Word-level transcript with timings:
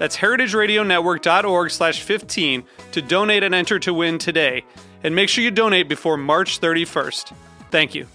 That's 0.00 0.16
heritageradionetwork.org 0.16 1.70
slash 1.70 2.00
15 2.02 2.64
to 2.92 3.02
donate 3.02 3.42
and 3.42 3.54
enter 3.54 3.78
to 3.80 3.92
win 3.92 4.16
today. 4.16 4.64
And 5.04 5.14
make 5.14 5.28
sure 5.28 5.44
you 5.44 5.50
donate 5.50 5.90
before 5.90 6.16
March 6.16 6.58
31st. 6.58 7.34
Thank 7.70 7.94
you. 7.94 8.06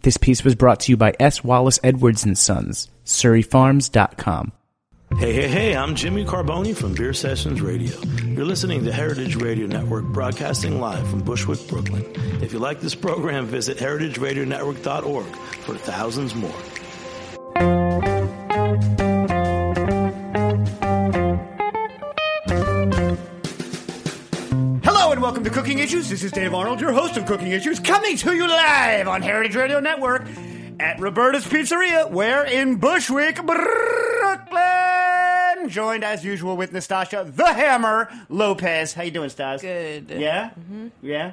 This 0.00 0.16
piece 0.16 0.44
was 0.44 0.54
brought 0.54 0.80
to 0.80 0.92
you 0.92 0.96
by 0.96 1.12
S. 1.20 1.44
Wallace 1.44 1.78
Edwards 1.84 2.24
and 2.24 2.38
Sons, 2.38 2.88
SurryFarms.com. 3.04 4.52
Hey, 5.18 5.32
hey, 5.34 5.48
hey, 5.48 5.76
I'm 5.76 5.94
Jimmy 5.94 6.24
Carbone 6.24 6.74
from 6.74 6.94
Beer 6.94 7.12
Sessions 7.12 7.60
Radio. 7.60 7.98
You're 8.24 8.46
listening 8.46 8.82
to 8.84 8.92
Heritage 8.92 9.36
Radio 9.36 9.66
Network 9.66 10.06
broadcasting 10.06 10.80
live 10.80 11.06
from 11.08 11.20
Bushwick, 11.20 11.68
Brooklyn. 11.68 12.04
If 12.42 12.54
you 12.54 12.58
like 12.58 12.80
this 12.80 12.94
program, 12.94 13.44
visit 13.44 13.76
heritageradionetwork.org 13.76 15.26
for 15.26 15.74
thousands 15.74 16.34
more. 16.34 16.54
Welcome 25.44 25.56
to 25.56 25.60
Cooking 25.60 25.78
Issues. 25.80 26.08
This 26.08 26.22
is 26.22 26.32
Dave 26.32 26.54
Arnold, 26.54 26.80
your 26.80 26.92
host 26.92 27.18
of 27.18 27.26
Cooking 27.26 27.52
Issues, 27.52 27.78
coming 27.78 28.16
to 28.16 28.34
you 28.34 28.48
live 28.48 29.06
on 29.06 29.20
Heritage 29.20 29.54
Radio 29.54 29.78
Network 29.78 30.26
at 30.80 30.98
Roberta's 30.98 31.44
Pizzeria, 31.44 32.10
where 32.10 32.46
in 32.46 32.76
Bushwick, 32.76 33.44
Brooklyn. 33.44 33.68
Joined 35.68 36.02
as 36.02 36.24
usual 36.24 36.56
with 36.56 36.72
Nastassia 36.72 37.36
the 37.36 37.44
Hammer 37.44 38.08
Lopez. 38.30 38.94
How 38.94 39.02
you 39.02 39.10
doing, 39.10 39.28
Stas? 39.28 39.60
Good. 39.60 40.08
Yeah? 40.08 40.48
Mm-hmm. 40.58 40.88
Yeah? 41.02 41.32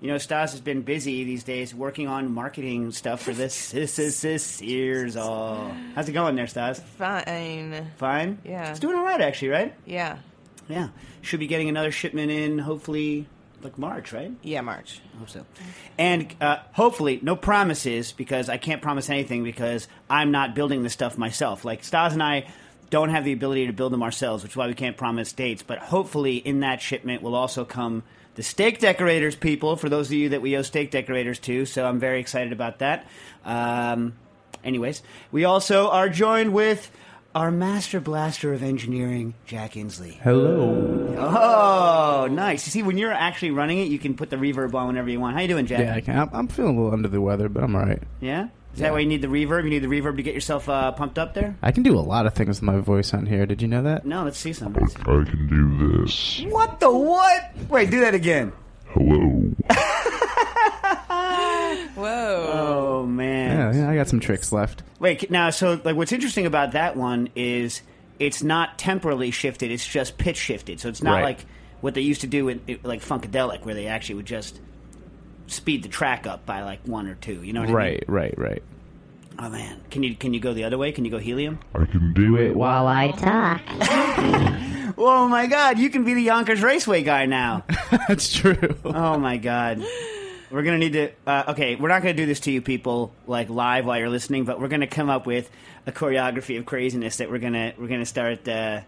You 0.00 0.08
know, 0.08 0.16
Stas 0.16 0.52
has 0.52 0.62
been 0.62 0.80
busy 0.80 1.24
these 1.24 1.44
days 1.44 1.74
working 1.74 2.08
on 2.08 2.32
marketing 2.32 2.90
stuff 2.92 3.20
for 3.20 3.34
this 3.34 3.70
this 3.70 3.98
is 3.98 4.22
this 4.22 4.60
Searzall. 4.62 5.18
Oh, 5.18 5.76
how's 5.94 6.08
it 6.08 6.12
going 6.12 6.36
there, 6.36 6.46
Stas? 6.46 6.80
Fine. 6.80 7.90
Fine. 7.98 8.38
Yeah. 8.46 8.70
it's 8.70 8.80
doing 8.80 8.96
all 8.96 9.04
right 9.04 9.20
actually, 9.20 9.48
right? 9.48 9.74
Yeah. 9.84 10.16
Yeah, 10.68 10.88
should 11.20 11.40
be 11.40 11.48
getting 11.48 11.68
another 11.68 11.90
shipment 11.90 12.30
in 12.30 12.58
hopefully 12.58 13.26
like 13.64 13.78
March, 13.78 14.12
right? 14.12 14.32
Yeah, 14.42 14.60
March. 14.60 15.00
I 15.14 15.18
hope 15.18 15.30
so. 15.30 15.46
And 15.98 16.34
uh, 16.40 16.58
hopefully, 16.72 17.20
no 17.22 17.36
promises 17.36 18.12
because 18.12 18.48
I 18.48 18.56
can't 18.56 18.82
promise 18.82 19.08
anything 19.10 19.44
because 19.44 19.88
I'm 20.08 20.30
not 20.30 20.54
building 20.54 20.82
this 20.82 20.92
stuff 20.92 21.18
myself. 21.18 21.64
Like 21.64 21.84
Stas 21.84 22.12
and 22.12 22.22
I 22.22 22.46
don't 22.90 23.08
have 23.08 23.24
the 23.24 23.32
ability 23.32 23.66
to 23.66 23.72
build 23.72 23.92
them 23.92 24.02
ourselves, 24.02 24.42
which 24.42 24.52
is 24.52 24.56
why 24.56 24.66
we 24.66 24.74
can't 24.74 24.96
promise 24.96 25.32
dates. 25.32 25.62
But 25.62 25.78
hopefully, 25.78 26.36
in 26.36 26.60
that 26.60 26.80
shipment 26.80 27.22
will 27.22 27.34
also 27.34 27.64
come 27.64 28.02
the 28.34 28.42
steak 28.42 28.78
decorators 28.78 29.34
people. 29.34 29.76
For 29.76 29.88
those 29.88 30.08
of 30.08 30.14
you 30.14 30.30
that 30.30 30.42
we 30.42 30.56
owe 30.56 30.62
steak 30.62 30.90
decorators 30.90 31.38
to, 31.40 31.66
so 31.66 31.86
I'm 31.86 31.98
very 31.98 32.20
excited 32.20 32.52
about 32.52 32.80
that. 32.80 33.06
Um, 33.44 34.14
anyways, 34.64 35.02
we 35.30 35.44
also 35.44 35.88
are 35.88 36.08
joined 36.08 36.52
with. 36.52 36.90
Our 37.34 37.50
master 37.50 37.98
blaster 37.98 38.52
of 38.52 38.62
engineering, 38.62 39.32
Jack 39.46 39.72
Insley. 39.72 40.18
Hello. 40.20 41.14
Oh, 41.16 42.28
nice. 42.30 42.66
You 42.66 42.70
see, 42.72 42.82
when 42.82 42.98
you're 42.98 43.10
actually 43.10 43.52
running 43.52 43.78
it, 43.78 43.88
you 43.88 43.98
can 43.98 44.14
put 44.14 44.28
the 44.28 44.36
reverb 44.36 44.74
on 44.74 44.88
whenever 44.88 45.08
you 45.08 45.18
want. 45.18 45.34
How 45.34 45.40
you 45.40 45.48
doing, 45.48 45.64
Jack? 45.64 45.80
Yeah, 45.80 45.94
I 45.94 46.00
can, 46.02 46.18
I'm, 46.18 46.28
I'm 46.34 46.48
feeling 46.48 46.76
a 46.76 46.78
little 46.82 46.92
under 46.92 47.08
the 47.08 47.22
weather, 47.22 47.48
but 47.48 47.64
I'm 47.64 47.74
all 47.74 47.86
right. 47.86 48.02
Yeah? 48.20 48.48
Is 48.74 48.80
that 48.80 48.92
why 48.92 48.98
you 48.98 49.06
need 49.06 49.22
the 49.22 49.28
reverb? 49.28 49.64
You 49.64 49.70
need 49.70 49.78
the 49.78 49.86
reverb 49.86 50.16
to 50.18 50.22
get 50.22 50.34
yourself 50.34 50.68
uh, 50.68 50.92
pumped 50.92 51.18
up 51.18 51.32
there? 51.32 51.56
I 51.62 51.72
can 51.72 51.82
do 51.82 51.98
a 51.98 52.00
lot 52.00 52.26
of 52.26 52.34
things 52.34 52.60
with 52.60 52.62
my 52.62 52.80
voice 52.80 53.14
on 53.14 53.24
here. 53.24 53.46
Did 53.46 53.62
you 53.62 53.68
know 53.68 53.82
that? 53.82 54.04
No, 54.04 54.24
let's 54.24 54.38
see 54.38 54.52
some. 54.52 54.76
I 54.76 54.80
can 55.24 55.46
do 55.48 56.02
this. 56.02 56.42
What 56.48 56.80
the 56.80 56.90
what? 56.90 57.50
Wait, 57.70 57.90
do 57.90 58.00
that 58.00 58.14
again. 58.14 58.52
Hello. 58.88 59.52
Whoa. 61.94 62.41
Man. 63.72 63.80
Yeah, 63.80 63.86
yeah, 63.86 63.90
I 63.92 63.96
got 63.96 64.08
some 64.08 64.20
tricks 64.20 64.52
left. 64.52 64.82
Wait, 64.98 65.30
now, 65.30 65.50
so, 65.50 65.80
like, 65.84 65.96
what's 65.96 66.12
interesting 66.12 66.46
about 66.46 66.72
that 66.72 66.96
one 66.96 67.28
is 67.34 67.82
it's 68.18 68.42
not 68.42 68.78
temporally 68.78 69.30
shifted, 69.30 69.70
it's 69.70 69.86
just 69.86 70.18
pitch 70.18 70.36
shifted. 70.36 70.78
So 70.80 70.88
it's 70.88 71.02
not 71.02 71.14
Right. 71.14 71.24
like 71.24 71.46
what 71.80 71.94
they 71.94 72.00
used 72.02 72.20
to 72.20 72.26
do 72.26 72.48
in, 72.48 72.60
like, 72.84 73.00
Funkadelic, 73.02 73.64
where 73.64 73.74
they 73.74 73.86
actually 73.88 74.14
would 74.16 74.26
just 74.26 74.60
speed 75.48 75.82
the 75.82 75.88
track 75.88 76.26
up 76.26 76.46
by, 76.46 76.62
like, 76.62 76.80
one 76.86 77.06
or 77.08 77.14
two. 77.16 77.42
You 77.42 77.52
know 77.52 77.60
what 77.60 77.70
I 77.70 77.72
mean? 77.72 77.76
Right, 77.76 78.04
right, 78.06 78.34
right. 78.38 78.62
Oh, 79.38 79.48
man. 79.48 79.80
Can 79.90 80.02
you, 80.02 80.14
can 80.14 80.34
you 80.34 80.40
go 80.40 80.52
the 80.54 80.64
other 80.64 80.78
way? 80.78 80.92
Can 80.92 81.04
you 81.04 81.10
go 81.10 81.18
helium? 81.18 81.58
I 81.74 81.84
can 81.86 82.12
do 82.12 82.36
it. 82.36 82.54
while 82.54 82.86
I 82.86 83.10
talk. 83.12 83.60
Oh, 84.98 85.26
my 85.26 85.46
God. 85.46 85.78
You 85.78 85.88
can 85.88 86.04
be 86.04 86.12
the 86.14 86.20
Yonkers 86.22 86.62
Raceway 86.62 87.02
guy 87.02 87.24
now. 87.26 87.64
That's 88.08 88.30
true. 88.32 88.76
Oh 88.84 89.18
my 89.18 89.38
god. 89.38 89.82
We're 90.52 90.62
gonna 90.62 90.78
need 90.78 90.92
to. 90.92 91.10
Uh, 91.26 91.44
okay, 91.48 91.76
we're 91.76 91.88
not 91.88 92.02
gonna 92.02 92.14
do 92.14 92.26
this 92.26 92.40
to 92.40 92.52
you 92.52 92.60
people 92.60 93.12
like 93.26 93.48
live 93.48 93.86
while 93.86 93.98
you're 93.98 94.10
listening, 94.10 94.44
but 94.44 94.60
we're 94.60 94.68
gonna 94.68 94.86
come 94.86 95.08
up 95.08 95.26
with 95.26 95.50
a 95.86 95.92
choreography 95.92 96.58
of 96.58 96.66
craziness 96.66 97.16
that 97.16 97.30
we're 97.30 97.38
gonna 97.38 97.72
we're 97.78 97.88
gonna 97.88 98.06
start. 98.06 98.46
Uh, 98.46 98.82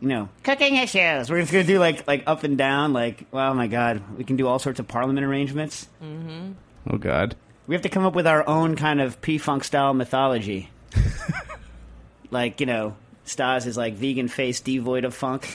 you 0.00 0.08
know, 0.08 0.28
cooking 0.42 0.74
issues. 0.74 1.30
We're 1.30 1.40
just 1.40 1.52
gonna 1.52 1.62
do 1.62 1.78
like 1.78 2.08
like 2.08 2.24
up 2.26 2.42
and 2.42 2.58
down. 2.58 2.92
Like, 2.92 3.24
oh 3.32 3.54
my 3.54 3.68
god, 3.68 4.02
we 4.18 4.24
can 4.24 4.34
do 4.34 4.48
all 4.48 4.58
sorts 4.58 4.80
of 4.80 4.88
parliament 4.88 5.24
arrangements. 5.24 5.88
Oh, 6.02 6.98
God. 6.98 7.36
We 7.68 7.76
have 7.76 7.82
to 7.82 7.88
come 7.88 8.04
up 8.04 8.14
with 8.14 8.26
our 8.26 8.46
own 8.48 8.74
kind 8.74 9.00
of 9.00 9.20
P 9.20 9.38
Funk 9.38 9.62
style 9.62 9.94
mythology. 9.94 10.70
like 12.32 12.58
you 12.58 12.66
know, 12.66 12.96
Stas 13.24 13.66
is 13.66 13.76
like 13.76 13.94
vegan 13.94 14.26
face 14.26 14.60
devoid 14.60 15.04
of 15.04 15.14
funk. 15.14 15.48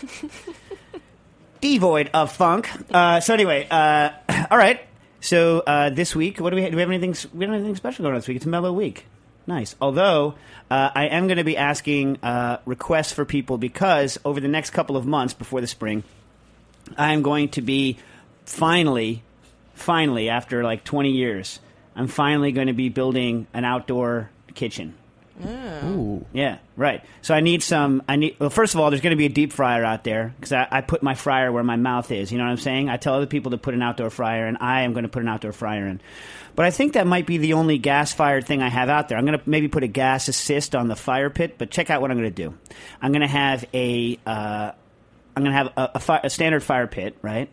devoid 1.73 2.09
of 2.13 2.31
funk. 2.31 2.69
Uh, 2.94 3.19
so 3.19 3.33
anyway, 3.33 3.67
uh, 3.69 4.09
all 4.51 4.57
right. 4.57 4.79
So 5.19 5.59
uh, 5.59 5.89
this 5.89 6.16
week, 6.16 6.39
what 6.39 6.51
do 6.51 6.55
we 6.55 6.69
do? 6.69 6.75
We 6.75 6.81
have 6.81 6.89
anything? 6.89 7.16
We 7.33 7.45
don't 7.45 7.53
have 7.53 7.61
anything 7.61 7.75
special 7.75 8.03
going 8.03 8.13
on 8.13 8.19
this 8.19 8.28
week. 8.28 8.38
It's 8.38 8.45
a 8.45 8.50
mellow 8.50 8.72
week. 8.72 9.05
Nice. 9.45 9.75
Although 9.81 10.35
uh, 10.69 10.89
I 10.94 11.07
am 11.07 11.28
going 11.28 11.38
to 11.38 11.44
be 11.44 11.57
asking 11.57 12.17
uh, 12.23 12.59
requests 12.66 13.13
for 13.13 13.25
people 13.25 13.57
because 13.57 14.17
over 14.23 14.39
the 14.39 14.47
next 14.47 14.72
couple 14.72 14.97
of 14.97 15.05
months 15.05 15.33
before 15.33 15.61
the 15.61 15.67
spring, 15.67 16.03
I 16.97 17.13
am 17.13 17.22
going 17.22 17.50
to 17.50 17.61
be 17.61 17.97
finally, 18.45 19.23
finally 19.73 20.29
after 20.29 20.63
like 20.63 20.84
20 20.84 21.11
years, 21.11 21.59
I'm 21.95 22.07
finally 22.07 22.51
going 22.51 22.67
to 22.67 22.73
be 22.73 22.89
building 22.89 23.47
an 23.53 23.66
outdoor 23.66 24.29
kitchen. 24.53 24.95
Ooh. 25.46 26.25
Yeah, 26.34 26.58
right. 26.75 27.03
So 27.22 27.34
I 27.34 27.42
need 27.42 27.62
some. 27.62 28.02
I 28.08 28.16
need. 28.16 28.38
Well, 28.40 28.50
first 28.50 28.74
of 28.74 28.80
all, 28.80 28.90
there's 28.90 29.02
going 29.02 29.12
to 29.12 29.18
be 29.18 29.25
a 29.25 29.30
deep 29.30 29.53
fryer 29.53 29.84
out 29.84 30.03
there 30.03 30.34
because 30.35 30.52
I, 30.52 30.67
I 30.72 30.82
put 30.82 31.03
my 31.03 31.16
fryer 31.16 31.52
where 31.52 31.64
my 31.64 31.76
mouth 31.76 32.11
is. 32.11 32.32
You 32.32 32.38
know 32.38 32.46
what 32.46 32.52
I'm 32.52 32.58
saying? 32.58 32.90
I 32.90 32.97
tell 32.97 33.14
other 33.14 33.28
people 33.28 33.52
to 33.52 33.58
put 33.58 33.73
an 33.73 33.82
outdoor 33.82 34.09
fryer, 34.09 34.47
and 34.47 34.58
I 34.59 34.82
am 34.82 34.94
going 34.94 35.03
to 35.03 35.09
put 35.09 35.22
an 35.22 35.28
outdoor 35.29 35.52
fryer 35.52 35.88
in. 35.88 36.02
But 36.56 36.66
I 36.66 36.72
think 36.72 36.94
that 36.94 37.06
might 37.06 37.28
be 37.28 37.38
the 37.38 37.53
only 37.53 37.78
gas 37.78 38.14
fired 38.14 38.47
thing 38.47 38.64
I 38.64 38.70
have 38.70 38.90
out 38.90 39.09
there. 39.09 39.17
I'm 39.17 39.26
going 39.26 39.38
to 39.38 39.50
maybe 39.50 39.67
put 39.67 39.84
a 39.84 39.88
gas 39.88 40.28
assist 40.28 40.76
on 40.76 40.88
the 40.88 40.96
fire 40.96 41.29
pit. 41.29 41.56
But 41.59 41.70
check 41.70 41.90
out 41.91 42.02
what 42.02 42.09
I'm 42.09 42.17
going 42.17 42.34
to 42.34 42.44
do. 42.44 42.58
I'm 43.02 43.11
going 43.11 43.22
to 43.22 43.28
have 43.28 43.66
a. 43.73 44.17
Uh, 44.26 44.72
I'm 45.35 45.44
going 45.44 45.52
to 45.52 45.58
have 45.58 45.67
a, 45.78 45.91
a, 45.96 46.00
fi- 46.00 46.22
a 46.23 46.32
standard 46.32 46.64
fire 46.64 46.88
pit, 46.88 47.16
right? 47.22 47.47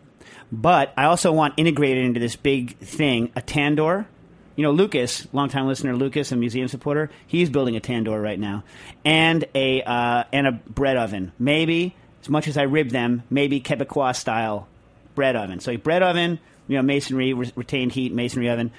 But 0.51 0.91
I 0.97 1.05
also 1.05 1.31
want 1.31 1.55
integrated 1.57 2.03
into 2.03 2.19
this 2.19 2.35
big 2.35 2.77
thing 2.77 3.31
a 3.35 3.41
tandoor. 3.41 4.07
You 4.55 4.63
know, 4.63 4.71
Lucas, 4.71 5.27
longtime 5.33 5.67
listener 5.67 5.95
Lucas, 5.95 6.31
a 6.31 6.35
museum 6.35 6.67
supporter, 6.67 7.09
he's 7.27 7.49
building 7.49 7.75
a 7.75 7.81
tandoor 7.81 8.21
right 8.21 8.39
now, 8.39 8.63
and 9.03 9.45
a 9.53 9.81
uh, 9.81 10.23
and 10.31 10.47
a 10.47 10.51
bread 10.51 10.97
oven. 10.97 11.33
Maybe 11.37 11.95
as 12.21 12.29
much 12.29 12.47
as 12.47 12.57
I 12.57 12.63
rib 12.63 12.89
them, 12.89 13.23
maybe 13.29 13.59
Quebecois 13.59 14.15
style 14.15 14.67
bread 15.13 15.35
oven. 15.35 15.59
So 15.59 15.71
a 15.71 15.75
bread 15.75 16.03
oven, 16.03 16.39
you 16.67 16.77
know, 16.77 16.81
masonry, 16.83 17.33
re- 17.33 17.51
retained 17.55 17.91
heat, 17.91 18.13
masonry 18.13 18.49
oven, 18.49 18.71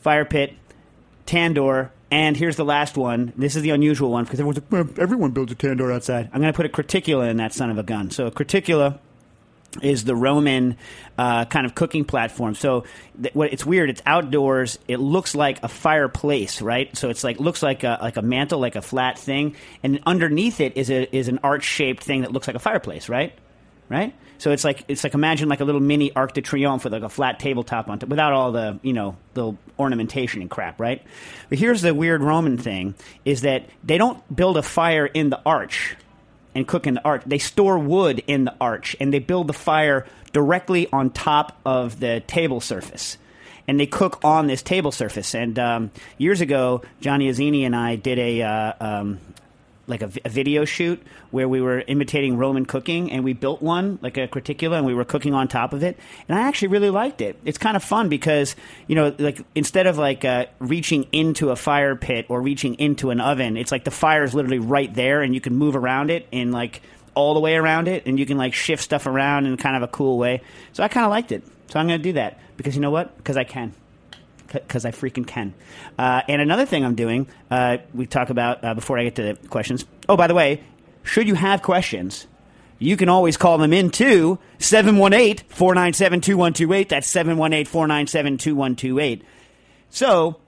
fire 0.00 0.24
pit, 0.24 0.54
tandoor, 1.26 1.90
and 2.10 2.36
here's 2.36 2.56
the 2.56 2.64
last 2.64 2.96
one. 2.96 3.32
This 3.36 3.56
is 3.56 3.62
the 3.62 3.70
unusual 3.70 4.10
one 4.10 4.24
because 4.24 4.40
everyone's 4.40 4.58
like, 4.58 4.72
"Well, 4.72 4.88
everyone 4.98 5.32
builds 5.32 5.52
a 5.52 5.56
tandoor 5.56 5.92
outside. 5.92 6.30
I'm 6.32 6.40
going 6.40 6.52
to 6.52 6.56
put 6.56 6.66
a 6.66 6.68
craticula 6.68 7.30
in 7.30 7.36
that 7.38 7.52
son 7.52 7.70
of 7.70 7.78
a 7.78 7.82
gun. 7.82 8.10
So 8.10 8.26
a 8.26 8.30
craticula 8.30 8.98
is 9.82 10.04
the 10.04 10.16
Roman 10.16 10.76
uh, 11.16 11.44
kind 11.46 11.66
of 11.66 11.74
cooking 11.74 12.04
platform. 12.04 12.54
So 12.54 12.84
th- 13.20 13.34
what, 13.34 13.52
it's 13.52 13.66
weird. 13.66 13.90
It's 13.90 14.02
outdoors. 14.06 14.78
It 14.88 14.98
looks 14.98 15.34
like 15.34 15.62
a 15.62 15.68
fireplace, 15.68 16.62
right? 16.62 16.96
So 16.96 17.10
it's 17.10 17.24
like 17.24 17.40
looks 17.40 17.62
like 17.62 17.84
a, 17.84 17.98
like 18.00 18.16
a 18.16 18.22
mantle, 18.22 18.60
like 18.60 18.76
a 18.76 18.82
flat 18.82 19.18
thing, 19.18 19.56
and 19.82 20.00
underneath 20.06 20.60
it 20.60 20.76
is 20.76 20.90
a 20.90 21.14
is 21.16 21.28
an 21.28 21.40
arch 21.42 21.64
shaped 21.64 22.04
thing 22.04 22.22
that 22.22 22.32
looks 22.32 22.46
like 22.46 22.56
a 22.56 22.60
fireplace, 22.60 23.08
right? 23.08 23.32
Right. 23.88 24.14
So 24.38 24.52
it's 24.52 24.64
like 24.64 24.84
it's 24.88 25.02
like 25.02 25.14
imagine 25.14 25.48
like 25.48 25.60
a 25.60 25.64
little 25.64 25.80
mini 25.80 26.14
Arc 26.14 26.32
de 26.32 26.42
Triomphe 26.42 26.84
with 26.84 26.92
like 26.92 27.02
a 27.02 27.08
flat 27.08 27.40
tabletop 27.40 27.88
on 27.88 27.98
top, 27.98 28.08
without 28.08 28.32
all 28.32 28.52
the 28.52 28.78
you 28.82 28.92
know 28.92 29.16
the 29.34 29.52
ornamentation 29.78 30.40
and 30.40 30.50
crap, 30.50 30.80
right? 30.80 31.02
But 31.48 31.58
here's 31.58 31.82
the 31.82 31.94
weird 31.94 32.22
Roman 32.22 32.58
thing: 32.58 32.94
is 33.24 33.40
that 33.42 33.66
they 33.82 33.98
don't 33.98 34.22
build 34.34 34.56
a 34.56 34.62
fire 34.62 35.06
in 35.06 35.30
the 35.30 35.40
arch 35.44 35.96
and 36.58 36.66
cook 36.66 36.88
in 36.88 36.94
the 36.94 37.04
arch. 37.04 37.22
They 37.24 37.38
store 37.38 37.78
wood 37.78 38.24
in 38.26 38.44
the 38.44 38.54
arch 38.60 38.96
and 38.98 39.14
they 39.14 39.20
build 39.20 39.46
the 39.46 39.52
fire 39.52 40.06
directly 40.32 40.88
on 40.92 41.10
top 41.10 41.56
of 41.64 42.00
the 42.00 42.20
table 42.26 42.60
surface. 42.60 43.16
And 43.68 43.78
they 43.78 43.86
cook 43.86 44.18
on 44.24 44.48
this 44.48 44.60
table 44.60 44.90
surface. 44.90 45.36
And 45.36 45.56
um, 45.56 45.90
years 46.16 46.40
ago, 46.40 46.82
Johnny 47.00 47.30
Iuzzini 47.30 47.64
and 47.64 47.76
I 47.76 47.94
did 47.94 48.18
a 48.18 48.42
uh, 48.42 48.72
um, 48.80 49.20
like 49.88 50.02
a, 50.02 50.10
a 50.24 50.28
video 50.28 50.64
shoot 50.64 51.02
where 51.30 51.48
we 51.48 51.60
were 51.60 51.80
imitating 51.80 52.36
Roman 52.36 52.66
cooking, 52.66 53.10
and 53.10 53.24
we 53.24 53.32
built 53.32 53.62
one 53.62 53.98
like 54.02 54.16
a 54.16 54.28
craticula, 54.28 54.76
and 54.76 54.86
we 54.86 54.94
were 54.94 55.04
cooking 55.04 55.34
on 55.34 55.48
top 55.48 55.72
of 55.72 55.82
it. 55.82 55.98
And 56.28 56.38
I 56.38 56.42
actually 56.42 56.68
really 56.68 56.90
liked 56.90 57.20
it. 57.20 57.38
It's 57.44 57.58
kind 57.58 57.76
of 57.76 57.82
fun 57.82 58.08
because 58.08 58.54
you 58.86 58.94
know, 58.94 59.14
like 59.18 59.40
instead 59.54 59.86
of 59.86 59.98
like 59.98 60.24
uh, 60.24 60.46
reaching 60.58 61.06
into 61.12 61.50
a 61.50 61.56
fire 61.56 61.96
pit 61.96 62.26
or 62.28 62.40
reaching 62.40 62.74
into 62.74 63.10
an 63.10 63.20
oven, 63.20 63.56
it's 63.56 63.72
like 63.72 63.84
the 63.84 63.90
fire 63.90 64.22
is 64.22 64.34
literally 64.34 64.58
right 64.58 64.92
there, 64.94 65.22
and 65.22 65.34
you 65.34 65.40
can 65.40 65.56
move 65.56 65.74
around 65.74 66.10
it 66.10 66.26
and 66.32 66.52
like 66.52 66.82
all 67.14 67.34
the 67.34 67.40
way 67.40 67.56
around 67.56 67.88
it, 67.88 68.06
and 68.06 68.18
you 68.18 68.26
can 68.26 68.36
like 68.36 68.54
shift 68.54 68.82
stuff 68.82 69.06
around 69.06 69.46
in 69.46 69.56
kind 69.56 69.76
of 69.76 69.82
a 69.82 69.88
cool 69.88 70.18
way. 70.18 70.40
So 70.72 70.84
I 70.84 70.88
kind 70.88 71.04
of 71.04 71.10
liked 71.10 71.32
it. 71.32 71.42
So 71.68 71.80
I'm 71.80 71.86
going 71.86 71.98
to 71.98 72.02
do 72.02 72.12
that 72.12 72.38
because 72.56 72.74
you 72.74 72.80
know 72.80 72.90
what? 72.90 73.16
Because 73.16 73.36
I 73.36 73.44
can 73.44 73.74
because 74.52 74.84
I 74.84 74.90
freaking 74.90 75.26
can. 75.26 75.54
Uh, 75.98 76.22
and 76.28 76.40
another 76.40 76.66
thing 76.66 76.84
I'm 76.84 76.94
doing, 76.94 77.26
uh, 77.50 77.78
we 77.94 78.06
talk 78.06 78.30
about 78.30 78.64
uh, 78.64 78.74
before 78.74 78.98
I 78.98 79.04
get 79.04 79.14
to 79.16 79.22
the 79.22 79.48
questions. 79.48 79.84
Oh, 80.08 80.16
by 80.16 80.26
the 80.26 80.34
way, 80.34 80.62
should 81.02 81.28
you 81.28 81.34
have 81.34 81.62
questions, 81.62 82.26
you 82.78 82.96
can 82.96 83.08
always 83.08 83.36
call 83.36 83.58
them 83.58 83.72
in 83.72 83.90
to 83.90 84.38
718 84.58 85.44
497 85.48 86.20
2128. 86.20 86.88
That's 86.88 87.08
718 87.08 87.66
497 87.66 88.38
2128. 88.38 89.24
So, 89.90 90.40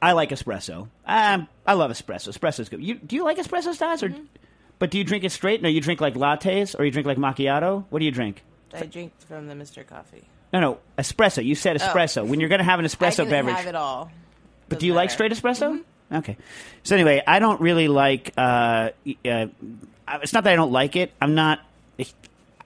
I 0.00 0.12
like 0.12 0.30
espresso. 0.30 0.88
Um, 1.06 1.48
I 1.66 1.74
love 1.74 1.90
espresso. 1.90 2.28
Espresso's 2.28 2.68
good. 2.68 2.82
You, 2.82 2.96
do 2.96 3.16
you 3.16 3.24
like 3.24 3.38
espresso, 3.38 3.72
Stas? 3.72 4.02
Or, 4.02 4.12
But 4.78 4.90
do 4.90 4.98
you 4.98 5.04
drink 5.04 5.24
it 5.24 5.30
straight? 5.30 5.62
No, 5.62 5.68
you 5.68 5.80
drink 5.80 6.00
like 6.00 6.14
lattes 6.14 6.78
or 6.78 6.84
you 6.84 6.90
drink 6.90 7.06
like 7.06 7.18
macchiato? 7.18 7.84
What 7.88 8.00
do 8.00 8.04
you 8.04 8.10
drink? 8.10 8.42
I 8.74 8.86
drink 8.86 9.12
from 9.28 9.46
the 9.46 9.54
Mr. 9.54 9.86
Coffee. 9.86 10.24
No, 10.52 10.60
no, 10.60 10.78
espresso. 10.98 11.44
You 11.44 11.54
said 11.54 11.76
espresso. 11.78 12.26
When 12.26 12.40
you're 12.40 12.48
going 12.48 12.58
to 12.60 12.64
have 12.64 12.78
an 12.78 12.84
espresso 12.84 13.18
can 13.18 13.30
beverage. 13.30 13.56
have 13.56 13.66
it 13.66 13.74
all. 13.74 14.10
But 14.68 14.76
Doesn't 14.76 14.80
do 14.80 14.86
you 14.86 14.94
like 14.94 15.10
straight 15.10 15.32
espresso? 15.32 15.82
Okay. 16.12 16.36
So 16.82 16.94
anyway, 16.94 17.22
I 17.26 17.38
don't 17.38 17.60
really 17.60 17.88
like. 17.88 18.32
Uh, 18.36 18.90
uh, 19.24 19.46
it's 20.20 20.32
not 20.32 20.44
that 20.44 20.52
I 20.52 20.56
don't 20.56 20.72
like 20.72 20.96
it. 20.96 21.12
I'm 21.20 21.34
not. 21.34 21.60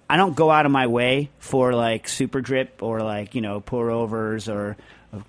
I 0.09 0.17
don't 0.17 0.37
go 0.37 0.50
out 0.50 0.67
of 0.67 0.73
my 0.73 0.87
way 0.87 1.31
for 1.38 1.73
like 1.75 2.09
super 2.09 2.41
drip 2.41 2.83
or 2.83 3.00
like 3.00 3.35
you 3.35 3.41
know 3.41 3.61
pour 3.61 3.91
overs 3.91 4.49
or 4.49 4.77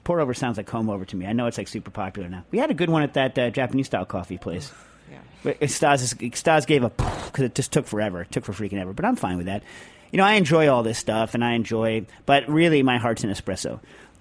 pour 0.04 0.20
over 0.20 0.34
sounds 0.34 0.58
like 0.58 0.68
comb 0.68 0.90
over 0.90 1.06
to 1.06 1.16
me. 1.16 1.26
I 1.26 1.34
know 1.34 1.48
it's 1.48 1.58
like 1.58 1.68
super 1.68 1.92
popular 1.92 2.30
now. 2.30 2.44
We 2.52 2.60
had 2.60 2.72
a 2.72 2.74
good 2.74 2.90
one 2.90 3.04
at 3.04 3.14
that 3.14 3.38
uh, 3.38 3.50
Japanese 3.50 3.88
style 3.88 4.06
coffee 4.06 4.38
place. 4.38 4.72
Yeah. 5.12 5.20
But 5.44 5.70
Stas, 5.70 6.16
Stas 6.34 6.66
gave 6.66 6.84
a 6.84 6.90
because 6.90 7.46
it 7.46 7.56
just 7.56 7.72
took 7.72 7.88
forever. 7.88 8.22
It 8.22 8.32
took 8.32 8.46
for 8.46 8.54
freaking 8.54 8.80
ever. 8.80 8.94
But 8.94 9.06
I'm 9.06 9.16
fine 9.16 9.38
with 9.38 9.48
that. 9.48 9.64
You 10.12 10.18
know, 10.18 10.24
I 10.24 10.34
enjoy 10.34 10.70
all 10.70 10.84
this 10.84 10.98
stuff, 10.98 11.34
and 11.34 11.44
I 11.44 11.54
enjoy. 11.54 12.06
But 12.26 12.50
really, 12.50 12.84
my 12.84 12.98
heart's 12.98 13.24
in 13.24 13.30
espresso. 13.30 13.80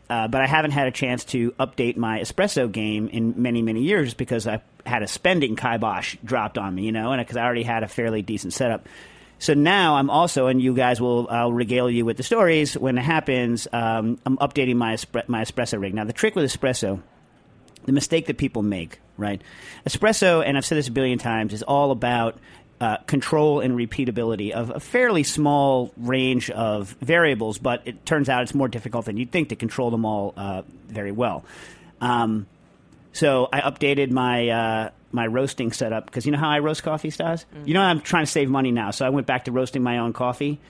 Uh, 0.09 0.29
but 0.29 0.41
I 0.41 0.47
haven't 0.47 0.71
had 0.71 0.87
a 0.87 0.93
chance 0.93 1.25
to 1.27 1.51
update 1.53 1.97
my 1.97 2.21
espresso 2.21 2.71
game 2.71 3.09
in 3.09 3.35
many, 3.43 3.61
many 3.61 3.83
years 3.83 4.15
because 4.15 4.47
I 4.47 4.63
had 4.85 5.03
a 5.03 5.09
spending 5.09 5.57
kibosh 5.57 6.17
dropped 6.25 6.59
on 6.59 6.75
me. 6.75 6.85
You 6.85 6.93
know, 6.93 7.13
and 7.13 7.21
because 7.21 7.37
I 7.37 7.45
already 7.45 7.65
had 7.65 7.83
a 7.83 7.89
fairly 7.89 8.23
decent 8.23 8.53
setup. 8.53 8.87
So 9.39 9.53
now 9.53 9.97
I'm 9.97 10.09
also, 10.09 10.47
and 10.47 10.63
you 10.63 10.75
guys 10.75 10.99
will, 11.01 11.29
I'll 11.29 11.53
regale 11.53 11.91
you 11.91 12.07
with 12.07 12.17
the 12.17 12.23
stories 12.23 12.77
when 12.77 12.97
it 12.97 13.03
happens. 13.03 13.69
Um, 13.71 14.19
I'm 14.25 14.39
updating 14.39 14.77
my 14.77 14.97
my 15.29 15.45
espresso 15.45 15.81
rig. 15.81 15.93
Now 15.95 16.05
the 16.05 16.13
trick 16.13 16.35
with 16.35 16.51
espresso 16.51 17.03
the 17.87 17.93
mistake 17.93 18.27
that 18.27 18.37
people 18.37 18.63
make, 18.63 19.01
right? 19.17 19.41
Espresso, 19.87 20.45
and 20.45 20.57
I've 20.57 20.67
said 20.67 20.77
this 20.77 20.89
a 20.89 20.93
billion 20.93 21.19
times, 21.19 21.53
is 21.53 21.63
all 21.63 21.91
about 21.91 22.39
uh, 22.81 22.99
control 22.99 23.61
and 23.61 23.75
repeatability 23.75 24.51
of 24.51 24.71
a 24.71 24.81
fairly 24.81 25.23
small 25.23 25.93
range 25.97 26.51
of 26.51 26.91
variables, 27.01 27.59
but 27.59 27.83
it 27.87 28.05
turns 28.05 28.29
out 28.29 28.43
it's 28.43 28.55
more 28.55 28.69
difficult 28.69 29.07
than 29.07 29.17
you'd 29.17 29.31
think 29.31 29.49
to 29.49 29.57
control 29.57 29.91
them 29.91 30.05
all 30.05 30.35
uh, 30.37 30.63
very 30.89 31.13
well. 31.13 31.45
Um, 32.01 32.47
so 33.13 33.49
I 33.51 33.61
updated 33.63 34.11
my 34.11 34.49
uh, 34.49 34.91
my 35.11 35.27
roasting 35.27 35.73
setup 35.73 36.05
because 36.05 36.27
you 36.27 36.33
know 36.33 36.39
how 36.39 36.51
I 36.51 36.59
roast 36.59 36.83
coffee, 36.83 37.09
Stas. 37.11 37.47
You 37.65 37.73
know 37.73 37.81
I'm 37.81 38.01
trying 38.03 38.27
to 38.27 38.31
save 38.31 38.51
money 38.51 38.73
now, 38.73 38.91
so 38.91 39.07
I 39.07 39.09
went 39.09 39.27
back 39.27 39.47
to 39.47 39.53
roasting 39.53 39.83
my 39.83 39.99
own 39.99 40.13
coffee, 40.13 40.61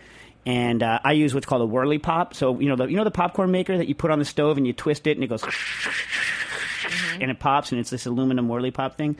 and 0.45 0.83
uh, 0.83 1.01
I 1.03 1.13
use 1.13 1.35
what's 1.35 1.47
called 1.47 1.63
a 1.63 1.67
whirly 1.67 1.99
pop. 1.99 2.35
So 2.35 2.61
you 2.61 2.69
know 2.69 2.77
the 2.77 2.87
you 2.87 2.97
know 2.97 3.05
the 3.05 3.11
popcorn 3.11 3.51
maker 3.51 3.77
that 3.77 3.89
you 3.89 3.97
put 3.97 4.13
on 4.13 4.21
the 4.21 4.25
stove 4.25 4.59
and 4.59 4.67
you 4.67 4.73
twist 4.73 5.09
it 5.09 5.17
and 5.17 5.25
it 5.25 5.27
goes 5.27 5.43
and 7.21 7.31
it 7.31 7.39
pops 7.41 7.73
and 7.73 7.81
it's 7.81 7.91
this 7.91 8.07
aluminum 8.07 8.49
whirly 8.49 8.71
pop 8.71 8.97
thing. 8.97 9.17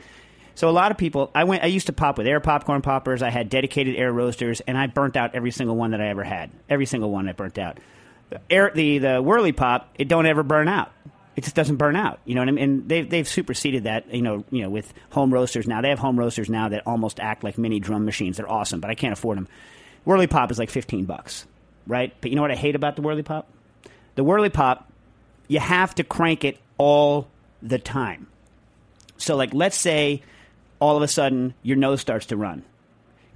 So 0.57 0.67
a 0.67 0.71
lot 0.71 0.89
of 0.89 0.97
people, 0.97 1.29
I 1.35 1.43
went, 1.43 1.63
I 1.63 1.67
used 1.67 1.85
to 1.85 1.93
pop 1.93 2.17
with 2.17 2.25
air 2.25 2.39
popcorn 2.39 2.81
poppers. 2.81 3.21
I 3.21 3.29
had 3.29 3.47
dedicated 3.47 3.95
air 3.95 4.11
roasters, 4.11 4.59
and 4.61 4.75
I 4.75 4.87
burnt 4.87 5.15
out 5.15 5.35
every 5.35 5.51
single 5.51 5.75
one 5.75 5.91
that 5.91 6.01
I 6.01 6.07
ever 6.07 6.23
had. 6.23 6.49
Every 6.67 6.87
single 6.87 7.11
one 7.11 7.29
I 7.29 7.33
burnt 7.33 7.59
out. 7.59 7.79
The 8.31 8.41
air, 8.49 8.71
the 8.73 8.97
the 8.97 9.21
whirly 9.21 9.51
pop, 9.51 9.87
it 9.99 10.07
don't 10.07 10.25
ever 10.25 10.41
burn 10.41 10.67
out. 10.67 10.91
It 11.35 11.43
just 11.43 11.55
doesn't 11.55 11.75
burn 11.75 11.95
out. 11.95 12.21
You 12.25 12.33
know 12.33 12.41
what 12.41 12.47
I 12.47 12.51
mean? 12.53 12.63
And 12.63 12.89
they've 12.89 13.07
they've 13.07 13.27
superseded 13.27 13.83
that. 13.83 14.11
You 14.11 14.23
know, 14.23 14.45
you 14.49 14.63
know, 14.63 14.71
with 14.71 14.91
home 15.11 15.31
roasters 15.31 15.67
now, 15.67 15.81
they 15.81 15.89
have 15.89 15.99
home 15.99 16.17
roasters 16.17 16.49
now 16.49 16.69
that 16.69 16.87
almost 16.87 17.19
act 17.19 17.43
like 17.43 17.59
mini 17.59 17.79
drum 17.79 18.03
machines. 18.03 18.37
They're 18.37 18.51
awesome, 18.51 18.79
but 18.79 18.89
I 18.89 18.95
can't 18.95 19.13
afford 19.13 19.37
them. 19.37 19.47
Whirly 20.05 20.25
pop 20.25 20.49
is 20.49 20.57
like 20.57 20.71
fifteen 20.71 21.05
bucks, 21.05 21.45
right? 21.85 22.15
But 22.19 22.31
you 22.31 22.35
know 22.35 22.41
what 22.41 22.49
I 22.51 22.55
hate 22.55 22.73
about 22.73 22.95
the 22.95 23.03
whirly 23.03 23.21
pop? 23.21 23.47
The 24.15 24.23
whirly 24.23 24.49
pop, 24.49 24.91
you 25.47 25.59
have 25.59 25.93
to 25.93 26.03
crank 26.03 26.43
it 26.43 26.57
all 26.79 27.27
the 27.61 27.77
time. 27.77 28.25
So, 29.17 29.35
like, 29.35 29.53
let's 29.53 29.77
say 29.77 30.23
all 30.79 30.97
of 30.97 31.03
a 31.03 31.07
sudden 31.07 31.53
your 31.63 31.77
nose 31.77 32.01
starts 32.01 32.27
to 32.27 32.37
run. 32.37 32.63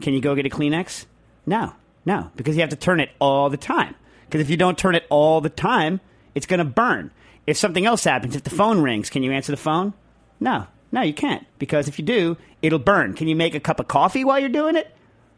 Can 0.02 0.14
you 0.14 0.22
go 0.22 0.36
get 0.36 0.46
a 0.46 0.50
Kleenex? 0.50 1.06
No, 1.46 1.74
no, 2.06 2.32
because 2.36 2.56
you 2.56 2.62
have 2.62 2.70
to 2.70 2.76
turn 2.76 3.00
it 3.00 3.10
all 3.20 3.50
the 3.50 3.58
time. 3.58 3.96
Because 4.26 4.42
if 4.42 4.50
you 4.50 4.58
don't 4.58 4.78
turn 4.78 4.96
it 4.96 5.06
all 5.10 5.42
the 5.42 5.50
time, 5.50 6.00
it's 6.36 6.46
going 6.46 6.60
to 6.60 6.66
burn. 6.66 7.12
If 7.46 7.58
something 7.58 7.86
else 7.86 8.04
happens, 8.04 8.36
if 8.36 8.44
the 8.44 8.50
phone 8.50 8.82
rings, 8.82 9.10
can 9.10 9.24
you 9.24 9.32
answer 9.32 9.52
the 9.52 9.58
phone? 9.58 9.94
No, 10.40 10.68
no, 10.92 11.02
you 11.02 11.14
can't. 11.14 11.46
Because 11.60 11.88
if 11.88 12.00
you 12.00 12.06
do, 12.06 12.38
it'll 12.62 12.80
burn. 12.80 13.14
Can 13.14 13.28
you 13.28 13.36
make 13.36 13.56
a 13.56 13.60
cup 13.60 13.80
of 13.80 13.88
coffee 13.88 14.24
while 14.24 14.40
you're 14.40 14.50
doing 14.50 14.76
it? 14.76 14.94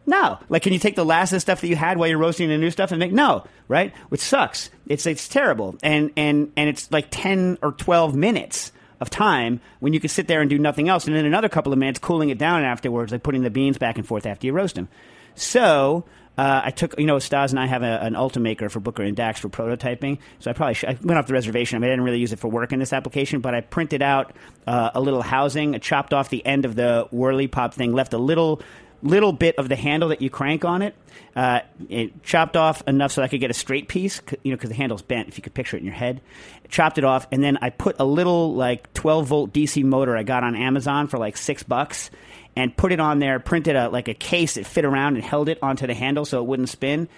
No. 0.06 0.38
Like, 0.50 0.64
can 0.64 0.74
you 0.74 0.80
take 0.80 0.96
the 0.96 1.06
last 1.06 1.32
of 1.32 1.38
the 1.38 1.40
stuff 1.40 1.62
that 1.62 1.68
you 1.68 1.76
had 1.76 1.98
while 1.98 2.10
you're 2.10 2.18
roasting 2.18 2.50
the 2.50 2.58
new 2.58 2.72
stuff 2.72 2.92
and 2.92 3.00
make 3.00 3.14
no, 3.14 3.46
right? 3.68 3.94
Which 4.10 4.22
sucks. 4.22 4.70
It's 4.88 5.06
it's 5.06 5.30
terrible, 5.30 5.78
and 5.82 6.12
and 6.18 6.52
and 6.58 6.70
it's 6.70 6.92
like 6.92 7.08
ten 7.10 7.58
or 7.62 7.72
twelve 7.72 8.14
minutes 8.14 8.73
of 9.04 9.12
time 9.12 9.62
when 9.80 9.94
you 9.94 10.00
could 10.00 10.10
sit 10.10 10.28
there 10.28 10.42
and 10.42 10.50
do 10.50 10.58
nothing 10.58 10.90
else, 10.90 11.06
and 11.06 11.16
then 11.16 11.26
another 11.26 11.50
couple 11.50 11.72
of 11.72 11.78
minutes 11.78 12.00
cooling 12.00 12.30
it 12.30 12.40
down 12.40 12.64
afterwards, 12.64 13.12
like 13.12 13.22
putting 13.22 13.44
the 13.44 13.52
beans 13.52 13.78
back 13.78 14.00
and 14.00 14.08
forth 14.08 14.26
after 14.26 14.48
you 14.48 14.54
roast 14.54 14.74
them. 14.74 14.90
So. 15.36 16.06
Uh, 16.36 16.62
I 16.66 16.72
took, 16.72 17.00
you 17.00 17.06
know, 17.06 17.20
Stas 17.20 17.52
and 17.52 17.60
I 17.60 17.68
have 17.68 17.84
a, 17.84 18.02
an 18.02 18.16
Ultimaker 18.16 18.72
for 18.72 18.80
Booker 18.80 19.04
and 19.04 19.16
Dax 19.16 19.40
for 19.40 19.50
prototyping. 19.50 20.18
So 20.40 20.50
I 20.50 20.56
probably 20.56 20.76
I 20.88 20.98
went 21.04 21.20
off 21.20 21.28
the 21.28 21.34
reservation. 21.34 21.76
I, 21.76 21.80
mean, 21.80 21.92
I 21.92 21.94
didn't 21.94 22.06
really 22.06 22.18
use 22.18 22.34
it 22.34 22.40
for 22.40 22.48
work 22.48 22.74
in 22.74 22.80
this 22.80 22.92
application, 22.92 23.40
but 23.40 23.54
I 23.54 23.62
printed 23.62 24.02
out 24.02 24.34
uh, 24.66 24.90
a 24.96 25.00
little 25.00 25.22
housing, 25.22 25.76
I 25.76 25.78
chopped 25.78 26.12
off 26.12 26.30
the 26.30 26.44
end 26.44 26.66
of 26.66 26.74
the 26.74 27.08
whirly 27.12 27.46
pop 27.46 27.76
thing, 27.76 27.94
left 27.94 28.16
a 28.16 28.18
little 28.18 28.64
little 29.04 29.34
bit 29.34 29.58
of 29.58 29.70
the 29.70 29.76
handle 29.76 30.10
that 30.10 30.22
you 30.22 30.30
crank 30.30 30.66
on 30.66 30.82
it. 30.82 30.96
Uh, 31.36 31.60
it 31.90 32.24
chopped 32.24 32.56
off 32.56 32.82
enough 32.88 33.12
so 33.12 33.22
I 33.22 33.28
could 33.28 33.40
get 33.40 33.52
a 33.52 33.56
straight 33.56 33.88
piece, 33.88 34.22
you 34.44 34.52
know, 34.52 34.58
because 34.58 34.70
the 34.70 34.76
handle's 34.76 35.02
bent. 35.02 35.28
If 35.28 35.38
you 35.38 35.44
could 35.44 35.54
picture 35.54 35.78
it 35.78 35.82
in 35.82 35.86
your 35.86 35.96
head, 35.96 36.22
chopped 36.70 36.98
it 36.98 37.04
off, 37.04 37.28
and 37.32 37.44
then 37.44 37.58
I 37.62 37.70
put 37.70 37.98
a 38.00 38.06
little 38.06 38.54
like 38.54 38.94
12 38.94 39.28
volt 39.28 39.54
DC 39.54 39.84
motor 39.84 40.16
I 40.16 40.24
got 40.24 40.44
on 40.44 40.56
Amazon 40.56 41.08
for 41.08 41.18
like 41.18 41.38
six 41.38 41.64
bucks, 41.64 42.10
and 42.56 42.76
put 42.76 42.92
it 42.92 43.00
on 43.00 43.20
there. 43.20 43.40
Printed 43.40 43.76
a 43.76 43.90
like 43.90 44.08
a 44.08 44.14
case 44.14 44.56
that 44.56 44.66
fit 44.66 44.86
around 44.86 45.16
and 45.16 45.24
held 45.24 45.50
it 45.50 45.60
onto 45.62 45.88
the 45.88 45.94
handle 45.94 46.26
so 46.26 46.42
it 46.42 46.46
wouldn't 46.48 46.70
spin. 46.70 47.10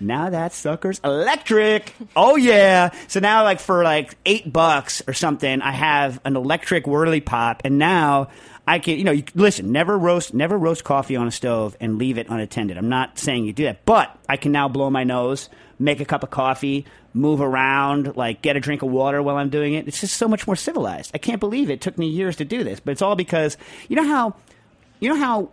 Now 0.00 0.30
that 0.30 0.52
sucker's 0.52 1.00
electric. 1.04 1.94
Oh 2.16 2.36
yeah. 2.36 2.90
So 3.08 3.20
now 3.20 3.44
like 3.44 3.60
for 3.60 3.84
like 3.84 4.16
eight 4.24 4.50
bucks 4.50 5.02
or 5.06 5.12
something, 5.12 5.60
I 5.60 5.72
have 5.72 6.20
an 6.24 6.36
electric 6.36 6.86
whirly 6.86 7.20
pop, 7.20 7.62
and 7.64 7.78
now 7.78 8.28
I 8.66 8.78
can, 8.78 8.98
you 8.98 9.04
know, 9.04 9.12
you, 9.12 9.24
listen, 9.34 9.72
never 9.72 9.98
roast, 9.98 10.32
never 10.32 10.56
roast 10.56 10.84
coffee 10.84 11.16
on 11.16 11.26
a 11.26 11.30
stove 11.30 11.76
and 11.80 11.98
leave 11.98 12.18
it 12.18 12.28
unattended. 12.28 12.78
I'm 12.78 12.88
not 12.88 13.18
saying 13.18 13.44
you 13.44 13.52
do 13.52 13.64
that, 13.64 13.84
but 13.84 14.16
I 14.28 14.36
can 14.36 14.52
now 14.52 14.68
blow 14.68 14.90
my 14.90 15.04
nose, 15.04 15.48
make 15.78 16.00
a 16.00 16.04
cup 16.04 16.22
of 16.22 16.30
coffee, 16.30 16.86
move 17.12 17.40
around, 17.40 18.16
like 18.16 18.42
get 18.42 18.56
a 18.56 18.60
drink 18.60 18.82
of 18.82 18.90
water 18.90 19.22
while 19.22 19.36
I'm 19.36 19.50
doing 19.50 19.74
it. 19.74 19.88
It's 19.88 20.00
just 20.00 20.16
so 20.16 20.28
much 20.28 20.46
more 20.46 20.56
civilized. 20.56 21.10
I 21.14 21.18
can't 21.18 21.40
believe 21.40 21.70
it 21.70 21.80
took 21.80 21.98
me 21.98 22.06
years 22.08 22.36
to 22.36 22.44
do 22.44 22.62
this, 22.62 22.80
but 22.80 22.92
it's 22.92 23.02
all 23.02 23.16
because 23.16 23.56
you 23.88 23.96
know 23.96 24.06
how, 24.06 24.36
you 25.00 25.08
know 25.08 25.16
how 25.16 25.50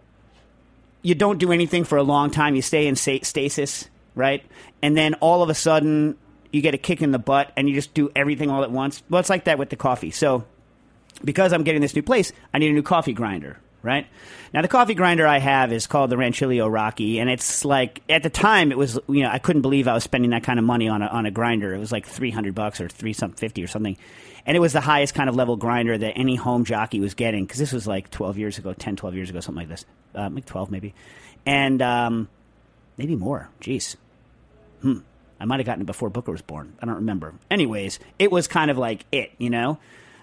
you 1.01 1.15
don't 1.15 1.39
do 1.39 1.51
anything 1.51 1.85
for 1.85 1.97
a 1.97 2.03
long 2.03 2.29
time, 2.29 2.55
you 2.55 2.61
stay 2.61 2.87
in 2.87 2.95
stasis. 2.95 3.89
Right? 4.17 4.43
And 4.81 4.97
then 4.97 5.13
all 5.15 5.43
of 5.43 5.49
a 5.49 5.53
sudden 5.53 6.17
you 6.51 6.61
get 6.61 6.73
a 6.73 6.77
kick 6.77 7.01
in 7.01 7.11
the 7.11 7.19
butt 7.19 7.51
and 7.55 7.69
you 7.69 7.75
just 7.75 7.93
do 7.93 8.11
everything 8.15 8.49
all 8.49 8.63
at 8.63 8.71
once. 8.71 9.03
Well, 9.09 9.19
it's 9.19 9.29
like 9.29 9.45
that 9.45 9.57
with 9.57 9.69
the 9.69 9.75
coffee. 9.75 10.11
So 10.11 10.45
because 11.23 11.53
I'm 11.53 11.63
getting 11.63 11.81
this 11.81 11.95
new 11.95 12.01
place, 12.03 12.31
I 12.53 12.59
need 12.59 12.71
a 12.71 12.73
new 12.73 12.83
coffee 12.83 13.13
grinder, 13.13 13.59
right? 13.81 14.07
Now 14.53 14.61
the 14.61 14.67
coffee 14.67 14.93
grinder 14.93 15.27
I 15.27 15.39
have 15.39 15.73
is 15.73 15.87
called 15.87 16.09
the 16.09 16.15
Rancilio 16.15 16.71
Rocky, 16.71 17.19
and 17.19 17.29
it's 17.29 17.65
like 17.65 18.01
at 18.09 18.23
the 18.23 18.29
time 18.29 18.71
it 18.71 18.77
was 18.77 18.99
you 19.07 19.23
know 19.23 19.29
I 19.29 19.39
couldn't 19.39 19.61
believe 19.61 19.87
I 19.87 19.93
was 19.93 20.03
spending 20.03 20.31
that 20.31 20.43
kind 20.43 20.59
of 20.59 20.65
money 20.65 20.87
on 20.87 21.01
a 21.01 21.07
on 21.07 21.25
a 21.25 21.31
grinder. 21.31 21.73
It 21.73 21.79
was 21.79 21.91
like 21.91 22.05
three 22.05 22.31
hundred 22.31 22.55
bucks 22.55 22.79
or 22.79 22.87
three 22.87 23.13
some 23.13 23.33
fifty 23.33 23.63
or 23.63 23.67
something, 23.67 23.97
and 24.45 24.55
it 24.55 24.59
was 24.59 24.73
the 24.73 24.81
highest 24.81 25.15
kind 25.15 25.29
of 25.29 25.35
level 25.35 25.57
grinder 25.57 25.97
that 25.97 26.13
any 26.17 26.35
home 26.35 26.63
jockey 26.63 26.99
was 26.99 27.13
getting 27.13 27.45
because 27.45 27.59
this 27.59 27.73
was 27.73 27.87
like 27.87 28.09
twelve 28.09 28.37
years 28.37 28.57
ago, 28.57 28.73
10, 28.73 28.95
12 28.95 29.15
years 29.15 29.29
ago, 29.29 29.39
something 29.39 29.61
like 29.61 29.69
this, 29.69 29.85
uh, 30.15 30.29
like 30.31 30.45
twelve 30.45 30.71
maybe, 30.71 30.93
and 31.45 31.81
um, 31.81 32.29
maybe 32.97 33.15
more. 33.15 33.49
Jeez, 33.61 33.95
hmm. 34.81 34.99
I 35.39 35.45
might 35.45 35.59
have 35.59 35.65
gotten 35.65 35.81
it 35.81 35.85
before 35.85 36.09
Booker 36.09 36.31
was 36.31 36.41
born. 36.41 36.73
I 36.81 36.85
don't 36.85 36.95
remember. 36.95 37.33
Anyways, 37.51 37.99
it 38.17 38.31
was 38.31 38.47
kind 38.47 38.71
of 38.71 38.77
like 38.77 39.05
it, 39.11 39.31
you 39.37 39.49
know. 39.49 39.77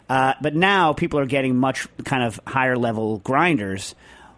Uh, 0.09 0.35
but 0.41 0.55
now 0.55 0.93
people 0.93 1.21
are 1.21 1.27
getting 1.27 1.57
much 1.57 1.87
kind 2.05 2.23
of 2.23 2.41
higher 2.47 2.77
level 2.77 3.19
grinders. 3.19 3.95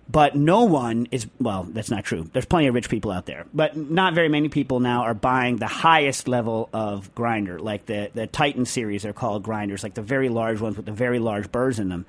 But 0.08 0.36
no 0.36 0.64
one 0.64 1.08
is, 1.10 1.26
well, 1.40 1.64
that's 1.64 1.90
not 1.90 2.04
true. 2.04 2.30
There's 2.32 2.44
plenty 2.44 2.68
of 2.68 2.74
rich 2.74 2.88
people 2.88 3.10
out 3.10 3.26
there. 3.26 3.44
But 3.52 3.76
not 3.76 4.14
very 4.14 4.28
many 4.28 4.48
people 4.48 4.78
now 4.78 5.02
are 5.02 5.14
buying 5.14 5.56
the 5.56 5.66
highest 5.66 6.28
level 6.28 6.68
of 6.72 7.12
grinder. 7.14 7.58
Like 7.58 7.86
the, 7.86 8.10
the 8.14 8.28
Titan 8.28 8.66
series 8.66 9.02
they're 9.02 9.12
called 9.12 9.42
grinders, 9.42 9.82
like 9.82 9.94
the 9.94 10.02
very 10.02 10.28
large 10.28 10.60
ones 10.60 10.76
with 10.76 10.86
the 10.86 10.92
very 10.92 11.18
large 11.18 11.50
burrs 11.50 11.80
in 11.80 11.88
them. 11.88 12.06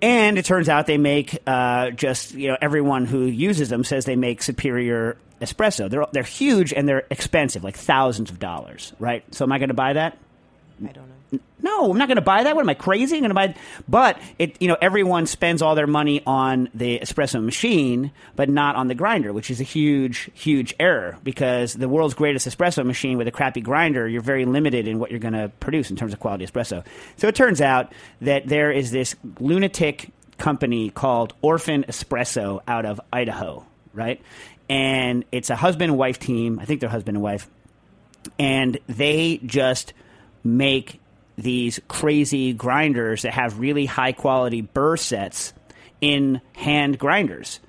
And 0.00 0.38
it 0.38 0.44
turns 0.44 0.68
out 0.68 0.86
they 0.86 0.98
make 0.98 1.36
uh, 1.46 1.90
just, 1.90 2.34
you 2.34 2.48
know, 2.48 2.58
everyone 2.60 3.06
who 3.06 3.22
uses 3.22 3.68
them 3.68 3.82
says 3.82 4.04
they 4.04 4.14
make 4.14 4.42
superior 4.42 5.16
espresso. 5.40 5.88
They're, 5.90 6.06
they're 6.12 6.22
huge 6.22 6.72
and 6.72 6.88
they're 6.88 7.06
expensive, 7.10 7.64
like 7.64 7.76
thousands 7.76 8.30
of 8.30 8.38
dollars, 8.38 8.92
right? 8.98 9.24
So 9.34 9.44
am 9.44 9.52
I 9.52 9.58
going 9.58 9.68
to 9.68 9.74
buy 9.74 9.94
that? 9.94 10.18
I 10.82 10.92
don't 10.92 11.08
know. 11.08 11.16
No, 11.60 11.90
I'm 11.90 11.98
not 11.98 12.06
going 12.06 12.16
to 12.16 12.22
buy 12.22 12.44
that. 12.44 12.54
What 12.54 12.62
am 12.62 12.68
I 12.68 12.74
crazy? 12.74 13.16
I'm 13.16 13.22
going 13.22 13.30
to 13.30 13.34
buy, 13.34 13.54
but 13.88 14.20
it. 14.38 14.60
You 14.60 14.68
know, 14.68 14.76
everyone 14.80 15.26
spends 15.26 15.60
all 15.60 15.74
their 15.74 15.86
money 15.86 16.22
on 16.24 16.68
the 16.74 17.00
espresso 17.00 17.42
machine, 17.42 18.12
but 18.36 18.48
not 18.48 18.76
on 18.76 18.86
the 18.86 18.94
grinder, 18.94 19.32
which 19.32 19.50
is 19.50 19.60
a 19.60 19.64
huge, 19.64 20.30
huge 20.34 20.74
error 20.78 21.18
because 21.24 21.74
the 21.74 21.88
world's 21.88 22.14
greatest 22.14 22.46
espresso 22.46 22.86
machine 22.86 23.18
with 23.18 23.26
a 23.26 23.32
crappy 23.32 23.60
grinder, 23.60 24.06
you're 24.06 24.22
very 24.22 24.44
limited 24.44 24.86
in 24.86 24.98
what 24.98 25.10
you're 25.10 25.18
going 25.18 25.34
to 25.34 25.50
produce 25.58 25.90
in 25.90 25.96
terms 25.96 26.12
of 26.12 26.20
quality 26.20 26.46
espresso. 26.46 26.84
So 27.16 27.26
it 27.26 27.34
turns 27.34 27.60
out 27.60 27.92
that 28.20 28.46
there 28.46 28.70
is 28.70 28.92
this 28.92 29.16
lunatic 29.40 30.12
company 30.38 30.90
called 30.90 31.32
Orphan 31.42 31.84
Espresso 31.84 32.60
out 32.68 32.84
of 32.84 33.00
Idaho, 33.12 33.66
right? 33.92 34.20
And 34.68 35.24
it's 35.30 35.50
a 35.50 35.56
husband 35.56 35.90
and 35.92 35.98
wife 35.98 36.18
team. 36.18 36.58
I 36.58 36.64
think 36.64 36.80
they're 36.80 36.90
husband 36.90 37.16
and 37.16 37.22
wife, 37.22 37.48
and 38.38 38.78
they 38.88 39.38
just 39.44 39.92
make 40.42 41.00
these 41.36 41.80
crazy 41.86 42.52
grinders 42.52 43.22
that 43.22 43.32
have 43.32 43.60
really 43.60 43.86
high 43.86 44.12
quality 44.12 44.62
burr 44.62 44.96
sets 44.96 45.52
in 46.00 46.40
hand 46.54 46.98
grinders. 46.98 47.60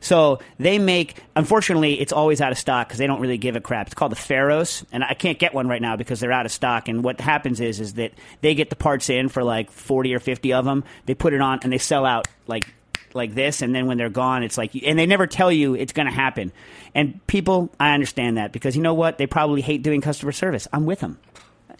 So 0.00 0.38
they 0.58 0.78
make, 0.78 1.22
unfortunately, 1.34 2.00
it's 2.00 2.12
always 2.12 2.40
out 2.40 2.52
of 2.52 2.58
stock 2.58 2.86
because 2.86 2.98
they 2.98 3.06
don't 3.06 3.20
really 3.20 3.38
give 3.38 3.56
a 3.56 3.60
crap. 3.60 3.86
It's 3.86 3.94
called 3.94 4.12
the 4.12 4.16
Pharos, 4.16 4.84
and 4.92 5.02
I 5.02 5.14
can't 5.14 5.38
get 5.38 5.52
one 5.52 5.68
right 5.68 5.82
now 5.82 5.96
because 5.96 6.20
they're 6.20 6.32
out 6.32 6.46
of 6.46 6.52
stock. 6.52 6.88
And 6.88 7.02
what 7.02 7.20
happens 7.20 7.60
is, 7.60 7.80
is 7.80 7.94
that 7.94 8.12
they 8.40 8.54
get 8.54 8.70
the 8.70 8.76
parts 8.76 9.10
in 9.10 9.28
for 9.28 9.42
like 9.42 9.70
forty 9.70 10.14
or 10.14 10.20
fifty 10.20 10.52
of 10.52 10.64
them. 10.64 10.84
They 11.06 11.14
put 11.14 11.32
it 11.32 11.40
on, 11.40 11.60
and 11.62 11.72
they 11.72 11.78
sell 11.78 12.06
out 12.06 12.28
like 12.46 12.72
like 13.16 13.34
this, 13.34 13.62
and 13.62 13.74
then 13.74 13.86
when 13.86 13.98
they're 13.98 14.08
gone, 14.08 14.42
it's 14.42 14.56
like, 14.56 14.72
and 14.74 14.98
they 14.98 15.06
never 15.06 15.26
tell 15.26 15.50
you 15.50 15.74
it's 15.74 15.92
going 15.92 16.06
to 16.06 16.12
happen. 16.12 16.52
And 16.94 17.24
people, 17.26 17.70
I 17.80 17.94
understand 17.94 18.36
that 18.36 18.52
because 18.52 18.76
you 18.76 18.82
know 18.82 18.94
what? 18.94 19.18
They 19.18 19.26
probably 19.26 19.62
hate 19.62 19.82
doing 19.82 20.00
customer 20.00 20.32
service. 20.32 20.68
I'm 20.72 20.86
with 20.86 21.00
them. 21.00 21.18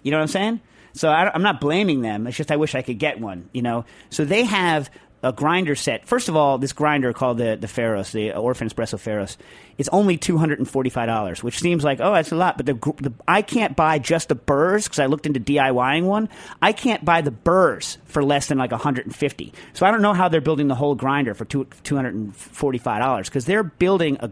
You 0.02 0.11
know 0.11 0.19
what 0.19 0.23
I'm 0.23 0.28
saying? 0.28 0.61
So 0.95 1.09
I, 1.11 1.35
am 1.35 1.43
not 1.43 1.61
blaming 1.61 2.00
them. 2.00 2.26
It's 2.26 2.37
just 2.37 2.50
I 2.50 2.57
wish 2.57 2.75
I 2.75 2.83
could 2.83 2.99
get 2.99 3.21
one. 3.21 3.49
You 3.52 3.62
know. 3.62 3.85
So 4.11 4.25
they 4.25 4.45
have 4.45 4.90
a 5.26 5.33
grinder 5.33 5.75
set. 5.75 6.06
First 6.06 6.28
of 6.28 6.37
all, 6.37 6.59
this 6.59 6.73
grinder 6.73 7.12
called 7.12 7.38
the 7.38 7.56
the 7.56 7.66
Pharos, 7.68 8.12
the 8.12 8.33
Orphan 8.33 8.68
Espresso 8.68 8.99
Pharos, 8.99 9.37
is 9.78 9.88
only 9.88 10.16
two 10.16 10.38
hundred 10.38 10.59
and 10.59 10.68
forty 10.68 10.90
five 10.90 11.09
dollars, 11.09 11.42
which 11.42 11.59
seems 11.59 11.83
like 11.85 12.00
oh 12.00 12.12
that's 12.12 12.33
a 12.33 12.37
lot. 12.37 12.56
But 12.56 12.66
the, 12.66 12.75
the 12.75 13.12
I 13.26 13.42
can't 13.42 13.75
buy 13.75 13.99
just 13.99 14.28
the 14.28 14.35
burrs 14.35 14.85
because 14.85 15.00
I 15.00 15.06
looked 15.06 15.26
into 15.26 15.40
DIYing 15.40 16.04
one. 16.04 16.28
I 16.62 16.73
can't 16.73 17.04
buy 17.04 17.21
the 17.21 17.30
burrs 17.30 17.99
for 18.04 18.25
less 18.25 18.47
than 18.47 18.59
like 18.59 18.73
hundred 18.73 19.06
and 19.06 19.14
fifty. 19.14 19.52
So 19.73 19.85
I 19.85 19.90
don't 19.90 20.02
know 20.02 20.12
how 20.12 20.28
they're 20.28 20.40
building 20.40 20.68
the 20.68 20.75
whole 20.75 20.95
grinder 20.95 21.35
for 21.35 21.45
two 21.45 21.66
two 21.83 21.97
hundred 21.97 22.14
and 22.14 22.37
forty 22.37 22.78
five 22.78 23.00
dollars 23.00 23.28
because 23.28 23.47
they're 23.47 23.64
building 23.64 24.18
a 24.21 24.30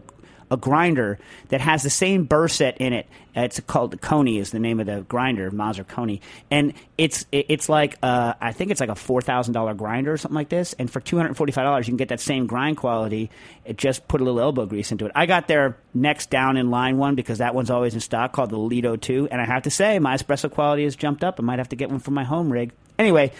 a 0.51 0.57
grinder 0.57 1.17
that 1.49 1.61
has 1.61 1.83
the 1.83 1.89
same 1.89 2.25
burr 2.25 2.47
set 2.47 2.77
in 2.77 2.93
it. 2.93 3.07
It's 3.35 3.59
called 3.59 3.99
Kony 3.99 4.39
is 4.39 4.51
the 4.51 4.59
name 4.59 4.79
of 4.79 4.85
the 4.85 5.01
grinder, 5.01 5.51
Mazzer 5.51 5.85
Kony, 5.85 6.21
and 6.49 6.73
it's 6.97 7.25
it's 7.31 7.67
like 7.67 7.97
uh, 8.01 8.33
I 8.39 8.53
think 8.53 8.71
it's 8.71 8.79
like 8.79 8.89
a 8.89 8.95
four 8.95 9.21
thousand 9.21 9.53
dollar 9.53 9.73
grinder 9.73 10.13
or 10.13 10.17
something 10.17 10.35
like 10.35 10.47
this. 10.47 10.73
And 10.73 10.89
for 10.89 11.01
two 11.01 11.17
hundred 11.17 11.35
forty 11.35 11.51
five 11.51 11.65
dollars, 11.65 11.87
you 11.87 11.91
can 11.91 11.97
get 11.97 12.09
that 12.09 12.21
same 12.21 12.47
grind 12.47 12.77
quality. 12.77 13.29
It 13.65 13.77
just 13.77 14.07
put 14.07 14.21
a 14.21 14.23
little 14.23 14.39
elbow 14.39 14.65
grease 14.65 14.91
into 14.91 15.05
it. 15.05 15.11
I 15.15 15.25
got 15.25 15.49
their 15.49 15.77
next 15.93 16.29
down 16.29 16.55
in 16.55 16.71
line 16.71 16.97
one 16.97 17.15
because 17.15 17.39
that 17.39 17.53
one's 17.53 17.69
always 17.69 17.93
in 17.93 17.99
stock 17.99 18.31
called 18.31 18.51
the 18.51 18.57
Lido 18.57 18.95
Two, 18.95 19.27
and 19.29 19.41
I 19.41 19.45
have 19.45 19.63
to 19.63 19.71
say 19.71 19.99
my 19.99 20.15
espresso 20.15 20.49
quality 20.49 20.85
has 20.85 20.95
jumped 20.95 21.23
up. 21.23 21.39
I 21.39 21.43
might 21.43 21.59
have 21.59 21.69
to 21.69 21.75
get 21.75 21.89
one 21.89 21.99
for 21.99 22.11
my 22.11 22.23
home 22.23 22.51
rig. 22.51 22.71
Anyway. 22.97 23.33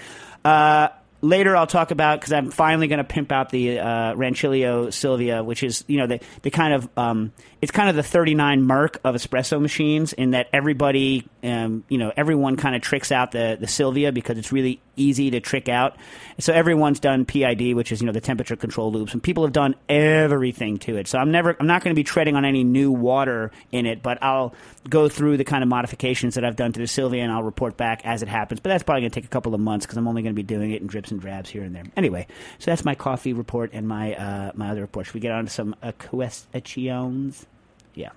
Uh, 0.43 0.89
later 1.25 1.55
I'll 1.55 1.67
talk 1.67 1.91
about 1.91 2.19
because 2.19 2.33
I'm 2.33 2.51
finally 2.51 2.87
going 2.87 2.99
to 2.99 3.03
pimp 3.03 3.31
out 3.31 3.49
the 3.49 3.79
uh, 3.79 4.91
Silvia, 4.91 5.43
which 5.43 5.63
is 5.63 5.83
you 5.87 5.97
know 5.97 6.07
the 6.07 6.19
the 6.43 6.51
kind 6.51 6.73
of 6.73 6.89
um, 6.97 7.33
it's 7.61 7.71
kind 7.71 7.89
of 7.89 7.95
the 7.95 8.03
39 8.03 8.63
Merc 8.63 8.99
of 9.03 9.15
espresso 9.15 9.59
machines 9.59 10.13
in 10.13 10.31
that 10.31 10.47
everybody 10.53 11.27
um, 11.43 11.83
you 11.89 11.97
know 11.97 12.11
everyone 12.15 12.57
kind 12.57 12.75
of 12.75 12.81
tricks 12.81 13.11
out 13.11 13.31
the 13.31 13.57
the 13.59 13.67
Silvia 13.67 14.11
because 14.11 14.37
it's 14.37 14.51
really 14.51 14.81
easy 14.95 15.31
to 15.31 15.39
trick 15.39 15.67
out. 15.67 15.97
So 16.39 16.53
everyone's 16.53 16.99
done 16.99 17.25
PID, 17.25 17.75
which 17.75 17.91
is 17.91 18.01
you 18.01 18.07
know 18.07 18.13
the 18.13 18.21
temperature 18.21 18.55
control 18.55 18.91
loops, 18.91 19.13
and 19.13 19.21
people 19.21 19.43
have 19.43 19.53
done 19.53 19.75
everything 19.89 20.77
to 20.79 20.97
it. 20.97 21.07
So 21.07 21.17
I'm 21.17 21.31
never 21.31 21.55
I'm 21.59 21.67
not 21.67 21.83
going 21.83 21.93
to 21.93 21.99
be 21.99 22.03
treading 22.03 22.35
on 22.35 22.45
any 22.45 22.63
new 22.63 22.91
water 22.91 23.51
in 23.71 23.85
it, 23.85 24.01
but 24.01 24.21
I'll 24.21 24.53
go 24.89 25.09
through 25.09 25.37
the 25.37 25.43
kind 25.43 25.63
of 25.63 25.69
modifications 25.69 26.35
that 26.35 26.45
I've 26.45 26.55
done 26.55 26.71
to 26.73 26.79
the 26.79 26.87
Silvia 26.87 27.23
and 27.23 27.31
I'll 27.31 27.43
report 27.43 27.77
back 27.77 28.05
as 28.05 28.21
it 28.21 28.27
happens. 28.27 28.59
But 28.59 28.69
that's 28.69 28.83
probably 28.83 29.01
going 29.01 29.11
to 29.11 29.19
take 29.21 29.25
a 29.25 29.29
couple 29.29 29.53
of 29.55 29.59
months 29.59 29.85
because 29.85 29.97
I'm 29.97 30.07
only 30.07 30.21
going 30.21 30.33
to 30.33 30.35
be 30.35 30.43
doing 30.43 30.71
it 30.71 30.81
in 30.81 30.87
drips 30.87 31.11
and 31.11 31.14
drabs 31.19 31.49
here 31.49 31.63
and 31.63 31.75
there. 31.75 31.83
Anyway, 31.95 32.27
so 32.59 32.71
that's 32.71 32.85
my 32.85 32.95
coffee 32.95 33.33
report 33.33 33.71
and 33.73 33.87
my 33.87 34.15
uh, 34.15 34.51
my 34.55 34.69
other 34.69 34.81
report. 34.81 35.05
Should 35.05 35.15
we 35.15 35.19
get 35.21 35.31
on 35.31 35.45
to 35.45 35.51
some 35.51 35.75
uh, 35.81 35.91
questions? 35.93 37.45
Yeah. 37.93 38.11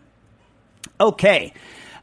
Okay. 1.00 1.52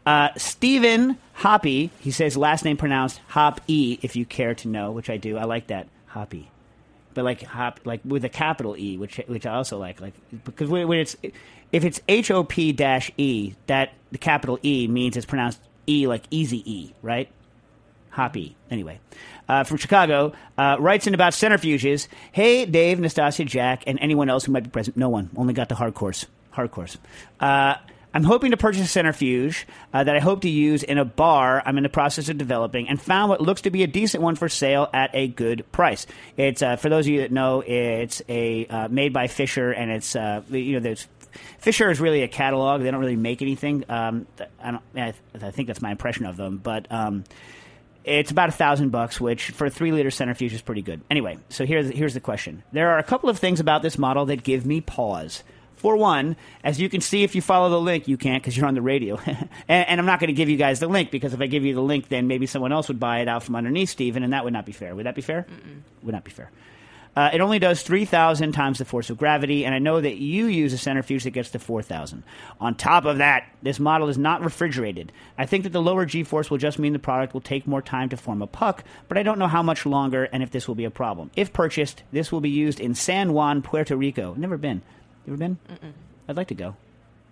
Uh, 0.06 0.30
Stephen 0.38 1.18
Hoppy, 1.34 1.90
he 2.00 2.12
says 2.12 2.38
last 2.38 2.64
name 2.64 2.78
pronounced 2.78 3.20
Hop 3.30 3.60
E, 3.68 3.98
if 4.04 4.16
you 4.16 4.24
care 4.24 4.54
to 4.56 4.68
know, 4.68 4.92
which 4.92 5.10
I 5.10 5.18
do. 5.18 5.38
I 5.38 5.46
like 5.46 5.68
that 5.68 5.88
Hoppy, 6.06 6.50
but 7.14 7.25
like 7.25 7.42
hop, 7.42 7.80
like 7.86 8.02
with 8.06 8.24
a 8.24 8.30
capital 8.30 8.78
E, 8.78 8.98
which 8.98 9.18
which 9.28 9.46
I 9.46 9.56
also 9.56 9.80
like, 9.80 10.00
like 10.00 10.14
because 10.44 10.70
when, 10.70 10.88
when 10.88 11.00
it's 11.00 11.16
if 11.72 11.84
it's 11.84 12.00
H 12.08 12.30
O 12.32 12.44
P 12.44 12.72
dash 12.72 13.12
E, 13.18 13.54
that 13.68 13.94
the 14.12 14.18
capital 14.18 14.60
E 14.64 14.88
means 14.88 15.18
it's 15.18 15.25
pronounced 15.25 15.60
E 15.88 16.08
like 16.08 16.24
easy 16.30 16.64
E, 16.72 16.94
right? 17.02 17.28
Hoppy. 18.16 18.56
Anyway, 18.72 19.02
uh, 19.50 19.66
from 19.66 19.76
Chicago, 19.76 20.32
uh, 20.58 20.78
writes 20.80 21.06
in 21.06 21.14
about 21.14 21.34
centrifuges. 21.34 22.08
Hey, 22.32 22.66
Dave, 22.66 22.98
Nastassia, 22.98 23.46
Jack, 23.46 23.84
and 23.88 24.00
anyone 24.00 24.30
else 24.30 24.46
who 24.46 24.54
might 24.54 24.64
be 24.64 24.70
present. 24.70 24.96
No 24.96 25.10
one. 25.10 25.30
Only 25.36 25.54
got 25.54 25.68
the 25.68 25.76
hardcores. 25.76 26.26
Hardcores. 26.54 26.96
Uh, 27.42 27.76
I'm 28.14 28.24
hoping 28.24 28.52
to 28.52 28.58
purchase 28.58 28.84
a 28.84 28.88
centrifuge 28.88 29.68
uh, 29.94 30.06
that 30.06 30.16
I 30.16 30.20
hope 30.20 30.44
to 30.44 30.50
use 30.50 30.82
in 30.82 30.98
a 30.98 31.04
bar 31.04 31.62
I'm 31.66 31.76
in 31.76 31.84
the 31.84 31.90
process 31.90 32.30
of 32.30 32.38
developing 32.38 32.88
and 32.88 33.02
found 33.02 33.30
what 33.30 33.42
looks 33.42 33.64
to 33.64 33.70
be 33.70 33.84
a 33.84 33.88
decent 33.88 34.24
one 34.24 34.38
for 34.38 34.48
sale 34.48 34.90
at 34.94 35.10
a 35.14 35.28
good 35.28 35.70
price. 35.74 36.08
It's 36.38 36.62
uh, 36.62 36.78
for 36.78 36.88
those 36.88 37.08
of 37.08 37.12
you 37.12 37.20
that 37.20 37.34
know, 37.34 37.60
it's 37.68 38.22
a 38.30 38.66
uh, 38.68 38.88
made 38.88 39.12
by 39.12 39.28
Fisher 39.28 39.74
and 39.74 39.92
it's 39.92 40.16
uh, 40.16 40.42
you 40.50 40.76
know 40.76 40.80
there's 40.80 41.06
Fisher 41.58 41.92
is 41.92 42.00
really 42.00 42.22
a 42.22 42.30
catalog. 42.30 42.82
They 42.82 42.90
don't 42.90 43.02
really 43.02 43.18
make 43.18 43.42
anything. 43.42 43.84
Um, 43.90 44.26
I, 44.64 44.72
don't, 44.72 44.84
I, 44.96 45.14
I 45.34 45.52
think 45.52 45.68
that's 45.68 45.82
my 45.82 45.92
impression 45.92 46.26
of 46.26 46.38
them, 46.38 46.62
but. 46.64 46.90
Um, 46.90 47.26
it's 48.06 48.32
about 48.32 48.50
a 48.50 48.52
thousand 48.52 48.90
bucks, 48.90 49.20
which 49.20 49.50
for 49.50 49.66
a 49.66 49.70
three 49.70 49.92
liter 49.92 50.12
centrifuge 50.12 50.54
is 50.54 50.62
pretty 50.62 50.82
good. 50.82 51.02
Anyway, 51.10 51.38
so 51.50 51.66
here's 51.66 51.90
here's 51.90 52.14
the 52.14 52.20
question. 52.20 52.64
There 52.72 52.92
are 52.92 53.00
a 53.00 53.04
couple 53.04 53.30
of 53.30 53.40
things 53.40 53.60
about 53.60 53.82
this 53.82 53.98
model 53.98 54.28
that 54.28 54.44
give 54.44 54.66
me 54.66 54.82
pause. 54.82 55.44
For 55.76 55.98
one, 55.98 56.36
as 56.64 56.80
you 56.80 56.88
can 56.88 57.02
see, 57.02 57.24
if 57.24 57.36
you 57.36 57.42
follow 57.42 57.70
the 57.70 57.80
link, 57.80 58.08
you 58.08 58.18
can't 58.18 58.42
because 58.42 58.56
you're 58.56 58.66
on 58.66 58.76
the 58.76 58.82
radio. 58.82 59.18
and, 59.28 59.48
and, 59.68 60.00
I'm 60.00 60.06
not 60.06 60.20
going 60.20 60.30
to 60.30 60.34
give 60.34 60.50
you 60.50 60.58
guys 60.58 60.80
the 60.80 60.88
link 60.88 61.12
because 61.12 61.34
if 61.34 61.42
I 61.42 61.48
give 61.48 61.64
you 61.64 61.76
the 61.76 61.82
link, 61.82 62.08
then 62.08 62.28
maybe 62.28 62.48
someone 62.48 62.72
else 62.72 62.88
would 62.88 63.00
buy 63.00 63.20
it 63.20 63.28
out 63.28 63.44
from 63.44 63.56
underneath 63.56 63.90
Steven, 63.90 64.24
and 64.24 64.34
that 64.34 64.46
would 64.46 64.54
not 64.54 64.66
be 64.66 64.72
fair. 64.72 64.96
Would 64.96 65.06
that 65.06 65.16
be 65.16 65.22
fair? 65.22 65.46
Mm-mm. 65.48 65.82
Would 66.02 66.14
not 66.14 66.24
be 66.24 66.32
fair. 66.32 66.50
Uh, 67.16 67.30
it 67.34 67.40
only 67.40 67.60
does 67.60 67.82
3,000 67.82 68.52
times 68.52 68.80
the 68.80 68.86
force 68.86 69.10
of 69.10 69.18
gravity, 69.18 69.66
and 69.66 69.74
I 69.74 69.80
know 69.80 70.02
that 70.02 70.18
you 70.18 70.48
use 70.48 70.74
a 70.74 70.78
centrifuge 70.78 71.24
that 71.24 71.32
gets 71.32 71.52
to 71.52 71.60
4,000. 71.60 72.24
On 72.60 72.76
top 72.76 73.06
of 73.06 73.20
that, 73.20 73.48
this 73.64 73.80
model 73.80 74.10
is 74.10 74.18
not 74.18 74.44
refrigerated. 74.44 75.14
I 75.38 75.46
think 75.46 75.64
that 75.64 75.72
the 75.72 75.82
lower 75.82 76.06
G 76.06 76.24
force 76.26 76.52
will 76.52 76.58
just 76.58 76.78
mean 76.78 76.92
the 76.92 77.00
product 77.00 77.34
will 77.34 77.42
take 77.42 77.66
more 77.68 77.82
time 77.82 78.10
to 78.10 78.18
form 78.18 78.42
a 78.42 78.48
puck, 78.48 78.84
but 79.08 79.18
I 79.18 79.24
don't 79.24 79.40
know 79.40 79.48
how 79.48 79.64
much 79.64 79.86
longer 79.86 80.26
and 80.26 80.44
if 80.44 80.52
this 80.52 80.68
will 80.68 80.76
be 80.76 80.84
a 80.84 80.92
problem. 80.92 81.32
If 81.38 81.54
purchased, 81.54 82.04
this 82.12 82.34
will 82.34 82.42
be 82.42 82.50
used 82.50 82.82
in 82.82 82.96
San 82.96 83.32
Juan, 83.32 83.62
Puerto 83.62 83.96
Rico. 83.96 84.34
Never 84.36 84.58
been. 84.58 84.82
You 85.26 85.34
ever 85.34 85.38
been? 85.38 85.58
Mm-mm. 85.70 85.94
I'd 86.28 86.36
like 86.36 86.50
to 86.50 86.56
go. 86.56 86.76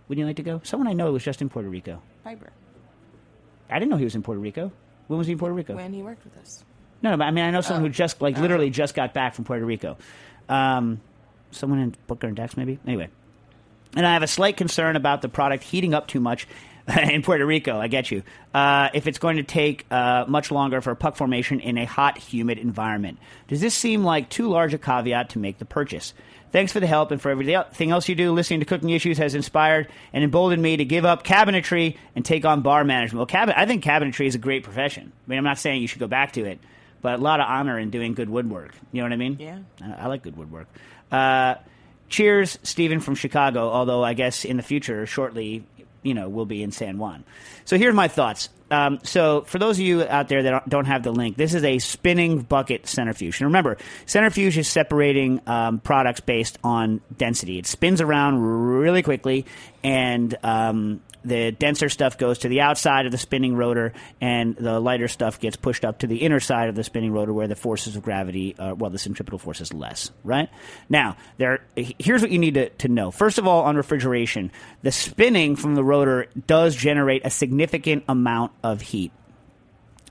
Would 0.08 0.18
you 0.18 0.26
like 0.26 0.38
to 0.38 0.44
go? 0.44 0.62
Someone 0.64 0.88
I 0.88 0.94
know 0.94 1.12
was 1.12 1.24
just 1.24 1.42
in 1.42 1.50
Puerto 1.50 1.68
Rico. 1.68 2.02
Piper. 2.24 2.52
I 3.70 3.80
didn't 3.80 3.92
know 3.92 3.98
he 3.98 4.04
was 4.06 4.16
in 4.16 4.24
Puerto 4.24 4.40
Rico. 4.40 4.72
When 5.08 5.18
was 5.18 5.28
he 5.28 5.34
in 5.34 5.40
Puerto 5.40 5.54
Rico? 5.54 5.76
When 5.76 5.92
he 5.94 6.02
worked 6.02 6.24
with 6.24 6.38
us. 6.38 6.64
No, 7.04 7.12
no, 7.12 7.18
but 7.18 7.26
I 7.26 7.32
mean, 7.32 7.44
I 7.44 7.52
know 7.52 7.62
someone 7.62 7.84
who 7.84 7.90
just, 7.90 8.22
like, 8.22 8.38
literally 8.40 8.70
just 8.70 8.96
got 8.96 9.14
back 9.14 9.36
from 9.36 9.44
Puerto 9.46 9.66
Rico. 9.66 9.98
Um, 10.50 11.02
someone 11.52 11.80
in 11.80 11.96
Booker 12.08 12.28
and 12.28 12.36
Dax, 12.36 12.58
maybe? 12.58 12.80
Anyway. 12.88 13.10
And 13.96 14.08
I 14.08 14.14
have 14.14 14.24
a 14.24 14.28
slight 14.28 14.58
concern 14.58 14.96
about 14.96 15.22
the 15.22 15.30
product 15.30 15.64
heating 15.64 15.94
up 15.94 16.08
too 16.08 16.20
much 16.20 16.48
in 17.12 17.22
Puerto 17.22 17.46
Rico. 17.46 17.78
I 17.78 17.88
get 17.88 18.10
you. 18.10 18.24
Uh, 18.54 18.90
if 18.94 19.06
it's 19.06 19.20
going 19.20 19.38
to 19.38 19.44
take 19.44 19.86
uh, 19.92 20.26
much 20.28 20.50
longer 20.50 20.82
for 20.82 20.96
puck 20.96 21.16
formation 21.16 21.60
in 21.60 21.78
a 21.78 21.86
hot, 21.86 22.18
humid 22.18 22.58
environment. 22.58 23.20
Does 23.48 23.62
this 23.62 23.76
seem 23.76 24.04
like 24.04 24.30
too 24.30 24.50
large 24.50 24.74
a 24.74 24.78
caveat 24.78 25.32
to 25.32 25.40
make 25.40 25.60
the 25.60 25.66
purchase? 25.66 26.14
Thanks 26.52 26.72
for 26.72 26.80
the 26.80 26.88
help 26.88 27.10
and 27.10 27.20
for 27.20 27.32
everything 27.32 27.90
else 27.90 28.08
you 28.08 28.14
do. 28.14 28.32
Listening 28.32 28.60
to 28.60 28.66
Cooking 28.66 28.92
Issues 28.92 29.18
has 29.18 29.34
inspired 29.34 29.88
and 30.14 30.24
emboldened 30.24 30.62
me 30.62 30.78
to 30.78 30.86
give 30.86 31.04
up 31.04 31.24
cabinetry 31.24 31.98
and 32.16 32.24
take 32.24 32.46
on 32.46 32.62
bar 32.62 32.84
management. 32.84 33.18
Well, 33.18 33.26
cabin- 33.26 33.56
I 33.58 33.66
think 33.66 33.84
cabinetry 33.84 34.28
is 34.28 34.36
a 34.36 34.40
great 34.40 34.64
profession. 34.64 35.12
I 35.26 35.30
mean, 35.30 35.40
I'm 35.40 35.44
not 35.44 35.58
saying 35.58 35.82
you 35.82 35.88
should 35.88 36.00
go 36.00 36.08
back 36.08 36.34
to 36.34 36.46
it, 36.46 36.60
but 37.04 37.20
a 37.20 37.22
lot 37.22 37.40
of 37.40 37.46
honor 37.48 37.78
in 37.78 37.92
doing 37.92 38.16
good 38.16 38.30
woodwork. 38.30 38.74
You 38.92 39.02
know 39.02 39.06
what 39.06 39.14
I 39.14 39.18
mean? 39.18 39.38
Yeah. 39.40 39.60
I, 39.80 40.06
I 40.06 40.08
like 40.08 40.24
good 40.24 40.36
woodwork. 40.36 40.68
Uh, 41.12 41.56
cheers, 42.10 42.58
Stephen 42.64 43.00
from 43.00 43.14
Chicago. 43.14 43.70
Although 43.70 44.04
I 44.04 44.16
guess 44.16 44.46
in 44.46 44.58
the 44.58 44.64
future, 44.64 45.06
shortly, 45.06 45.64
you 46.02 46.16
know, 46.16 46.30
we'll 46.30 46.46
be 46.46 46.64
in 46.64 46.72
San 46.72 46.98
Juan. 46.98 47.24
So 47.66 47.78
here's 47.78 47.94
my 47.94 48.08
thoughts. 48.08 48.50
Um, 48.72 49.00
so 49.04 49.42
for 49.42 49.60
those 49.60 49.78
of 49.78 49.86
you 49.86 50.04
out 50.04 50.30
there 50.30 50.44
that 50.44 50.70
don't- 50.70 50.84
have 50.84 51.04
the 51.04 51.12
link, 51.12 51.38
this 51.38 51.54
is 51.54 51.64
a 51.64 51.80
spinning 51.80 52.42
bucket 52.42 52.88
centrifuge. 52.88 53.40
And 53.40 53.48
remember, 53.48 53.78
centrifuge 54.06 54.58
is 54.58 54.68
separating 54.68 55.40
um, 55.48 55.80
products 55.80 56.20
based 56.20 56.58
on 56.64 57.00
density. 57.18 57.58
It 57.58 57.66
spins 57.66 58.02
around 58.02 58.42
really 58.42 59.02
quickly, 59.02 59.46
and 59.82 60.36
um, 60.44 61.02
the 61.26 61.52
denser 61.52 61.88
stuff 61.88 62.18
goes 62.18 62.40
to 62.40 62.50
the 62.50 62.62
outside 62.62 63.06
of 63.06 63.12
the 63.12 63.18
spinning 63.18 63.56
rotor, 63.56 63.94
and 64.20 64.56
the 64.56 64.80
lighter 64.80 65.08
stuff 65.08 65.40
gets 65.40 65.56
pushed 65.56 65.86
up 65.86 66.00
to 66.00 66.08
the 66.08 66.18
inner 66.18 66.40
side 66.40 66.70
of 66.70 66.76
the 66.76 66.84
spinning 66.84 67.14
rotor, 67.14 67.34
where 67.34 67.48
the 67.48 67.56
forces 67.56 67.96
of 67.96 68.04
gravity, 68.04 68.56
uh, 68.58 68.76
well, 68.76 68.90
the 68.90 69.00
centripetal 69.00 69.40
force 69.40 69.62
is 69.62 69.74
less. 69.74 70.12
Right 70.24 70.50
now, 70.90 71.16
there. 71.38 71.64
Here's 71.76 72.22
what 72.22 72.32
you 72.32 72.40
need 72.40 72.56
to, 72.56 72.70
to 72.70 72.88
know. 72.88 73.12
First 73.12 73.38
of 73.38 73.48
all, 73.48 73.64
on 73.64 73.78
refrigeration, 73.78 74.52
the 74.82 74.92
spinning 74.92 75.56
from 75.56 75.76
the 75.76 75.84
rotor 75.84 76.28
does 76.46 76.76
generate 76.76 77.26
a 77.26 77.30
significant 77.30 78.04
amount 78.10 78.52
of 78.64 78.82
heat. 78.82 79.12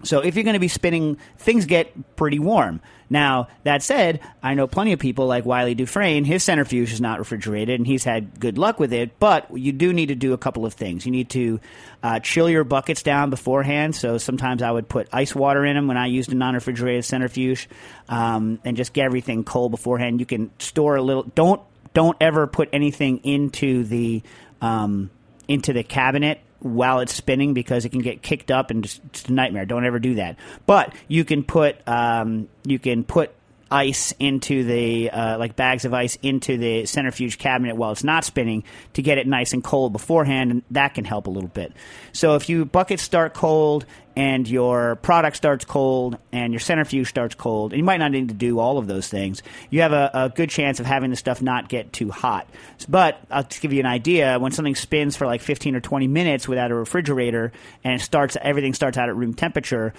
So 0.04 0.20
if 0.20 0.34
you're 0.34 0.44
going 0.44 0.54
to 0.54 0.60
be 0.60 0.68
spinning, 0.68 1.18
things 1.38 1.66
get 1.66 2.16
pretty 2.16 2.38
warm. 2.38 2.80
Now, 3.08 3.48
that 3.62 3.82
said, 3.82 4.20
I 4.42 4.54
know 4.54 4.66
plenty 4.66 4.92
of 4.92 4.98
people 4.98 5.26
like 5.26 5.44
Wylie 5.44 5.74
Dufresne. 5.74 6.24
His 6.24 6.42
centrifuge 6.42 6.92
is 6.92 7.00
not 7.00 7.18
refrigerated, 7.18 7.78
and 7.78 7.86
he's 7.86 8.04
had 8.04 8.40
good 8.40 8.58
luck 8.58 8.80
with 8.80 8.92
it. 8.92 9.18
But 9.20 9.56
you 9.56 9.70
do 9.70 9.92
need 9.92 10.06
to 10.06 10.14
do 10.14 10.32
a 10.32 10.38
couple 10.38 10.66
of 10.66 10.74
things. 10.74 11.04
You 11.04 11.12
need 11.12 11.30
to 11.30 11.60
uh, 12.02 12.20
chill 12.20 12.48
your 12.48 12.64
buckets 12.64 13.02
down 13.02 13.30
beforehand. 13.30 13.94
So 13.94 14.18
sometimes 14.18 14.62
I 14.62 14.70
would 14.70 14.88
put 14.88 15.08
ice 15.12 15.34
water 15.34 15.64
in 15.64 15.76
them 15.76 15.88
when 15.88 15.96
I 15.96 16.06
used 16.06 16.32
a 16.32 16.34
non-refrigerated 16.34 17.04
centrifuge, 17.04 17.68
um, 18.08 18.58
and 18.64 18.76
just 18.76 18.92
get 18.92 19.04
everything 19.04 19.44
cold 19.44 19.70
beforehand. 19.70 20.20
You 20.20 20.26
can 20.26 20.50
store 20.58 20.96
a 20.96 21.02
little. 21.02 21.24
Don't 21.34 21.60
don't 21.94 22.16
ever 22.20 22.46
put 22.46 22.70
anything 22.72 23.18
into 23.18 23.84
the 23.84 24.22
um, 24.60 25.10
into 25.46 25.72
the 25.72 25.84
cabinet 25.84 26.40
while 26.62 27.00
it's 27.00 27.14
spinning 27.14 27.54
because 27.54 27.84
it 27.84 27.90
can 27.90 28.00
get 28.00 28.22
kicked 28.22 28.50
up 28.50 28.70
and 28.70 28.84
just, 28.84 29.00
it's 29.06 29.24
a 29.26 29.32
nightmare. 29.32 29.66
Don't 29.66 29.84
ever 29.84 29.98
do 29.98 30.14
that. 30.16 30.36
But 30.66 30.94
you 31.08 31.24
can 31.24 31.42
put 31.44 31.76
um, 31.86 32.48
you 32.64 32.78
can 32.78 33.04
put 33.04 33.32
ice 33.72 34.12
into 34.18 34.64
the 34.64 35.10
uh, 35.10 35.38
like 35.38 35.56
bags 35.56 35.84
of 35.84 35.94
ice 35.94 36.16
into 36.22 36.58
the 36.58 36.84
centrifuge 36.84 37.38
cabinet 37.38 37.74
while 37.74 37.90
it's 37.90 38.04
not 38.04 38.24
spinning 38.24 38.62
to 38.92 39.02
get 39.02 39.16
it 39.16 39.26
nice 39.26 39.52
and 39.54 39.64
cold 39.64 39.92
beforehand, 39.92 40.50
and 40.50 40.62
that 40.70 40.94
can 40.94 41.04
help 41.04 41.26
a 41.26 41.30
little 41.30 41.48
bit. 41.48 41.72
So 42.12 42.36
if 42.36 42.48
you 42.48 42.66
buckets 42.66 43.02
start 43.02 43.32
cold 43.32 43.86
and 44.16 44.48
your 44.48 44.96
product 44.96 45.36
starts 45.36 45.64
cold 45.64 46.18
and 46.32 46.52
your 46.52 46.60
centrifuge 46.60 47.08
starts 47.08 47.34
cold, 47.34 47.72
and 47.72 47.78
you 47.78 47.84
might 47.84 47.98
not 47.98 48.10
need 48.10 48.28
to 48.28 48.34
do 48.34 48.58
all 48.58 48.78
of 48.78 48.86
those 48.86 49.08
things, 49.08 49.42
you 49.70 49.80
have 49.82 49.92
a, 49.92 50.10
a 50.12 50.28
good 50.28 50.50
chance 50.50 50.80
of 50.80 50.86
having 50.86 51.10
the 51.10 51.16
stuff 51.16 51.40
not 51.40 51.68
get 51.68 51.92
too 51.92 52.10
hot. 52.10 52.48
But 52.88 53.20
I'll 53.30 53.44
just 53.44 53.60
give 53.60 53.72
you 53.72 53.80
an 53.80 53.86
idea. 53.86 54.38
When 54.38 54.52
something 54.52 54.74
spins 54.74 55.16
for 55.16 55.26
like 55.26 55.40
15 55.40 55.76
or 55.76 55.80
20 55.80 56.08
minutes 56.08 56.46
without 56.46 56.70
a 56.70 56.74
refrigerator 56.74 57.52
and 57.84 57.94
it 57.94 58.02
starts, 58.02 58.36
everything 58.40 58.74
starts 58.74 58.98
out 58.98 59.08
at 59.08 59.16
room 59.16 59.34
temperature, 59.34 59.94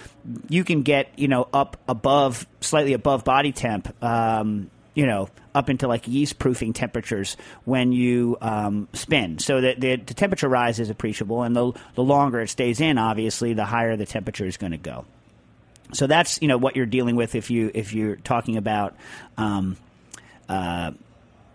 you 0.48 0.64
can 0.64 0.82
get, 0.82 1.08
you 1.16 1.28
know, 1.28 1.48
up 1.52 1.76
above, 1.88 2.46
slightly 2.60 2.92
above 2.92 3.24
body 3.24 3.52
temp, 3.52 3.94
um, 4.02 4.70
you 4.94 5.06
know, 5.06 5.28
up 5.54 5.68
into 5.68 5.88
like 5.88 6.06
yeast 6.08 6.38
proofing 6.38 6.72
temperatures 6.72 7.36
when 7.64 7.92
you 7.92 8.36
um, 8.40 8.88
spin. 8.92 9.38
So 9.38 9.60
that 9.60 9.80
the, 9.80 9.96
the 9.96 10.14
temperature 10.14 10.48
rise 10.48 10.80
is 10.80 10.90
appreciable, 10.90 11.42
and 11.42 11.54
the, 11.54 11.72
the 11.94 12.02
longer 12.02 12.40
it 12.40 12.48
stays 12.48 12.80
in, 12.80 12.98
obviously, 12.98 13.54
the 13.54 13.64
higher 13.64 13.96
the 13.96 14.06
temperature 14.06 14.46
is 14.46 14.56
going 14.56 14.72
to 14.72 14.78
go. 14.78 15.04
So 15.92 16.06
that's 16.06 16.40
you 16.42 16.48
know 16.48 16.58
what 16.58 16.76
you're 16.76 16.86
dealing 16.86 17.16
with 17.16 17.34
if 17.34 17.50
you 17.50 17.70
if 17.74 17.92
you're 17.92 18.16
talking 18.16 18.56
about 18.56 18.96
um, 19.36 19.76
uh, 20.48 20.92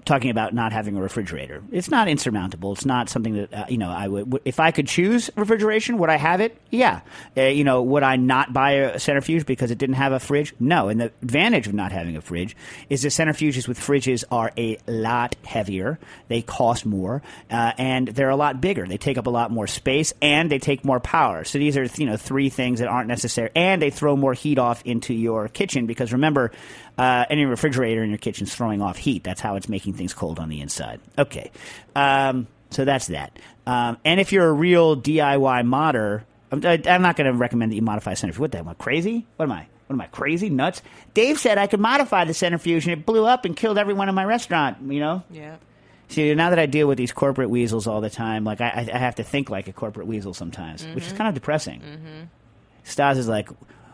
talking 0.05 0.31
about 0.31 0.53
not 0.53 0.71
having 0.71 0.97
a 0.97 1.01
refrigerator. 1.01 1.61
It's 1.71 1.89
not 1.89 2.07
insurmountable. 2.07 2.73
It's 2.73 2.85
not 2.85 3.09
something 3.09 3.33
that 3.35 3.53
uh, 3.53 3.65
you 3.69 3.77
know 3.77 3.89
I 3.89 4.07
would 4.07 4.25
w- 4.25 4.41
if 4.45 4.59
I 4.59 4.71
could 4.71 4.87
choose 4.87 5.29
refrigeration, 5.35 5.97
would 5.99 6.09
I 6.09 6.17
have 6.17 6.41
it? 6.41 6.59
Yeah. 6.69 7.01
Uh, 7.37 7.43
you 7.43 7.63
know, 7.63 7.81
would 7.83 8.03
I 8.03 8.15
not 8.15 8.53
buy 8.53 8.71
a 8.71 8.99
centrifuge 8.99 9.45
because 9.45 9.71
it 9.71 9.77
didn't 9.77 9.95
have 9.95 10.11
a 10.11 10.19
fridge? 10.19 10.53
No. 10.59 10.89
And 10.89 10.99
the 11.01 11.11
advantage 11.21 11.67
of 11.67 11.73
not 11.73 11.91
having 11.91 12.15
a 12.17 12.21
fridge 12.21 12.55
is 12.89 13.01
that 13.03 13.09
centrifuges 13.09 13.67
with 13.67 13.79
fridges 13.79 14.23
are 14.31 14.51
a 14.57 14.77
lot 14.87 15.35
heavier. 15.45 15.99
They 16.27 16.41
cost 16.41 16.85
more, 16.85 17.21
uh, 17.51 17.73
and 17.77 18.07
they're 18.07 18.29
a 18.29 18.35
lot 18.35 18.61
bigger. 18.61 18.87
They 18.87 18.97
take 18.97 19.17
up 19.17 19.27
a 19.27 19.31
lot 19.31 19.51
more 19.51 19.67
space 19.67 20.13
and 20.21 20.51
they 20.51 20.59
take 20.59 20.83
more 20.83 20.99
power. 20.99 21.43
So 21.43 21.59
these 21.59 21.77
are 21.77 21.83
you 21.83 22.05
know 22.05 22.17
three 22.17 22.49
things 22.49 22.79
that 22.79 22.87
aren't 22.87 23.07
necessary, 23.07 23.49
and 23.55 23.81
they 23.81 23.89
throw 23.89 24.15
more 24.15 24.33
heat 24.33 24.57
off 24.57 24.81
into 24.85 25.13
your 25.13 25.47
kitchen 25.47 25.85
because 25.85 26.13
remember. 26.13 26.51
Uh, 26.99 27.25
any 27.29 27.45
refrigerator 27.45 28.03
in 28.03 28.09
your 28.09 28.17
kitchen 28.17 28.45
is 28.45 28.53
throwing 28.53 28.81
off 28.81 28.97
heat. 28.97 29.23
That's 29.23 29.39
how 29.39 29.55
it's 29.55 29.69
making 29.69 29.93
things 29.93 30.13
cold 30.13 30.37
on 30.37 30.49
the 30.49 30.59
inside. 30.59 30.99
Okay, 31.17 31.49
um, 31.95 32.45
so 32.71 32.83
that's 32.83 33.07
that. 33.07 33.39
Um, 33.65 33.97
and 34.03 34.19
if 34.19 34.33
you're 34.33 34.47
a 34.47 34.51
real 34.53 34.97
DIY 34.97 35.65
modder, 35.65 36.25
I'm, 36.51 36.65
I- 36.65 36.81
I'm 36.87 37.01
not 37.01 37.15
going 37.15 37.31
to 37.31 37.37
recommend 37.37 37.71
that 37.71 37.75
you 37.77 37.81
modify 37.81 38.11
a 38.11 38.15
centrifuge. 38.17 38.39
What 38.41 38.51
the 38.51 38.57
hell? 38.57 38.65
Am 38.65 38.69
I 38.71 38.73
crazy? 38.73 39.25
What 39.37 39.45
am 39.45 39.51
I? 39.53 39.65
What 39.87 39.93
am 39.95 40.01
I 40.01 40.07
crazy? 40.07 40.49
Nuts? 40.49 40.81
Dave 41.13 41.39
said 41.39 41.57
I 41.57 41.67
could 41.67 41.79
modify 41.79 42.25
the 42.25 42.33
centrifuge, 42.33 42.85
and 42.85 42.93
it 42.99 43.05
blew 43.05 43.25
up 43.25 43.45
and 43.45 43.55
killed 43.55 43.77
everyone 43.77 44.09
in 44.09 44.13
my 44.15 44.25
restaurant. 44.25 44.77
You 44.91 44.99
know. 44.99 45.23
Yeah. 45.31 45.55
See, 46.09 46.33
now 46.35 46.49
that 46.49 46.59
I 46.59 46.65
deal 46.65 46.87
with 46.87 46.97
these 46.97 47.11
corporate 47.11 47.49
weasels 47.49 47.85
all 47.87 48.01
the 48.01 48.09
time, 48.09 48.43
like 48.43 48.59
I, 48.61 48.67
I 48.69 48.89
I 48.95 48.97
have 48.97 49.15
to 49.15 49.23
think 49.23 49.49
like 49.49 49.67
a 49.67 49.73
corporate 49.73 50.07
weasel 50.07 50.33
sometimes, 50.33 50.85
which 50.95 51.05
is 51.07 51.13
kind 51.13 51.27
of 51.29 51.33
depressing. 51.33 51.81
Stas 52.83 53.17
is 53.19 53.27
like, 53.27 53.49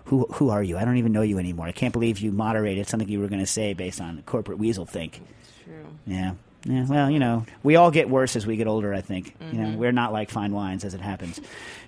"Who 0.06 0.26
who 0.34 0.50
are 0.50 0.63
you? 0.63 0.78
I 0.78 0.86
don't 0.86 0.98
even 0.98 1.12
know 1.12 1.22
you 1.22 1.39
anymore. 1.39 1.68
I 1.68 1.72
can't 1.72 1.94
believe 1.94 2.20
you 2.20 2.32
moderated 2.32 2.88
something 2.88 3.08
you 3.10 3.20
were 3.20 3.28
going 3.28 3.39
to 3.39 3.46
say 3.48 3.74
based 3.74 4.02
on 4.02 4.22
corporate 4.26 4.58
weasel 4.58 4.86
think." 4.86 5.22
True. 5.63 5.86
Yeah. 6.06 6.34
Yeah, 6.68 6.86
well, 6.88 7.12
you 7.12 7.20
know, 7.20 7.46
we 7.62 7.76
all 7.76 7.91
get 7.91 8.10
worse 8.10 8.36
as 8.36 8.48
we 8.48 8.56
get 8.58 8.65
older. 8.65 8.91
I 8.91 9.02
think 9.02 9.36
you 9.52 9.60
know 9.60 9.78
we're 9.78 9.91
not 9.91 10.12
like 10.12 10.32
fine 10.32 10.52
wines 10.52 10.84
as 10.84 10.96
it 10.96 11.02
happens. 11.02 11.39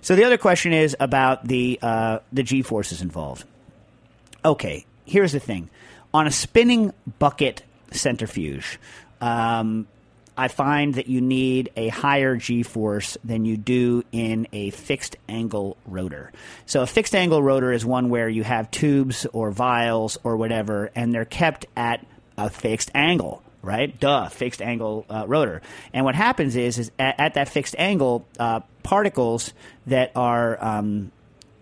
So 0.02 0.14
the 0.14 0.22
other 0.22 0.38
question 0.38 0.72
is 0.72 0.96
about 1.00 1.44
the 1.48 1.80
uh, 1.82 2.20
the 2.32 2.44
G 2.44 2.62
forces 2.62 3.02
involved. 3.02 3.44
Okay, 4.44 4.86
here's 5.04 5.32
the 5.32 5.40
thing: 5.40 5.68
on 6.14 6.28
a 6.28 6.30
spinning 6.30 6.92
bucket 7.18 7.64
centrifuge, 7.90 8.78
um, 9.20 9.88
I 10.38 10.46
find 10.46 10.94
that 10.94 11.08
you 11.08 11.20
need 11.20 11.70
a 11.76 11.88
higher 11.88 12.36
G 12.36 12.62
force 12.62 13.18
than 13.24 13.44
you 13.44 13.56
do 13.56 14.04
in 14.12 14.46
a 14.52 14.70
fixed 14.70 15.16
angle 15.28 15.76
rotor. 15.84 16.30
So 16.64 16.82
a 16.82 16.86
fixed 16.86 17.16
angle 17.16 17.42
rotor 17.42 17.72
is 17.72 17.84
one 17.84 18.08
where 18.08 18.28
you 18.28 18.44
have 18.44 18.70
tubes 18.70 19.26
or 19.32 19.50
vials 19.50 20.16
or 20.22 20.36
whatever, 20.36 20.92
and 20.94 21.12
they're 21.12 21.24
kept 21.24 21.66
at 21.76 22.06
a 22.36 22.48
fixed 22.48 22.92
angle. 22.94 23.42
Right, 23.60 23.98
duh, 23.98 24.28
fixed 24.28 24.62
angle 24.62 25.04
uh, 25.10 25.24
rotor. 25.26 25.60
And 25.92 26.04
what 26.04 26.14
happens 26.14 26.54
is, 26.54 26.78
is 26.78 26.92
at, 26.96 27.18
at 27.18 27.34
that 27.34 27.48
fixed 27.48 27.74
angle, 27.76 28.24
uh, 28.38 28.60
particles 28.84 29.52
that 29.88 30.12
are 30.14 30.56
um, 30.64 31.10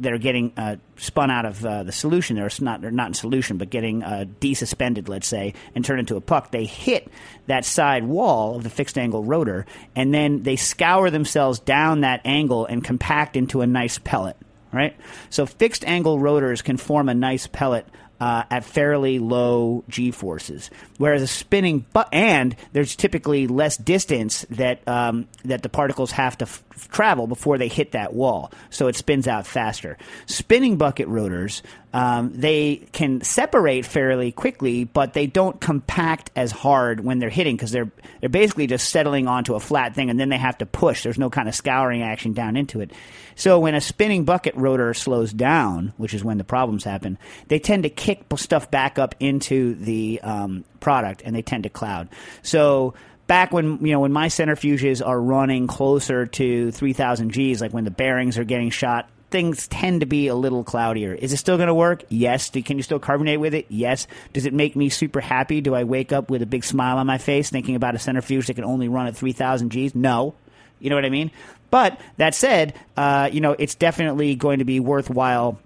that 0.01 0.13
are 0.13 0.19
getting 0.19 0.53
uh, 0.57 0.77
spun 0.97 1.31
out 1.31 1.47
of 1.47 1.65
uh, 1.65 1.83
the 1.83 1.93
solution. 1.93 2.37
They're 2.37 2.51
not 2.61 2.81
they're 2.81 2.91
not 2.91 3.09
in 3.09 3.15
solution, 3.15 3.57
but 3.57 3.71
getting 3.71 4.03
uh, 4.03 4.27
desuspended, 4.41 5.09
let's 5.09 5.27
say, 5.27 5.55
and 5.75 5.85
turned 5.85 6.01
into 6.01 6.17
a 6.17 6.21
puck. 6.21 6.51
They 6.51 6.65
hit 6.65 7.09
that 7.47 7.65
side 7.65 8.05
wall 8.05 8.57
of 8.57 8.63
the 8.63 8.71
fixed 8.71 8.99
angle 8.99 9.25
rotor, 9.25 9.67
and 9.95 10.13
then 10.13 10.43
they 10.43 10.57
scour 10.57 11.11
themselves 11.11 11.59
down 11.59 12.03
that 12.03 12.21
angle 12.25 12.67
and 12.67 12.85
compact 12.85 13.37
into 13.37 13.61
a 13.61 13.67
nice 13.67 13.99
pellet. 13.99 14.37
Right. 14.73 14.97
So 15.31 15.47
fixed 15.47 15.85
angle 15.85 16.19
rotors 16.19 16.61
can 16.61 16.77
form 16.77 17.09
a 17.09 17.15
nice 17.15 17.47
pellet. 17.47 17.87
Uh, 18.19 18.45
at 18.51 18.65
fairly 18.65 19.19
low 19.19 19.85
g 19.91 20.11
forces, 20.11 20.71
whereas 20.97 21.21
a 21.21 21.27
spinning, 21.27 21.85
but 21.93 22.09
and 22.15 22.57
there's 22.73 22.97
typically 22.97 23.47
less 23.47 23.77
distance 23.77 24.47
that 24.49 24.89
um, 24.89 25.29
that 25.45 25.63
the 25.63 25.69
particles 25.69 26.13
have 26.13 26.39
to 26.39 26.47
f- 26.47 26.65
travel 26.77 27.27
before 27.27 27.59
they 27.59 27.69
hit 27.69 27.93
that 27.93 28.15
wall, 28.15 28.53
so 28.71 28.89
it 28.89 28.97
spins 28.97 29.27
out 29.27 29.47
faster. 29.47 29.97
Spinning 30.27 30.77
bucket 30.77 31.09
rotors, 31.09 31.63
um, 31.93 32.33
they 32.35 32.87
can 32.93 33.23
separate 33.23 33.87
fairly 33.87 34.33
quickly, 34.33 34.85
but 34.85 35.15
they 35.15 35.27
don't 35.27 35.61
compact 35.61 36.31
as 36.37 36.53
hard 36.53 37.01
when 37.01 37.19
they're 37.19 37.31
hitting 37.31 37.57
because 37.57 37.71
they're 37.71 37.91
they're 38.21 38.29
basically 38.29 38.67
just 38.67 38.91
settling 38.91 39.27
onto 39.29 39.55
a 39.55 39.61
flat 39.61 39.95
thing, 39.95 40.11
and 40.11 40.19
then 40.21 40.29
they 40.29 40.39
have 40.39 40.59
to 40.59 40.67
push. 40.67 41.03
There's 41.03 41.19
no 41.19 41.31
kind 41.31 41.49
of 41.49 41.55
scouring 41.55 42.03
action 42.03 42.33
down 42.33 42.57
into 42.57 42.81
it. 42.81 42.93
So 43.35 43.59
when 43.59 43.75
a 43.75 43.81
spinning 43.81 44.25
bucket 44.25 44.55
rotor 44.55 44.95
slows 44.95 45.33
down, 45.33 45.93
which 45.97 46.15
is 46.15 46.25
when 46.25 46.39
the 46.39 46.45
problems 46.45 46.85
happen, 46.85 47.19
they 47.49 47.59
tend 47.59 47.83
to 47.83 47.91
kick 47.91 48.25
stuff 48.37 48.71
back 48.71 48.99
up 48.99 49.15
into 49.21 49.75
the 49.75 50.21
um, 50.23 50.65
product, 50.81 51.23
and 51.25 51.35
they 51.35 51.43
tend 51.43 51.65
to 51.65 51.71
cloud. 51.71 52.09
So 52.43 52.95
back 53.27 53.53
when 53.53 53.85
you 53.85 53.93
know 53.93 54.01
when 54.01 54.13
my 54.13 54.29
centrifuges 54.29 55.07
are 55.07 55.21
running 55.21 55.67
closer 55.67 56.27
to 56.27 56.71
3000 56.71 57.33
Gs 57.33 57.61
like 57.61 57.73
when 57.73 57.85
the 57.85 57.91
bearings 57.91 58.39
are 58.39 58.45
getting 58.45 58.71
shot 58.71 59.09
things 59.31 59.67
tend 59.69 60.01
to 60.01 60.07
be 60.07 60.29
a 60.29 60.35
little 60.35 60.63
cloudier. 60.63 61.13
Is 61.13 61.33
it 61.33 61.39
still 61.39 61.57
going 61.57 61.67
to 61.67 61.75
work? 61.75 62.05
Yes. 62.09 62.49
Can 62.51 62.77
you 62.77 62.83
still 62.83 62.99
carbonate 62.99 63.41
with 63.41 63.55
it? 63.55 63.67
Yes. 63.69 64.07
Does 64.33 64.47
it 64.47 64.55
make 64.55 64.77
me 64.77 64.89
super 64.89 65.21
happy? 65.21 65.61
Do 65.61 65.75
I 65.75 65.85
wake 65.85 66.13
up 66.13 66.31
with 66.31 66.43
a 66.43 66.47
big 66.47 66.65
smile 66.65 66.99
on 66.99 67.07
my 67.07 67.19
face 67.19 67.51
thinking 67.51 67.75
about 67.75 67.95
a 67.95 67.99
centrifuge 67.99 68.47
that 68.47 68.55
can 68.55 68.65
only 68.65 68.89
run 68.89 69.09
at 69.09 69.17
3000 69.17 69.69
Gs? 69.69 69.95
No. 69.95 70.35
You 70.79 70.91
know 70.91 70.97
what 70.97 71.05
I 71.05 71.11
mean? 71.11 71.31
But 71.71 72.01
that 72.17 72.35
said 72.35 72.75
uh, 72.97 73.29
you 73.33 73.41
know 73.41 73.57
it's 73.59 73.75
definitely 73.75 74.37
going 74.37 74.61
to 74.61 74.65
be 74.65 74.81
worthwhile 74.81 75.59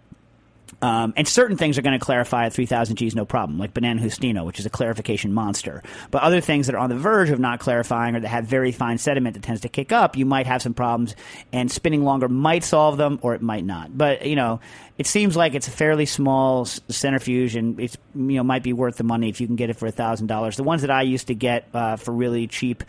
um, 0.83 1.13
and 1.17 1.29
certain 1.29 1.57
things 1.57 1.79
are 1.79 1.83
going 1.83 1.99
to 1.99 2.05
clarify 2.05 2.47
at 2.47 2.53
3000 2.53 2.97
Gs, 2.97 3.15
no 3.15 3.25
problem, 3.25 3.59
like 3.59 3.75
Banana 3.75 4.01
Justino, 4.01 4.45
which 4.45 4.59
is 4.59 4.67
a 4.67 4.71
clarification 4.71 5.33
monster. 5.33 5.83
But 6.11 6.23
other 6.23 6.41
things 6.41 6.67
that 6.67 6.75
are 6.75 6.79
on 6.79 6.91
the 6.91 6.97
verge 6.97 7.31
of 7.31 7.39
not 7.39 7.61
clarifying 7.61 8.17
or 8.17 8.21
that 8.21 8.29
have 8.29 8.47
very 8.47 8.73
fine 8.73 8.99
sediment 8.99 9.35
that 9.35 9.43
tends 9.43 9.61
to 9.63 9.69
kick 9.69 9.93
up, 9.93 10.17
you 10.17 10.25
might 10.25 10.47
have 10.47 10.63
some 10.63 10.75
problems, 10.75 11.15
and 11.53 11.71
spinning 11.71 12.05
longer 12.05 12.29
might 12.29 12.65
solve 12.65 12.97
them 12.97 13.19
or 13.23 13.35
it 13.35 13.43
might 13.43 13.65
not. 13.65 13.97
But, 13.97 14.27
you 14.27 14.37
know, 14.37 14.61
it 15.01 15.07
seems 15.07 15.35
like 15.35 15.55
it's 15.55 15.67
a 15.67 15.71
fairly 15.71 16.05
small 16.05 16.67
centrifuge 16.67 17.57
and 17.57 17.81
it's, 17.81 17.97
you 18.15 18.37
know, 18.37 18.43
might 18.43 18.63
be 18.63 18.75
worth 18.75 18.97
the 18.97 19.03
money 19.03 19.31
if 19.31 19.41
you 19.41 19.47
can 19.47 19.57
get 19.57 19.71
it 19.71 19.77
for 19.79 19.91
$1,000. 19.91 20.57
The 20.57 20.63
ones 20.63 20.83
that 20.83 20.91
I 20.91 21.01
used 21.01 21.29
to 21.29 21.35
get 21.35 21.67
uh, 21.73 21.97
for 21.97 22.13
really 22.13 22.47
cheap, 22.47 22.85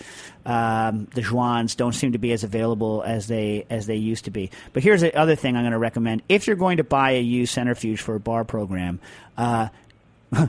um, 0.46 1.08
the 1.16 1.22
Jouans 1.22 1.78
don't 1.78 1.94
seem 1.94 2.12
to 2.12 2.18
be 2.18 2.34
as 2.34 2.44
available 2.44 3.02
as 3.02 3.28
they 3.28 3.66
as 3.70 3.86
they 3.86 3.96
used 3.96 4.26
to 4.26 4.32
be. 4.32 4.52
But 4.74 4.84
here's 4.84 5.00
the 5.00 5.18
other 5.18 5.38
thing 5.38 5.56
I'm 5.56 5.62
going 5.62 5.72
to 5.72 5.78
recommend: 5.78 6.22
if 6.28 6.48
you're 6.48 6.58
going 6.58 6.78
to 6.78 6.84
buy 6.84 7.12
a 7.12 7.22
used 7.22 7.54
centrifuge 7.54 8.02
for 8.02 8.16
a 8.16 8.20
bar 8.20 8.44
program, 8.44 9.00
uh, 9.38 9.70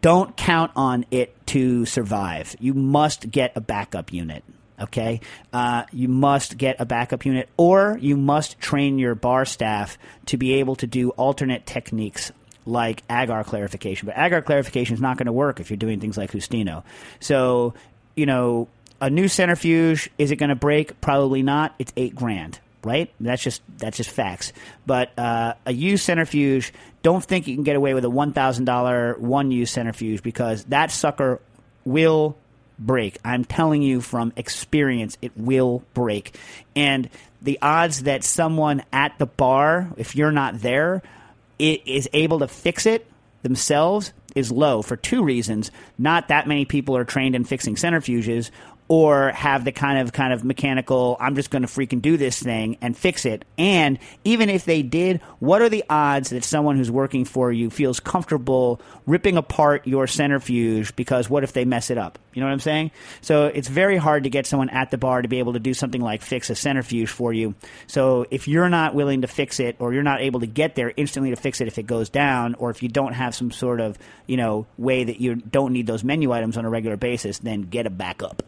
don't 0.00 0.34
count 0.34 0.72
on 0.76 1.04
it 1.10 1.46
to 1.48 1.84
survive. 1.84 2.56
You 2.58 2.72
must 2.72 3.30
get 3.30 3.52
a 3.54 3.60
backup 3.60 4.14
unit. 4.14 4.44
Okay, 4.78 5.20
uh, 5.52 5.84
you 5.92 6.08
must 6.08 6.58
get 6.58 6.76
a 6.80 6.84
backup 6.84 7.24
unit, 7.24 7.48
or 7.56 7.96
you 8.00 8.16
must 8.16 8.58
train 8.58 8.98
your 8.98 9.14
bar 9.14 9.46
staff 9.46 9.96
to 10.26 10.36
be 10.36 10.54
able 10.54 10.76
to 10.76 10.86
do 10.86 11.10
alternate 11.10 11.64
techniques 11.64 12.30
like 12.66 13.02
agar 13.08 13.44
clarification. 13.44 14.06
But 14.06 14.18
agar 14.18 14.42
clarification 14.42 14.94
is 14.94 15.00
not 15.00 15.16
going 15.16 15.26
to 15.26 15.32
work 15.32 15.60
if 15.60 15.70
you're 15.70 15.76
doing 15.78 16.00
things 16.00 16.18
like 16.18 16.32
Justino. 16.32 16.82
So, 17.20 17.74
you 18.14 18.26
know, 18.26 18.68
a 19.00 19.08
new 19.08 19.28
centrifuge 19.28 20.10
is 20.18 20.30
it 20.30 20.36
going 20.36 20.50
to 20.50 20.56
break? 20.56 21.00
Probably 21.00 21.42
not. 21.42 21.74
It's 21.78 21.92
eight 21.96 22.14
grand, 22.14 22.58
right? 22.82 23.10
That's 23.20 23.42
just 23.42 23.62
that's 23.78 23.96
just 23.96 24.10
facts. 24.10 24.52
But 24.84 25.16
uh, 25.18 25.54
a 25.64 25.72
used 25.72 26.04
centrifuge, 26.04 26.72
don't 27.02 27.24
think 27.24 27.46
you 27.46 27.54
can 27.54 27.64
get 27.64 27.76
away 27.76 27.94
with 27.94 28.04
a 28.04 28.10
one 28.10 28.32
thousand 28.32 28.64
dollar 28.64 29.14
one 29.18 29.50
use 29.50 29.70
centrifuge 29.70 30.22
because 30.22 30.64
that 30.64 30.90
sucker 30.90 31.40
will 31.84 32.36
break. 32.78 33.18
I'm 33.24 33.44
telling 33.44 33.82
you 33.82 34.00
from 34.00 34.32
experience, 34.36 35.16
it 35.22 35.32
will 35.36 35.82
break. 35.94 36.36
And 36.74 37.08
the 37.42 37.58
odds 37.62 38.04
that 38.04 38.24
someone 38.24 38.82
at 38.92 39.18
the 39.18 39.26
bar, 39.26 39.92
if 39.96 40.16
you're 40.16 40.32
not 40.32 40.60
there, 40.60 41.02
it 41.58 41.86
is 41.86 42.08
able 42.12 42.40
to 42.40 42.48
fix 42.48 42.86
it 42.86 43.06
themselves 43.42 44.12
is 44.34 44.52
low 44.52 44.82
for 44.82 44.96
two 44.96 45.24
reasons. 45.24 45.70
Not 45.96 46.28
that 46.28 46.46
many 46.46 46.64
people 46.64 46.96
are 46.96 47.04
trained 47.04 47.34
in 47.34 47.44
fixing 47.44 47.74
centrifuges 47.74 48.50
or 48.88 49.30
have 49.30 49.64
the 49.64 49.72
kind 49.72 49.98
of 49.98 50.12
kind 50.12 50.32
of 50.32 50.44
mechanical 50.44 51.16
I'm 51.18 51.34
just 51.34 51.50
going 51.50 51.62
to 51.62 51.68
freaking 51.68 52.00
do 52.00 52.16
this 52.16 52.40
thing 52.40 52.78
and 52.80 52.96
fix 52.96 53.24
it. 53.24 53.44
And 53.58 53.98
even 54.24 54.48
if 54.48 54.64
they 54.64 54.82
did, 54.82 55.20
what 55.38 55.62
are 55.62 55.68
the 55.68 55.84
odds 55.90 56.30
that 56.30 56.44
someone 56.44 56.76
who's 56.76 56.90
working 56.90 57.24
for 57.24 57.50
you 57.50 57.70
feels 57.70 58.00
comfortable 58.00 58.80
ripping 59.06 59.36
apart 59.36 59.86
your 59.86 60.06
centrifuge 60.06 60.94
because 60.96 61.28
what 61.28 61.44
if 61.44 61.52
they 61.52 61.64
mess 61.64 61.90
it 61.90 61.98
up? 61.98 62.18
You 62.32 62.40
know 62.40 62.46
what 62.46 62.52
I'm 62.52 62.60
saying? 62.60 62.90
So 63.22 63.46
it's 63.46 63.68
very 63.68 63.96
hard 63.96 64.24
to 64.24 64.30
get 64.30 64.46
someone 64.46 64.68
at 64.68 64.90
the 64.90 64.98
bar 64.98 65.22
to 65.22 65.28
be 65.28 65.38
able 65.38 65.54
to 65.54 65.58
do 65.58 65.74
something 65.74 66.00
like 66.00 66.22
fix 66.22 66.50
a 66.50 66.54
centrifuge 66.54 67.08
for 67.08 67.32
you. 67.32 67.54
So 67.86 68.26
if 68.30 68.46
you're 68.46 68.68
not 68.68 68.94
willing 68.94 69.22
to 69.22 69.26
fix 69.26 69.58
it 69.58 69.76
or 69.78 69.92
you're 69.92 70.02
not 70.02 70.20
able 70.20 70.40
to 70.40 70.46
get 70.46 70.74
there 70.74 70.92
instantly 70.96 71.30
to 71.30 71.36
fix 71.36 71.60
it 71.60 71.68
if 71.68 71.78
it 71.78 71.86
goes 71.86 72.08
down 72.08 72.54
or 72.54 72.70
if 72.70 72.82
you 72.82 72.88
don't 72.88 73.14
have 73.14 73.34
some 73.34 73.50
sort 73.50 73.80
of, 73.80 73.98
you 74.26 74.36
know, 74.36 74.66
way 74.76 75.04
that 75.04 75.20
you 75.20 75.36
don't 75.36 75.72
need 75.72 75.86
those 75.86 76.04
menu 76.04 76.30
items 76.32 76.56
on 76.56 76.64
a 76.64 76.70
regular 76.70 76.96
basis, 76.96 77.38
then 77.38 77.62
get 77.62 77.86
a 77.86 77.90
backup. 77.90 78.42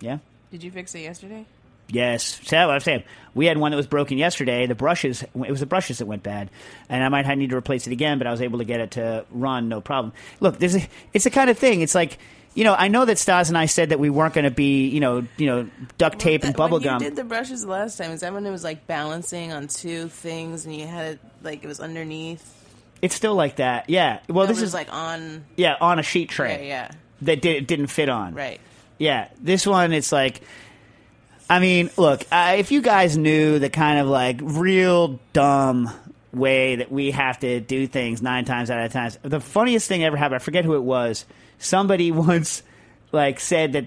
Yeah? 0.00 0.18
Did 0.50 0.62
you 0.62 0.70
fix 0.70 0.94
it 0.94 1.00
yesterday? 1.00 1.44
Yes. 1.88 2.40
So 2.44 2.56
I'm 2.56 2.80
saying, 2.80 3.02
we 3.34 3.46
had 3.46 3.58
one 3.58 3.72
that 3.72 3.76
was 3.76 3.86
broken 3.88 4.16
yesterday. 4.16 4.66
The 4.66 4.74
brushes, 4.76 5.22
it 5.22 5.50
was 5.50 5.58
the 5.60 5.66
brushes 5.66 5.98
that 5.98 6.06
went 6.06 6.22
bad, 6.22 6.48
and 6.88 7.02
I 7.02 7.08
might 7.08 7.26
have 7.26 7.36
need 7.36 7.50
to 7.50 7.56
replace 7.56 7.86
it 7.86 7.92
again. 7.92 8.18
But 8.18 8.26
I 8.26 8.30
was 8.30 8.40
able 8.40 8.58
to 8.60 8.64
get 8.64 8.80
it 8.80 8.92
to 8.92 9.24
run, 9.30 9.68
no 9.68 9.80
problem. 9.80 10.12
Look, 10.38 10.58
there's 10.58 10.76
a, 10.76 10.86
it's 11.12 11.24
the 11.24 11.30
kind 11.30 11.50
of 11.50 11.58
thing. 11.58 11.80
It's 11.80 11.94
like, 11.94 12.18
you 12.54 12.62
know, 12.64 12.74
I 12.74 12.88
know 12.88 13.04
that 13.04 13.18
Stas 13.18 13.48
and 13.48 13.58
I 13.58 13.66
said 13.66 13.88
that 13.90 13.98
we 13.98 14.08
weren't 14.08 14.34
going 14.34 14.44
to 14.44 14.50
be, 14.52 14.86
you 14.88 15.00
know, 15.00 15.26
you 15.36 15.46
know, 15.46 15.68
duct 15.98 16.18
tape 16.20 16.42
and 16.44 16.52
That- 16.54 16.58
bubble 16.58 16.78
when 16.78 16.84
gum. 16.84 17.02
you 17.02 17.08
did 17.08 17.16
the 17.16 17.24
brushes 17.24 17.64
last 17.64 17.98
time, 17.98 18.12
is 18.12 18.20
that 18.20 18.32
when 18.32 18.46
it 18.46 18.50
was 18.50 18.62
like 18.64 18.86
balancing 18.86 19.52
on 19.52 19.66
two 19.66 20.06
things 20.08 20.64
and 20.66 20.74
you 20.76 20.86
had 20.86 21.14
it 21.14 21.20
like 21.42 21.64
it 21.64 21.66
was 21.66 21.80
underneath? 21.80 22.56
It's 23.02 23.14
still 23.16 23.34
like 23.34 23.56
that. 23.56 23.88
Yeah. 23.90 24.20
Well, 24.28 24.46
No, 24.46 24.52
this 24.52 24.62
is 24.62 24.74
like 24.74 24.92
on. 24.92 25.44
yeah 25.56 25.76
on 25.80 25.98
a 25.98 26.02
sheet 26.02 26.28
Yeah, 26.30 26.34
tray 26.36 26.68
yeah, 26.68 26.90
that 27.22 27.40
did, 27.42 27.66
didn't 27.66 27.86
fit 27.88 28.08
on. 28.08 28.34
right. 28.34 28.60
Yeah, 29.00 29.28
this 29.40 29.66
one 29.66 29.92
it's 29.92 30.12
like. 30.12 30.42
I 31.48 31.58
mean, 31.58 31.90
look, 31.96 32.24
uh, 32.30 32.54
if 32.58 32.70
you 32.70 32.80
guys 32.80 33.16
knew 33.16 33.58
the 33.58 33.70
kind 33.70 33.98
of 33.98 34.06
like 34.06 34.38
real 34.40 35.18
dumb 35.32 35.90
way 36.32 36.76
that 36.76 36.92
we 36.92 37.10
have 37.10 37.40
to 37.40 37.58
do 37.58 37.88
things 37.88 38.22
nine 38.22 38.44
times 38.44 38.70
out 38.70 38.84
of 38.84 38.92
times, 38.92 39.18
the 39.22 39.40
funniest 39.40 39.88
thing 39.88 40.04
ever 40.04 40.16
happened. 40.16 40.36
I 40.36 40.38
forget 40.44 40.64
who 40.64 40.76
it 40.76 40.82
was. 40.82 41.24
Somebody 41.58 42.12
once 42.12 42.62
like 43.10 43.40
said 43.40 43.72
that 43.72 43.86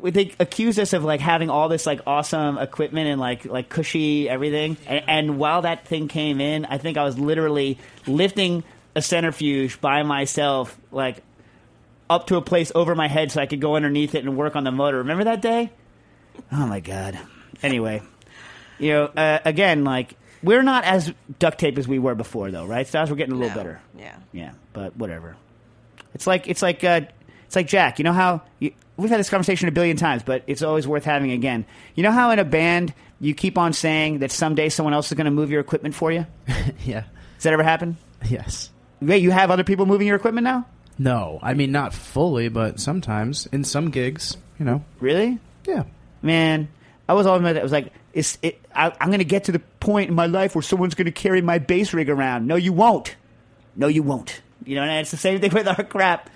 we 0.00 0.12
they 0.12 0.32
accused 0.38 0.78
us 0.78 0.92
of 0.92 1.02
like 1.02 1.20
having 1.20 1.50
all 1.50 1.68
this 1.68 1.84
like 1.84 2.00
awesome 2.06 2.58
equipment 2.58 3.08
and 3.08 3.20
like 3.20 3.44
like 3.44 3.68
cushy 3.68 4.28
everything. 4.28 4.76
And, 4.86 5.04
and 5.08 5.38
while 5.38 5.62
that 5.62 5.84
thing 5.84 6.06
came 6.06 6.40
in, 6.40 6.64
I 6.64 6.78
think 6.78 6.96
I 6.96 7.02
was 7.02 7.18
literally 7.18 7.76
lifting 8.06 8.62
a 8.94 9.02
centrifuge 9.02 9.80
by 9.80 10.04
myself, 10.04 10.78
like 10.92 11.24
up 12.10 12.26
to 12.28 12.36
a 12.36 12.42
place 12.42 12.72
over 12.74 12.94
my 12.94 13.08
head 13.08 13.30
so 13.32 13.40
I 13.40 13.46
could 13.46 13.60
go 13.60 13.76
underneath 13.76 14.14
it 14.14 14.24
and 14.24 14.36
work 14.36 14.56
on 14.56 14.64
the 14.64 14.70
motor. 14.72 14.98
Remember 14.98 15.24
that 15.24 15.42
day? 15.42 15.70
Oh 16.52 16.66
my 16.66 16.80
god. 16.80 17.18
Anyway, 17.62 18.02
you 18.78 18.92
know, 18.92 19.04
uh, 19.06 19.40
again, 19.44 19.84
like 19.84 20.14
we're 20.42 20.62
not 20.62 20.84
as 20.84 21.12
duct 21.38 21.58
tape 21.58 21.78
as 21.78 21.88
we 21.88 21.98
were 21.98 22.14
before, 22.14 22.50
though, 22.50 22.64
right? 22.64 22.86
Styles, 22.86 23.10
we're 23.10 23.16
getting 23.16 23.34
a 23.34 23.36
little 23.36 23.50
No. 23.50 23.56
better. 23.56 23.80
Yeah. 23.98 24.16
Yeah, 24.32 24.52
but 24.72 24.96
whatever. 24.96 25.36
It's 26.14 26.26
like 26.26 26.48
it's 26.48 26.62
like 26.62 26.84
uh, 26.84 27.00
it's 27.46 27.56
like 27.56 27.66
Jack. 27.66 27.98
You 27.98 28.04
know 28.04 28.12
how 28.12 28.42
you, 28.60 28.72
we've 28.96 29.10
had 29.10 29.18
this 29.20 29.30
conversation 29.30 29.68
a 29.68 29.72
billion 29.72 29.96
times, 29.96 30.22
but 30.22 30.44
it's 30.46 30.62
always 30.62 30.86
worth 30.86 31.04
having 31.04 31.32
again. 31.32 31.66
You 31.94 32.02
know 32.04 32.12
how 32.12 32.30
in 32.30 32.38
a 32.38 32.44
band 32.44 32.94
you 33.20 33.34
keep 33.34 33.58
on 33.58 33.72
saying 33.72 34.20
that 34.20 34.30
someday 34.30 34.68
someone 34.68 34.94
else 34.94 35.10
is 35.10 35.16
going 35.16 35.24
to 35.24 35.30
move 35.32 35.50
your 35.50 35.60
equipment 35.60 35.94
for 35.94 36.12
you. 36.12 36.24
yeah. 36.84 37.02
Does 37.36 37.42
that 37.44 37.52
ever 37.52 37.64
happen? 37.64 37.96
Yes. 38.28 38.70
Wait, 39.00 39.22
you 39.22 39.30
have 39.32 39.50
other 39.50 39.64
people 39.64 39.86
moving 39.86 40.06
your 40.06 40.16
equipment 40.16 40.44
now? 40.44 40.66
No, 40.98 41.38
I 41.42 41.54
mean 41.54 41.72
not 41.72 41.94
fully, 41.94 42.48
but 42.48 42.80
sometimes 42.80 43.46
in 43.46 43.64
some 43.64 43.90
gigs, 43.90 44.36
you 44.58 44.64
know. 44.64 44.84
Really? 45.00 45.38
Yeah. 45.66 45.84
man, 46.22 46.68
I 47.08 47.14
was 47.14 47.26
all 47.26 47.36
about 47.36 47.54
that. 47.54 47.60
I 47.60 47.62
was 47.62 47.72
like, 47.72 47.92
it's, 48.12 48.36
it, 48.42 48.60
I, 48.74 48.92
I'm 49.00 49.08
going 49.08 49.18
to 49.20 49.24
get 49.24 49.44
to 49.44 49.52
the 49.52 49.60
point 49.80 50.08
in 50.08 50.14
my 50.14 50.26
life 50.26 50.54
where 50.54 50.62
someone's 50.62 50.94
going 50.94 51.06
to 51.06 51.12
carry 51.12 51.40
my 51.40 51.58
bass 51.58 51.92
rig 51.94 52.10
around. 52.10 52.46
No, 52.46 52.56
you 52.56 52.72
won't. 52.72 53.16
No, 53.76 53.86
you 53.86 54.02
won't. 54.02 54.40
You 54.64 54.76
know, 54.76 54.82
and 54.82 54.90
it's 55.00 55.10
the 55.10 55.16
same 55.16 55.40
thing 55.40 55.50
with 55.54 55.68
our 55.68 55.82
crap. 55.84 56.28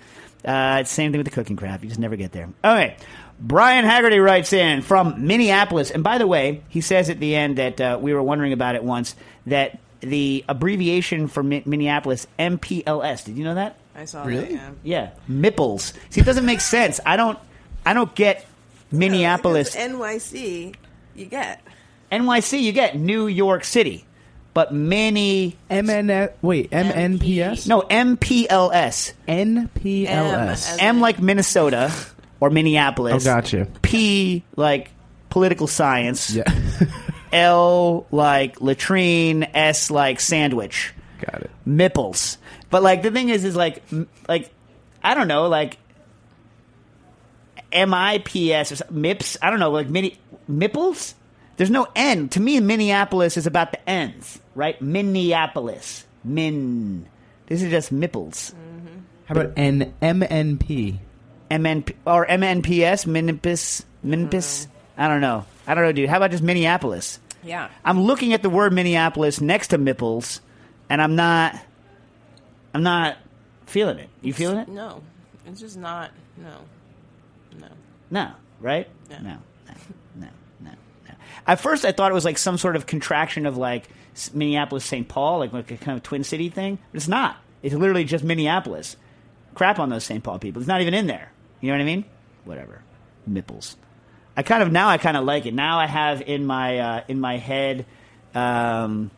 Uh, 0.44 0.78
it's 0.80 0.90
the 0.90 0.94
same 0.94 1.12
thing 1.12 1.18
with 1.18 1.26
the 1.26 1.32
cooking 1.32 1.56
crap. 1.56 1.82
You 1.82 1.88
just 1.88 2.00
never 2.00 2.16
get 2.16 2.32
there. 2.32 2.48
All 2.64 2.74
right. 2.74 2.98
Brian 3.40 3.84
Haggerty 3.84 4.18
writes 4.18 4.52
in 4.52 4.82
from 4.82 5.26
Minneapolis. 5.26 5.90
And 5.90 6.04
by 6.04 6.18
the 6.18 6.26
way, 6.26 6.62
he 6.68 6.80
says 6.80 7.10
at 7.10 7.18
the 7.18 7.34
end 7.34 7.58
that 7.58 7.80
uh, 7.80 7.98
we 8.00 8.14
were 8.14 8.22
wondering 8.22 8.52
about 8.52 8.74
it 8.74 8.84
once 8.84 9.16
that 9.46 9.78
the 10.00 10.44
abbreviation 10.48 11.26
for 11.28 11.42
Mi- 11.42 11.62
Minneapolis, 11.64 12.26
MPLS. 12.38 13.24
Did 13.24 13.36
you 13.36 13.44
know 13.44 13.54
that? 13.54 13.76
I 13.94 14.04
saw 14.06 14.24
Really? 14.24 14.54
that. 14.56 14.72
Yeah. 14.82 15.00
Yeah, 15.02 15.10
Mipples. 15.28 15.92
See, 16.10 16.20
it 16.20 16.24
doesn't 16.24 16.46
make 16.46 16.60
sense. 16.60 16.98
I 17.04 17.16
don't. 17.16 17.38
I 17.84 17.92
don't 17.94 18.14
get 18.14 18.46
Minneapolis. 18.90 19.74
Because 19.74 19.90
NYC, 19.92 20.74
you 21.14 21.26
get. 21.26 21.60
NYC. 22.10 22.22
NYC, 22.22 22.62
you 22.62 22.72
get 22.72 22.96
New 22.96 23.26
York 23.26 23.64
City, 23.64 24.04
but 24.54 24.72
many 24.72 25.56
MN 25.70 26.28
wait, 26.42 26.70
MNPS? 26.70 27.66
no 27.68 27.80
MPLS. 27.82 29.12
NPLS. 29.28 30.72
M. 30.74 30.78
M 30.80 31.00
like 31.00 31.20
Minnesota 31.20 31.92
or 32.40 32.50
Minneapolis. 32.50 33.12
Oh, 33.12 33.16
Minneapolis. 33.16 33.24
gotcha. 33.24 33.66
P 33.82 34.44
like 34.56 34.90
political 35.30 35.66
science. 35.66 36.30
Yeah. 36.34 36.44
L 37.32 38.06
like 38.10 38.60
latrine, 38.60 39.44
S 39.54 39.90
like 39.90 40.20
sandwich. 40.20 40.92
Got 41.24 41.42
it. 41.42 41.50
Mipples. 41.64 42.36
But 42.72 42.82
like 42.82 43.02
the 43.02 43.10
thing 43.10 43.28
is, 43.28 43.44
is 43.44 43.54
like 43.54 43.82
like 44.26 44.50
I 45.04 45.12
don't 45.12 45.28
know, 45.28 45.46
like 45.46 45.76
M 47.70 47.92
I 47.92 48.18
P 48.24 48.52
S 48.52 48.72
or 48.72 48.84
Mips. 48.86 49.36
I 49.42 49.50
don't 49.50 49.60
know, 49.60 49.70
like 49.70 49.90
mini 49.90 50.18
Mipples. 50.48 51.14
There's 51.58 51.70
no 51.70 51.86
N. 51.94 52.30
To 52.30 52.40
me, 52.40 52.58
Minneapolis 52.60 53.36
is 53.36 53.46
about 53.46 53.72
the 53.72 53.88
N's, 53.88 54.40
right? 54.54 54.80
Minneapolis, 54.80 56.06
Min. 56.24 57.06
This 57.46 57.62
is 57.62 57.70
just 57.70 57.92
Mipples. 57.92 58.54
Mm-hmm. 58.56 58.98
How 59.26 59.34
about 59.34 59.52
N 59.58 59.92
M 60.00 60.22
N 60.22 60.56
P? 60.56 60.98
MN 61.50 61.84
or 62.06 62.26
MNPS, 62.26 63.04
Minipus, 63.04 63.84
Minipus. 64.02 64.30
Mm-hmm. 64.64 64.70
I 64.96 65.08
don't 65.08 65.20
know. 65.20 65.44
I 65.66 65.74
don't 65.74 65.84
know, 65.84 65.92
dude. 65.92 66.08
How 66.08 66.16
about 66.16 66.30
just 66.30 66.42
Minneapolis? 66.42 67.20
Yeah. 67.42 67.68
I'm 67.84 68.00
looking 68.00 68.32
at 68.32 68.40
the 68.40 68.48
word 68.48 68.72
Minneapolis 68.72 69.42
next 69.42 69.68
to 69.68 69.78
Mipples, 69.78 70.40
and 70.88 71.02
I'm 71.02 71.16
not. 71.16 71.54
I'm 72.74 72.82
not 72.82 73.18
feeling 73.66 73.98
it. 73.98 74.08
You 74.20 74.32
feeling 74.32 74.58
it? 74.58 74.68
No, 74.68 75.02
it's 75.46 75.60
just 75.60 75.76
not. 75.76 76.10
No, 76.36 76.56
no. 77.58 77.68
No, 78.10 78.32
right? 78.60 78.88
Yeah. 79.10 79.18
No, 79.20 79.36
no, 79.66 79.74
no, 80.16 80.28
no, 80.60 80.70
no. 81.06 81.14
At 81.46 81.60
first, 81.60 81.84
I 81.84 81.92
thought 81.92 82.10
it 82.10 82.14
was 82.14 82.24
like 82.24 82.38
some 82.38 82.58
sort 82.58 82.76
of 82.76 82.86
contraction 82.86 83.46
of 83.46 83.56
like 83.56 83.88
Minneapolis, 84.34 84.84
St. 84.84 85.08
Paul, 85.08 85.38
like, 85.38 85.52
like 85.52 85.70
a 85.70 85.76
kind 85.76 85.96
of 85.96 86.02
Twin 86.02 86.24
City 86.24 86.48
thing. 86.48 86.78
But 86.92 86.96
it's 86.96 87.08
not. 87.08 87.36
It's 87.62 87.74
literally 87.74 88.04
just 88.04 88.24
Minneapolis. 88.24 88.96
Crap 89.54 89.78
on 89.78 89.88
those 89.90 90.04
St. 90.04 90.22
Paul 90.22 90.38
people. 90.38 90.60
It's 90.60 90.68
not 90.68 90.80
even 90.80 90.94
in 90.94 91.06
there. 91.06 91.30
You 91.60 91.68
know 91.68 91.74
what 91.74 91.82
I 91.82 91.86
mean? 91.86 92.04
Whatever. 92.44 92.82
Mipples. 93.26 93.76
I 94.36 94.42
kind 94.42 94.62
of 94.62 94.72
now 94.72 94.88
I 94.88 94.98
kind 94.98 95.16
of 95.16 95.24
like 95.24 95.46
it. 95.46 95.54
Now 95.54 95.78
I 95.78 95.86
have 95.86 96.22
in 96.22 96.46
my 96.46 96.78
uh, 96.78 97.04
in 97.08 97.20
my 97.20 97.36
head. 97.36 97.86
Um, 98.34 99.10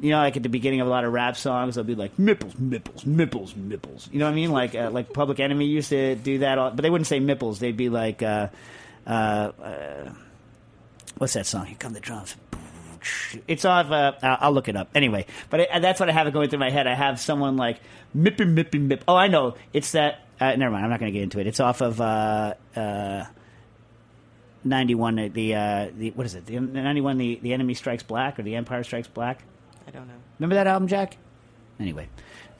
you 0.00 0.10
know, 0.10 0.18
like 0.18 0.36
at 0.36 0.42
the 0.42 0.48
beginning 0.48 0.80
of 0.80 0.86
a 0.86 0.90
lot 0.90 1.04
of 1.04 1.12
rap 1.12 1.36
songs, 1.36 1.74
they'll 1.74 1.84
be 1.84 1.94
like 1.94 2.18
"mipples, 2.18 2.56
mipples, 2.58 3.04
mipples, 3.04 3.56
mipples." 3.56 4.08
You 4.12 4.20
know 4.20 4.26
what 4.26 4.32
I 4.32 4.34
mean? 4.34 4.52
Like, 4.52 4.74
uh, 4.74 4.90
like 4.90 5.12
Public 5.12 5.40
Enemy 5.40 5.66
used 5.66 5.90
to 5.90 6.14
do 6.14 6.38
that, 6.38 6.58
all, 6.58 6.70
but 6.70 6.82
they 6.82 6.90
wouldn't 6.90 7.06
say 7.08 7.20
mipples. 7.20 7.58
They'd 7.58 7.76
be 7.76 7.88
like, 7.88 8.22
uh, 8.22 8.48
uh, 9.06 9.10
uh, 9.62 10.12
"What's 11.16 11.32
that 11.32 11.46
song?" 11.46 11.66
Here 11.66 11.76
come 11.78 11.92
the 11.92 12.00
drums. 12.00 12.36
It's 13.46 13.64
off. 13.64 13.90
Uh, 13.90 14.12
I'll 14.22 14.52
look 14.52 14.68
it 14.68 14.76
up 14.76 14.90
anyway. 14.94 15.26
But 15.50 15.68
that's 15.80 16.00
what 16.00 16.08
I 16.08 16.12
have 16.12 16.32
going 16.32 16.48
through 16.50 16.58
my 16.58 16.70
head. 16.70 16.86
I 16.86 16.94
have 16.94 17.20
someone 17.20 17.56
like 17.56 17.80
mippy, 18.16 18.44
mippy, 18.44 18.80
mip. 18.80 19.04
Oh, 19.08 19.16
I 19.16 19.28
know. 19.28 19.54
It's 19.72 19.92
that. 19.92 20.20
Uh, 20.40 20.54
never 20.54 20.70
mind. 20.70 20.84
I'm 20.84 20.90
not 20.90 21.00
going 21.00 21.12
to 21.12 21.16
get 21.16 21.22
into 21.24 21.40
it. 21.40 21.46
It's 21.46 21.60
off 21.60 21.80
of. 21.80 22.00
Uh, 22.00 22.54
uh, 22.76 23.24
91 24.64 25.14
the 25.14 25.30
the 25.96 26.10
what 26.16 26.26
is 26.26 26.34
it 26.34 26.44
the 26.44 26.58
91 26.58 27.16
the 27.16 27.38
the 27.40 27.54
enemy 27.54 27.74
strikes 27.74 28.02
black 28.02 28.40
or 28.40 28.42
the 28.42 28.56
empire 28.56 28.82
strikes 28.82 29.06
black 29.06 29.44
I 29.88 29.90
don't 29.90 30.06
know. 30.06 30.14
Remember 30.38 30.54
that 30.56 30.66
album, 30.66 30.86
Jack? 30.86 31.16
Anyway, 31.80 32.08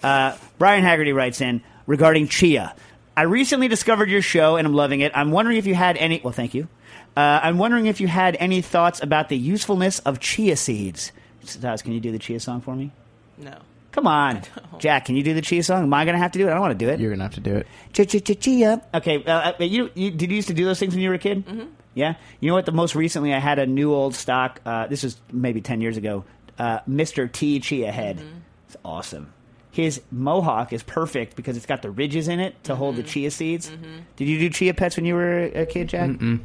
uh, 0.03 0.35
Brian 0.57 0.83
Haggerty 0.83 1.13
writes 1.13 1.43
in 1.43 1.61
regarding 1.87 2.29
Chia. 2.29 2.75
I 3.15 3.23
recently 3.23 3.69
discovered 3.69 4.09
your 4.09 4.23
show 4.23 4.57
and 4.57 4.67
I'm 4.67 4.73
loving 4.73 5.01
it. 5.01 5.13
I'm 5.15 5.31
wondering 5.31 5.59
if 5.59 5.67
you 5.67 5.75
had 5.75 5.99
any. 5.99 6.23
Well, 6.25 6.33
thank 6.33 6.55
you. 6.55 6.69
Uh, 7.15 7.41
I'm 7.43 7.59
wondering 7.59 7.85
if 7.87 8.01
you 8.01 8.09
had 8.09 8.35
any 8.41 8.63
thoughts 8.63 9.03
about 9.03 9.29
the 9.29 9.37
usefulness 9.37 9.99
of 10.01 10.21
chia 10.21 10.57
seeds. 10.57 11.13
Stas, 11.45 11.83
can 11.83 11.93
you 11.93 12.01
do 12.01 12.13
the 12.13 12.19
chia 12.19 12.41
song 12.41 12.63
for 12.63 12.75
me? 12.75 12.93
No. 13.37 13.59
Come 13.93 14.07
on, 14.07 14.43
Jack. 14.79 15.07
Can 15.07 15.17
you 15.17 15.23
do 15.23 15.35
the 15.35 15.43
chia 15.43 15.63
song? 15.63 15.83
Am 15.83 15.93
I 15.93 16.05
going 16.07 16.15
to 16.15 16.19
have 16.21 16.33
to 16.33 16.39
do 16.39 16.47
it? 16.47 16.51
I 16.51 16.53
don't 16.55 16.61
want 16.63 16.79
to 16.79 16.85
do 16.85 16.91
it. 16.91 16.99
You're 17.01 17.11
gonna 17.11 17.25
have 17.25 17.35
to 17.35 17.41
do 17.41 17.57
it. 17.57 17.67
Chia 17.93 18.07
chia 18.07 18.21
chia 18.21 18.37
chia. 18.37 18.83
Okay, 18.95 19.23
uh, 19.25 19.53
uh, 19.59 19.65
you, 19.65 19.91
you 19.95 20.11
did 20.13 20.31
you 20.31 20.37
used 20.37 20.49
to 20.49 20.55
do 20.55 20.65
those 20.65 20.79
things 20.79 20.95
when 20.95 21.03
you 21.03 21.09
were 21.11 21.17
a 21.17 21.19
kid? 21.19 21.45
Mm-hmm. 21.45 21.67
Yeah. 21.95 22.15
You 22.39 22.49
know 22.49 22.55
what? 22.55 22.65
The 22.67 22.73
most 22.73 22.95
recently, 22.95 23.35
I 23.35 23.39
had 23.39 23.59
a 23.59 23.67
new 23.67 23.93
old 23.93 24.15
stock. 24.15 24.61
Uh, 24.65 24.87
this 24.87 25.03
was 25.03 25.17
maybe 25.33 25.61
ten 25.61 25.81
years 25.81 25.97
ago. 25.97 26.25
Uh, 26.59 26.81
Mr. 26.89 27.31
T 27.31 27.61
Chia 27.61 27.93
head. 27.93 28.21
It's 28.67 28.77
awesome. 28.85 29.33
His 29.71 30.01
mohawk 30.11 30.73
is 30.73 30.83
perfect 30.83 31.37
because 31.37 31.57
it's 31.57 31.67
got 31.67 31.83
the 31.83 31.91
ridges 31.91 32.27
in 32.27 32.41
it 32.41 32.63
to 32.65 32.75
hold 32.75 32.97
the 32.97 33.03
chia 33.03 33.31
seeds. 33.31 33.71
Did 34.17 34.29
you 34.29 34.39
do 34.39 34.51
chia 34.51 34.75
pets 34.75 34.97
when 34.97 35.05
you 35.05 35.15
were 35.15 35.45
a 35.45 35.67
kid, 35.67 35.89
Jack? 35.89 36.11
Mm-mm. 36.11 36.41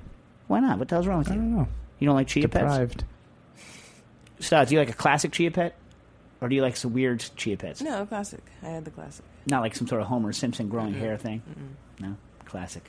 Why 0.48 0.60
not? 0.60 0.78
What 0.78 0.88
the 0.90 0.96
hell's 0.96 1.08
wrong 1.08 1.20
with 1.20 1.30
you? 1.30 1.34
I 1.34 1.38
you? 1.38 1.42
don't 1.42 1.56
know. 1.56 1.68
You 2.00 2.06
don't 2.08 2.16
like 2.16 2.28
chia 2.28 2.48
pets? 2.48 2.64
Deprived. 2.66 3.04
Studs, 4.40 4.70
do 4.70 4.76
you 4.76 4.80
like 4.82 4.90
a 4.90 4.94
classic 4.94 5.32
chia 5.32 5.50
pet? 5.52 5.76
Or 6.42 6.50
do 6.50 6.56
you 6.56 6.62
like 6.62 6.76
some 6.76 6.94
weird 6.94 7.26
chia 7.36 7.56
pets? 7.58 7.82
No, 7.82 8.06
classic. 8.06 8.42
I 8.62 8.68
had 8.68 8.86
the 8.86 8.92
classic. 8.92 9.24
Not 9.48 9.62
like 9.62 9.76
some 9.76 9.88
sort 9.88 10.02
of 10.02 10.08
Homer 10.08 10.34
Simpson 10.34 10.68
growing 10.68 10.94
hair 10.94 11.18
thing? 11.18 11.42
No? 12.00 12.16
Classic. 12.46 12.84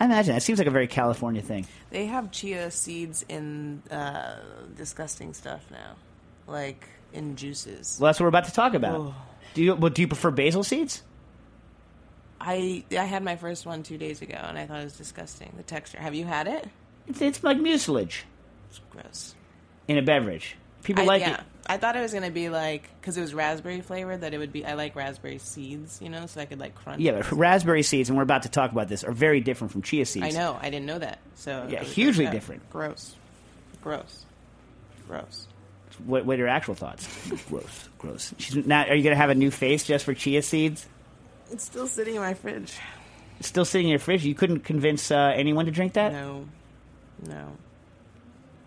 I 0.00 0.06
imagine. 0.06 0.34
That 0.34 0.42
seems 0.42 0.58
like 0.58 0.68
a 0.68 0.72
very 0.72 0.86
California 0.86 1.42
thing. 1.42 1.66
They 1.90 2.06
have 2.06 2.30
chia 2.30 2.70
seeds 2.70 3.24
in 3.28 3.82
uh, 3.90 4.36
disgusting 4.76 5.32
stuff 5.34 5.66
now, 5.70 5.96
like 6.46 6.88
in 7.12 7.36
juices. 7.36 7.98
Well, 8.00 8.08
that's 8.08 8.20
what 8.20 8.24
we're 8.24 8.28
about 8.28 8.44
to 8.46 8.52
talk 8.52 8.74
about. 8.74 8.96
Oh. 8.96 9.14
Do 9.54 9.62
you 9.62 9.74
well, 9.74 9.90
do 9.90 10.02
you 10.02 10.08
prefer 10.08 10.30
basil 10.30 10.62
seeds? 10.62 11.02
I 12.40 12.84
I 12.92 13.04
had 13.04 13.22
my 13.24 13.36
first 13.36 13.66
one 13.66 13.82
two 13.82 13.98
days 13.98 14.22
ago, 14.22 14.36
and 14.36 14.58
I 14.58 14.66
thought 14.66 14.80
it 14.80 14.84
was 14.84 14.96
disgusting. 14.96 15.52
The 15.56 15.62
texture. 15.62 15.98
Have 15.98 16.14
you 16.14 16.24
had 16.24 16.46
it? 16.46 16.68
It's, 17.06 17.20
it's 17.22 17.42
like 17.42 17.58
mucilage 17.58 18.24
It's 18.68 18.80
gross. 18.90 19.34
in 19.88 19.96
a 19.96 20.02
beverage. 20.02 20.56
People 20.82 21.04
I, 21.04 21.06
like 21.06 21.20
yeah, 21.22 21.34
it. 21.34 21.40
I 21.66 21.76
thought 21.78 21.96
it 21.96 22.00
was 22.00 22.12
gonna 22.12 22.30
be 22.30 22.48
like 22.48 22.88
because 23.00 23.16
it 23.16 23.20
was 23.20 23.34
raspberry 23.34 23.80
flavored 23.80 24.20
that 24.20 24.34
it 24.34 24.38
would 24.38 24.52
be. 24.52 24.64
I 24.64 24.74
like 24.74 24.94
raspberry 24.94 25.38
seeds, 25.38 26.00
you 26.02 26.08
know, 26.08 26.26
so 26.26 26.40
I 26.40 26.44
could 26.44 26.60
like 26.60 26.74
crunch. 26.74 27.00
Yeah, 27.00 27.12
but 27.12 27.32
raspberry 27.32 27.82
seeds, 27.82 28.08
and 28.08 28.16
we're 28.16 28.22
about 28.22 28.42
to 28.42 28.48
talk 28.48 28.70
about 28.70 28.88
this, 28.88 29.02
are 29.02 29.12
very 29.12 29.40
different 29.40 29.72
from 29.72 29.82
chia 29.82 30.04
seeds. 30.06 30.36
I 30.36 30.38
know. 30.38 30.58
I 30.60 30.70
didn't 30.70 30.86
know 30.86 30.98
that. 30.98 31.18
So 31.34 31.66
Yeah, 31.68 31.82
hugely 31.82 32.26
oh, 32.26 32.30
different. 32.30 32.68
Gross. 32.70 33.16
Gross. 33.82 34.26
Gross. 35.08 35.48
What, 36.04 36.24
what 36.24 36.34
are 36.34 36.38
your 36.38 36.48
actual 36.48 36.74
thoughts? 36.74 37.08
gross, 37.48 37.88
gross. 37.98 38.34
She's 38.38 38.66
not, 38.66 38.88
are 38.88 38.94
you 38.94 39.02
going 39.02 39.14
to 39.14 39.20
have 39.20 39.30
a 39.30 39.34
new 39.34 39.50
face 39.50 39.84
just 39.84 40.04
for 40.04 40.14
chia 40.14 40.42
seeds? 40.42 40.86
It's 41.50 41.64
still 41.64 41.86
sitting 41.86 42.16
in 42.16 42.20
my 42.20 42.34
fridge. 42.34 42.74
It's 43.38 43.48
still 43.48 43.64
sitting 43.64 43.86
in 43.86 43.90
your 43.90 43.98
fridge. 43.98 44.24
You 44.24 44.34
couldn't 44.34 44.60
convince 44.60 45.10
uh, 45.10 45.32
anyone 45.34 45.66
to 45.66 45.70
drink 45.70 45.94
that. 45.94 46.12
No. 46.12 46.46
No. 47.26 47.56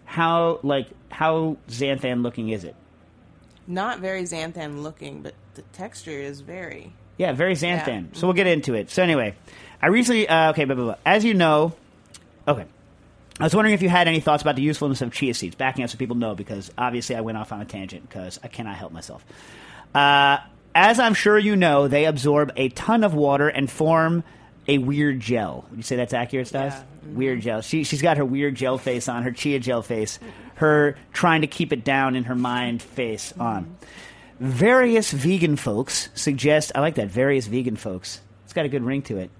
How 0.06 0.60
like 0.64 0.88
how 1.10 1.58
xanthan 1.68 2.24
looking 2.24 2.50
is 2.50 2.64
it? 2.64 2.76
Not 3.68 4.00
very 4.00 4.24
xanthan 4.24 4.82
looking, 4.82 5.22
but 5.22 5.36
the 5.54 5.62
texture 5.74 6.12
is 6.12 6.42
very. 6.42 6.94
Yeah, 7.18 7.34
very 7.34 7.54
xanthan. 7.54 8.08
Yeah. 8.14 8.20
So 8.20 8.28
we'll 8.28 8.34
get 8.34 8.48
into 8.48 8.74
it. 8.74 8.90
So 8.90 9.04
anyway, 9.04 9.36
I 9.82 9.88
recently 9.88 10.28
uh, 10.28 10.52
okay, 10.52 10.66
blah, 10.66 10.76
blah, 10.76 10.86
blah. 10.86 10.96
as 11.06 11.24
you 11.24 11.34
know, 11.34 11.74
okay. 12.48 12.66
I 13.40 13.44
was 13.44 13.56
wondering 13.56 13.74
if 13.74 13.82
you 13.82 13.90
had 13.90 14.08
any 14.08 14.20
thoughts 14.20 14.42
about 14.42 14.58
the 14.58 14.62
usefulness 14.62 15.02
of 15.02 15.14
chia 15.14 15.34
seeds. 15.34 15.56
Backing 15.56 15.84
up 15.84 15.90
so 15.90 15.98
people 15.98 16.18
know, 16.18 16.36
because 16.36 16.72
obviously 16.78 17.16
I 17.16 17.22
went 17.22 17.38
off 17.38 17.52
on 17.54 17.62
a 17.62 17.66
tangent 17.66 18.08
because 18.08 18.40
I 18.44 18.50
cannot 18.50 18.76
help 18.76 18.92
myself. 18.92 19.26
Uh, 19.96 20.40
as 20.76 21.00
I'm 21.00 21.14
sure 21.14 21.38
you 21.38 21.56
know, 21.56 21.88
they 21.88 22.06
absorb 22.06 22.52
a 22.58 22.70
ton 22.70 23.04
of 23.04 23.14
water 23.14 23.48
and 23.48 23.70
form 23.72 24.24
a 24.68 24.78
weird 24.78 25.20
gel. 25.20 25.66
Would 25.70 25.78
you 25.78 25.84
say 25.84 25.96
that's 25.96 26.14
accurate, 26.14 26.48
Stas? 26.48 26.74
Yeah. 26.74 26.84
Weird 27.12 27.42
gel. 27.42 27.62
She, 27.62 27.84
she's 27.84 28.02
got 28.02 28.18
her 28.18 28.26
weird 28.26 28.56
gel 28.56 28.78
face 28.78 29.08
on, 29.08 29.24
her 29.24 29.32
chia 29.32 29.60
gel 29.60 29.82
face, 29.82 30.20
her 30.56 30.96
trying 31.14 31.42
to 31.42 31.48
keep 31.48 31.74
it 31.74 31.84
down 31.84 32.16
in 32.16 32.26
her 32.26 32.36
mind 32.36 32.82
face 32.82 33.34
on. 33.40 33.78
Various 34.40 35.12
vegan 35.12 35.56
folks 35.56 36.10
suggest. 36.14 36.72
I 36.76 36.82
like 36.82 36.96
that. 36.96 37.08
Various 37.08 37.48
vegan 37.48 37.78
folks. 37.78 38.22
It's 38.44 38.54
got 38.54 38.66
a 38.66 38.70
good 38.70 38.84
ring 38.84 39.02
to 39.04 39.18
it. 39.18 39.32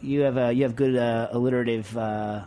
You 0.00 0.22
have 0.22 0.36
uh, 0.36 0.48
you 0.48 0.64
have 0.64 0.76
good 0.76 0.96
uh, 0.96 1.28
alliterative 1.30 1.96
uh, 1.96 2.44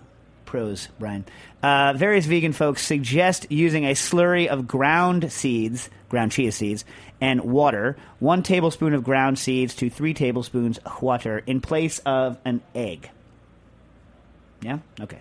prose, 0.52 0.90
Brian. 1.00 1.24
Uh, 1.64 1.94
various 1.96 2.26
vegan 2.26 2.52
folks 2.52 2.86
suggest 2.86 3.50
using 3.50 3.86
a 3.86 3.92
slurry 3.92 4.48
of 4.48 4.68
ground 4.68 5.32
seeds, 5.32 5.90
ground 6.10 6.34
chia 6.34 6.52
seeds, 6.52 6.84
and 7.22 7.40
water. 7.40 7.96
One 8.20 8.44
tablespoon 8.44 8.94
of 8.94 9.06
ground 9.06 9.40
seeds 9.40 9.76
to 9.76 9.90
three 9.90 10.14
tablespoons 10.14 10.78
water 11.02 11.42
in 11.48 11.62
place 11.62 12.00
of 12.00 12.38
an 12.44 12.62
egg. 12.76 13.10
Yeah? 14.62 14.80
Okay. 15.00 15.20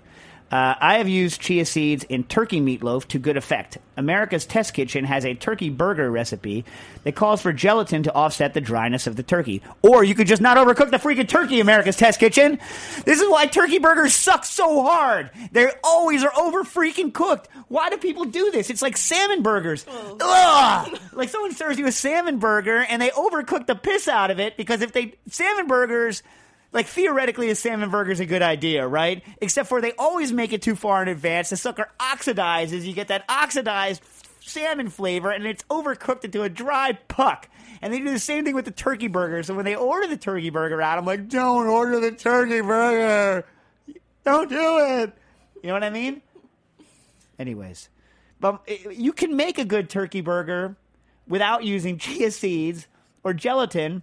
Uh, 0.51 0.75
I 0.81 0.99
have 0.99 1.09
used 1.09 1.41
chia 1.41 1.65
seeds 1.65 2.03
in 2.05 2.25
turkey 2.25 2.61
meatloaf 2.61 3.07
to 3.09 3.21
good 3.21 3.37
effect. 3.37 3.79
America's 3.97 4.47
Test 4.47 4.75
Kitchen 4.75 5.05
has 5.05 5.25
a 5.25 5.35
turkey 5.35 5.71
burger 5.71 6.11
recipe 6.11 6.65
that 7.05 7.15
calls 7.15 7.41
for 7.41 7.53
gelatin 7.53 8.03
to 8.03 8.13
offset 8.13 8.53
the 8.53 8.61
dryness 8.61 9.07
of 9.07 9.15
the 9.15 9.23
turkey. 9.23 9.63
Or 9.83 10.03
you 10.03 10.17
could 10.17 10.27
just 10.27 10.43
not 10.43 10.57
overcook 10.57 10.91
the 10.91 10.97
freaking 10.97 11.29
turkey, 11.29 11.61
America's 11.61 11.97
Test 11.97 12.19
Kitchen. 12.19 12.59
This 13.05 13.21
is 13.21 13.29
why 13.29 13.47
turkey 13.47 13.79
burgers 13.79 14.13
suck 14.13 14.45
so 14.45 14.83
hard. 14.83 15.31
They 15.53 15.71
always 15.85 16.25
are 16.25 16.33
over 16.37 16.65
freaking 16.65 17.13
cooked. 17.13 17.49
Why 17.69 17.89
do 17.91 17.97
people 17.99 18.25
do 18.25 18.51
this? 18.51 18.71
It's 18.71 18.83
like 18.83 18.97
salmon 18.97 19.43
burgers. 19.43 19.87
Ugh! 20.21 20.99
Like 21.13 21.29
someone 21.29 21.53
serves 21.53 21.79
you 21.79 21.87
a 21.87 21.93
salmon 21.93 22.39
burger 22.39 22.79
and 22.79 23.01
they 23.01 23.11
overcook 23.11 23.67
the 23.67 23.77
piss 23.77 24.09
out 24.09 24.33
of 24.33 24.41
it 24.41 24.57
because 24.57 24.81
if 24.83 24.93
they 24.93 25.15
salmon 25.29 25.69
burgers 25.69 26.25
like 26.73 26.87
theoretically 26.87 27.51
a 27.51 27.55
salmon 27.55 27.91
burger 27.91 28.13
is 28.13 28.21
a 28.21 28.27
good 28.27 28.43
idea, 28.43 28.87
right? 28.87 29.23
Except 29.41 29.69
for 29.69 29.81
they 29.81 29.93
always 29.93 30.33
make 30.33 30.53
it 30.53 30.63
too 30.63 30.77
far 30.77 31.03
in 31.03 31.09
advance. 31.09 31.51
The 31.51 31.57
sucker 31.57 31.89
oxidizes. 31.99 32.85
You 32.85 32.93
get 32.93 33.09
that 33.09 33.25
oxidized 33.29 34.03
salmon 34.41 34.89
flavor, 34.89 35.31
and 35.31 35.47
it's 35.47 35.65
overcooked 35.65 36.25
into 36.25 36.43
a 36.43 36.49
dry 36.49 36.93
puck. 37.09 37.49
And 37.83 37.93
they 37.93 37.99
do 37.99 38.11
the 38.11 38.19
same 38.19 38.45
thing 38.45 38.55
with 38.55 38.67
the 38.67 38.71
turkey 38.71 39.09
burger. 39.09 39.43
So 39.43 39.55
when 39.55 39.65
they 39.65 39.75
order 39.75 40.07
the 40.07 40.17
turkey 40.17 40.51
burger 40.51 40.81
out, 40.83 40.99
I'm 40.99 41.07
like, 41.07 41.29
don't 41.29 41.67
order 41.67 41.99
the 41.99 42.13
turkey 42.13 42.61
burger. 42.61 43.47
Don't 44.25 44.49
do 44.51 44.79
it. 44.79 45.13
You 45.63 45.69
know 45.69 45.75
what 45.75 45.85
I 45.85 45.91
mean? 45.91 46.21
Anyways, 47.39 47.89
But 48.39 48.63
uh, 48.69 48.91
you 48.91 49.13
can 49.13 49.35
make 49.35 49.59
a 49.59 49.65
good 49.65 49.89
turkey 49.89 50.21
burger 50.21 50.77
without 51.27 51.65
using 51.65 51.97
chia 51.97 52.31
seeds 52.31 52.87
or 53.25 53.33
gelatin 53.33 54.03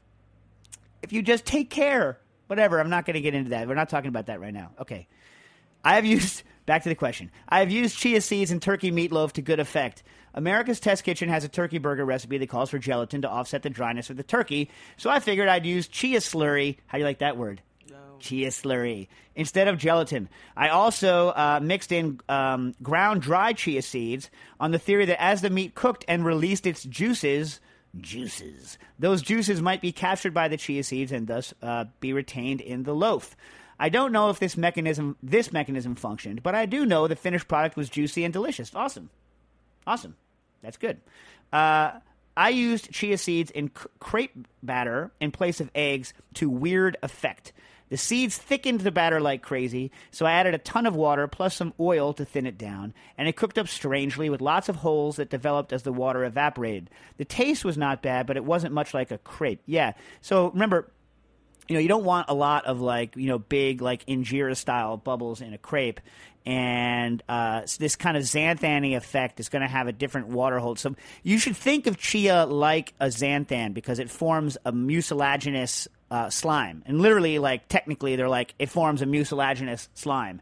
if 1.04 1.14
you 1.14 1.22
just 1.22 1.46
take 1.46 1.70
care. 1.70 2.18
Whatever, 2.48 2.80
I'm 2.80 2.90
not 2.90 3.06
going 3.06 3.16
to 3.16 3.22
get 3.22 3.34
into 3.34 3.52
that. 3.52 3.68
We're 3.68 3.76
not 3.76 3.90
talking 3.90 4.10
about 4.10 4.28
that 4.28 4.40
right 4.40 4.54
now. 4.54 4.72
Okay. 4.82 5.08
I 5.84 5.96
have 5.96 6.06
used, 6.06 6.44
back 6.66 6.84
to 6.84 6.90
the 6.90 6.96
question. 6.96 7.32
I 7.48 7.60
have 7.60 7.72
used 7.72 7.98
chia 7.98 8.22
seeds 8.22 8.52
and 8.52 8.62
turkey 8.62 8.92
meatloaf 8.92 9.34
to 9.34 9.42
good 9.42 9.60
effect. 9.60 10.04
America's 10.34 10.80
Test 10.80 11.04
Kitchen 11.04 11.30
has 11.30 11.44
a 11.44 11.50
turkey 11.50 11.80
burger 11.80 12.06
recipe 12.06 12.38
that 12.38 12.50
calls 12.50 12.70
for 12.70 12.78
gelatin 12.78 13.24
to 13.24 13.30
offset 13.30 13.64
the 13.64 13.70
dryness 13.70 14.10
of 14.10 14.18
the 14.18 14.24
turkey, 14.24 14.70
so 14.96 15.10
I 15.10 15.20
figured 15.20 15.48
I'd 15.48 15.66
use 15.66 15.88
chia 15.88 16.20
slurry. 16.20 16.78
How 16.86 16.98
do 16.98 17.02
you 17.02 17.06
like 17.06 17.20
that 17.20 17.38
word? 17.38 17.62
Chia 18.20 18.50
slurry 18.50 19.08
instead 19.36 19.68
of 19.68 19.78
gelatin. 19.78 20.30
I 20.56 20.70
also 20.70 21.30
uh, 21.30 21.60
mixed 21.62 21.92
in 21.92 22.20
um, 22.30 22.76
ground 22.84 23.22
dry 23.22 23.54
chia 23.54 23.82
seeds 23.82 24.30
on 24.60 24.72
the 24.72 24.80
theory 24.80 25.06
that 25.06 25.22
as 25.22 25.42
the 25.42 25.50
meat 25.50 25.76
cooked 25.76 26.04
and 26.08 26.26
released 26.26 26.66
its 26.68 26.84
juices, 26.84 27.60
juices, 28.00 28.78
those 29.00 29.22
juices 29.22 29.62
might 29.62 29.82
be 29.82 29.92
captured 29.92 30.34
by 30.34 30.48
the 30.48 30.58
chia 30.58 30.84
seeds 30.84 31.12
and 31.12 31.28
thus 31.28 31.54
uh, 31.62 31.86
be 32.00 32.14
retained 32.14 32.62
in 32.62 32.84
the 32.84 32.94
loaf. 32.94 33.36
I 33.80 33.90
don't 33.90 34.12
know 34.12 34.30
if 34.30 34.40
this 34.40 34.58
mechanism 34.58 35.18
this 35.22 35.52
mechanism 35.54 35.96
functioned, 35.96 36.42
but 36.42 36.56
I 36.56 36.66
do 36.66 36.86
know 36.86 37.08
the 37.08 37.16
finished 37.16 37.48
product 37.48 37.76
was 37.76 37.90
juicy 37.90 38.24
and 38.24 38.34
delicious. 38.34 38.72
Awesome, 38.74 39.10
awesome, 39.86 40.16
that's 40.62 40.78
good. 40.78 41.00
Uh, 41.54 41.92
I 42.36 42.50
used 42.50 42.92
chia 42.92 43.18
seeds 43.18 43.52
in 43.52 43.70
crepe 44.00 44.48
batter 44.62 45.12
in 45.20 45.32
place 45.32 45.60
of 45.60 45.72
eggs 45.74 46.14
to 46.36 46.50
weird 46.50 46.98
effect. 47.02 47.52
The 47.90 47.98
seeds 47.98 48.38
thickened 48.38 48.82
the 48.82 48.92
batter 48.92 49.20
like 49.20 49.42
crazy, 49.42 49.92
so 50.12 50.26
I 50.26 50.34
added 50.34 50.54
a 50.54 50.60
ton 50.60 50.86
of 50.86 50.96
water 50.96 51.28
plus 51.28 51.56
some 51.56 51.74
oil 51.80 52.14
to 52.14 52.26
thin 52.26 52.46
it 52.46 52.58
down, 52.58 52.94
and 53.18 53.28
it 53.28 53.36
cooked 53.36 53.58
up 53.58 53.68
strangely 53.68 54.30
with 54.30 54.42
lots 54.42 54.68
of 54.68 54.78
holes 54.78 55.16
that 55.16 55.30
developed 55.30 55.72
as 55.72 55.84
the 55.84 55.94
water 55.94 56.26
evaporated. 56.26 56.90
The 57.18 57.26
taste 57.26 57.64
was 57.64 57.78
not 57.78 58.02
bad, 58.02 58.28
but 58.28 58.38
it 58.38 58.44
wasn't 58.44 58.74
much 58.74 58.94
like 58.94 59.12
a 59.12 59.18
crepe. 59.18 59.62
Yeah, 59.66 59.94
so 60.22 60.50
remember, 60.50 60.92
you 61.68 61.76
know, 61.76 61.80
you 61.80 61.88
don't 61.88 62.04
want 62.04 62.30
a 62.30 62.34
lot 62.34 62.66
of 62.66 62.82
like, 62.82 63.16
you 63.16 63.28
know, 63.28 63.40
big 63.40 63.82
like 63.82 64.06
injera 64.06 64.56
style 64.56 64.98
bubbles 64.98 65.42
in 65.42 65.54
a 65.54 65.58
crepe. 65.58 66.02
And 66.46 67.22
uh, 67.28 67.66
so 67.66 67.78
this 67.80 67.98
kind 67.98 68.16
of 68.16 68.24
xanthan 68.24 68.96
effect 68.96 69.42
is 69.42 69.50
going 69.50 69.64
to 69.64 69.68
have 69.68 69.88
a 69.88 69.92
different 69.92 70.30
water 70.30 70.60
hold. 70.60 70.80
So 70.80 70.96
you 71.22 71.40
should 71.40 71.58
think 71.58 71.88
of 71.88 71.98
chia 71.98 72.46
like 72.46 72.94
a 73.02 73.08
xanthan 73.08 73.74
because 73.74 74.00
it 74.00 74.10
forms 74.10 74.58
a 74.64 74.72
mucilaginous 74.72 75.90
uh, 76.10 76.30
slime. 76.30 76.84
And 76.86 77.02
literally, 77.02 77.40
like, 77.40 77.68
technically, 77.68 78.16
they're 78.16 78.30
like, 78.30 78.54
it 78.60 78.70
forms 78.70 79.02
a 79.02 79.06
mucilaginous 79.06 79.90
slime, 79.94 80.42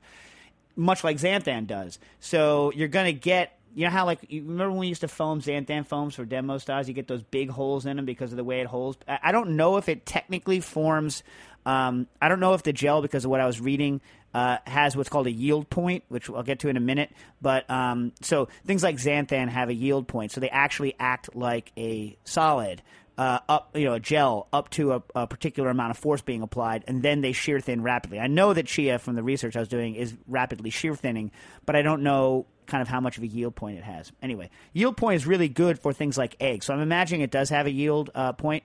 much 0.75 1.03
like 1.03 1.17
xanthan 1.17 1.67
does. 1.67 1.99
So 2.19 2.71
you're 2.75 2.87
to 2.87 3.13
get 3.13 3.57
you 3.75 3.83
know 3.83 3.91
how 3.91 4.05
like 4.05 4.19
you 4.29 4.41
remember 4.41 4.71
when 4.71 4.79
we 4.79 4.87
used 4.87 5.01
to 5.01 5.09
foam 5.09 5.41
xanthan 5.41 5.85
foams 5.85 6.15
for 6.15 6.23
demo 6.23 6.57
styles? 6.57 6.87
You 6.87 6.93
get 6.93 7.07
those 7.07 7.23
big 7.23 7.49
holes 7.49 7.85
in 7.85 7.97
them 7.97 8.05
because 8.05 8.31
of 8.31 8.37
the 8.37 8.43
way 8.43 8.61
it 8.61 8.67
holds. 8.67 8.97
I 9.05 9.19
I 9.21 9.31
don't 9.33 9.57
know 9.57 9.75
if 9.77 9.89
it 9.89 10.05
technically 10.05 10.61
forms. 10.61 11.23
Um, 11.65 12.07
I 12.21 12.29
don't 12.29 12.39
know 12.39 12.53
if 12.53 12.63
the 12.63 12.71
gel, 12.71 13.01
because 13.01 13.25
of 13.25 13.31
what 13.31 13.41
I 13.41 13.47
was 13.47 13.59
reading, 13.59 13.99
uh, 14.33 14.59
has 14.65 14.95
what's 14.95 15.09
called 15.09 15.27
a 15.27 15.31
yield 15.31 15.69
point, 15.69 16.03
which 16.09 16.29
I'll 16.29 16.43
get 16.43 16.59
to 16.59 16.69
in 16.69 16.77
a 16.77 16.81
minute. 16.81 17.11
But 17.41 17.69
um, 17.69 18.13
so 18.21 18.47
things 18.65 18.81
like 18.81 18.95
xanthan 18.95 19.49
have 19.49 19.69
a 19.69 19.73
yield 19.73 20.07
point, 20.07 20.31
so 20.31 20.39
they 20.39 20.49
actually 20.49 20.95
act 20.97 21.35
like 21.35 21.71
a 21.75 22.17
solid. 22.23 22.81
Uh, 23.17 23.39
up, 23.47 23.69
you 23.75 23.85
know, 23.85 23.93
a 23.93 23.99
gel 23.99 24.45
up 24.51 24.69
to 24.69 24.91
a, 24.91 25.03
a 25.15 25.25
particular 25.25 25.69
amount 25.69 25.89
of 25.89 25.97
force 25.97 26.21
being 26.21 26.41
applied, 26.41 26.83
and 26.85 27.01
then 27.01 27.21
they 27.21 27.31
shear 27.31 27.61
thin 27.61 27.81
rapidly. 27.81 28.19
I 28.19 28.27
know 28.27 28.53
that 28.53 28.65
chia, 28.67 28.99
from 28.99 29.15
the 29.15 29.23
research 29.23 29.55
I 29.55 29.59
was 29.59 29.69
doing, 29.69 29.95
is 29.95 30.13
rapidly 30.27 30.69
shear 30.69 30.95
thinning, 30.95 31.31
but 31.65 31.77
I 31.77 31.81
don't 31.81 32.03
know 32.03 32.45
kind 32.65 32.81
of 32.81 32.87
how 32.87 32.99
much 32.99 33.17
of 33.17 33.23
a 33.23 33.27
yield 33.27 33.55
point 33.55 33.77
it 33.77 33.83
has. 33.83 34.11
Anyway, 34.21 34.49
yield 34.73 34.97
point 34.97 35.15
is 35.15 35.25
really 35.25 35.47
good 35.47 35.79
for 35.79 35.93
things 35.93 36.17
like 36.17 36.35
eggs. 36.39 36.65
So 36.65 36.73
I'm 36.73 36.81
imagining 36.81 37.21
it 37.21 37.31
does 37.31 37.49
have 37.49 37.67
a 37.67 37.71
yield 37.71 38.09
uh, 38.13 38.33
point 38.33 38.63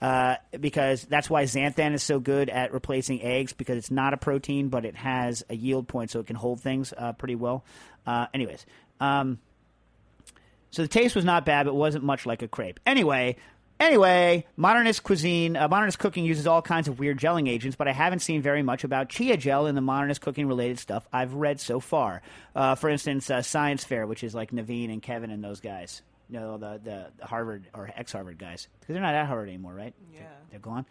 uh, 0.00 0.36
because 0.58 1.04
that's 1.04 1.30
why 1.30 1.44
xanthan 1.44 1.94
is 1.94 2.02
so 2.02 2.18
good 2.18 2.50
at 2.50 2.72
replacing 2.72 3.22
eggs 3.22 3.52
because 3.52 3.76
it's 3.76 3.90
not 3.90 4.14
a 4.14 4.16
protein, 4.16 4.68
but 4.68 4.84
it 4.84 4.96
has 4.96 5.44
a 5.48 5.54
yield 5.54 5.86
point, 5.86 6.10
so 6.10 6.18
it 6.18 6.26
can 6.26 6.36
hold 6.36 6.60
things 6.60 6.92
uh, 6.96 7.12
pretty 7.12 7.36
well. 7.36 7.64
Uh, 8.06 8.26
anyways. 8.34 8.66
Um, 9.00 9.38
so 10.70 10.82
the 10.82 10.88
taste 10.88 11.14
was 11.14 11.24
not 11.24 11.44
bad, 11.44 11.66
but 11.66 11.72
it 11.72 11.76
wasn't 11.76 12.02
much 12.02 12.26
like 12.26 12.42
a 12.42 12.48
crepe. 12.48 12.80
Anyway, 12.86 13.36
anyway, 13.82 14.46
modernist 14.56 15.02
cuisine, 15.02 15.56
uh, 15.56 15.68
modernist 15.68 15.98
cooking 15.98 16.24
uses 16.24 16.46
all 16.46 16.62
kinds 16.62 16.88
of 16.88 16.98
weird 16.98 17.18
gelling 17.18 17.48
agents, 17.48 17.76
but 17.76 17.88
I 17.88 17.92
haven't 17.92 18.20
seen 18.20 18.40
very 18.40 18.62
much 18.62 18.84
about 18.84 19.08
chia 19.08 19.36
gel 19.36 19.66
in 19.66 19.74
the 19.74 19.80
modernist 19.80 20.20
cooking 20.20 20.46
related 20.46 20.78
stuff 20.78 21.06
I've 21.12 21.34
read 21.34 21.60
so 21.60 21.80
far. 21.80 22.22
Uh, 22.54 22.74
for 22.74 22.88
instance, 22.88 23.30
uh, 23.30 23.42
Science 23.42 23.84
Fair, 23.84 24.06
which 24.06 24.24
is 24.24 24.34
like 24.34 24.50
Naveen 24.52 24.92
and 24.92 25.02
Kevin 25.02 25.30
and 25.30 25.42
those 25.42 25.60
guys. 25.60 26.02
You 26.30 26.40
know, 26.40 26.56
the, 26.56 26.80
the, 26.82 27.06
the 27.18 27.26
Harvard 27.26 27.66
or 27.74 27.90
ex 27.94 28.12
Harvard 28.12 28.38
guys. 28.38 28.68
Because 28.80 28.94
they're 28.94 29.02
not 29.02 29.14
at 29.14 29.26
Harvard 29.26 29.48
anymore, 29.48 29.74
right? 29.74 29.92
Yeah. 30.12 30.20
They're, 30.20 30.28
they're 30.52 30.60
gone. 30.60 30.86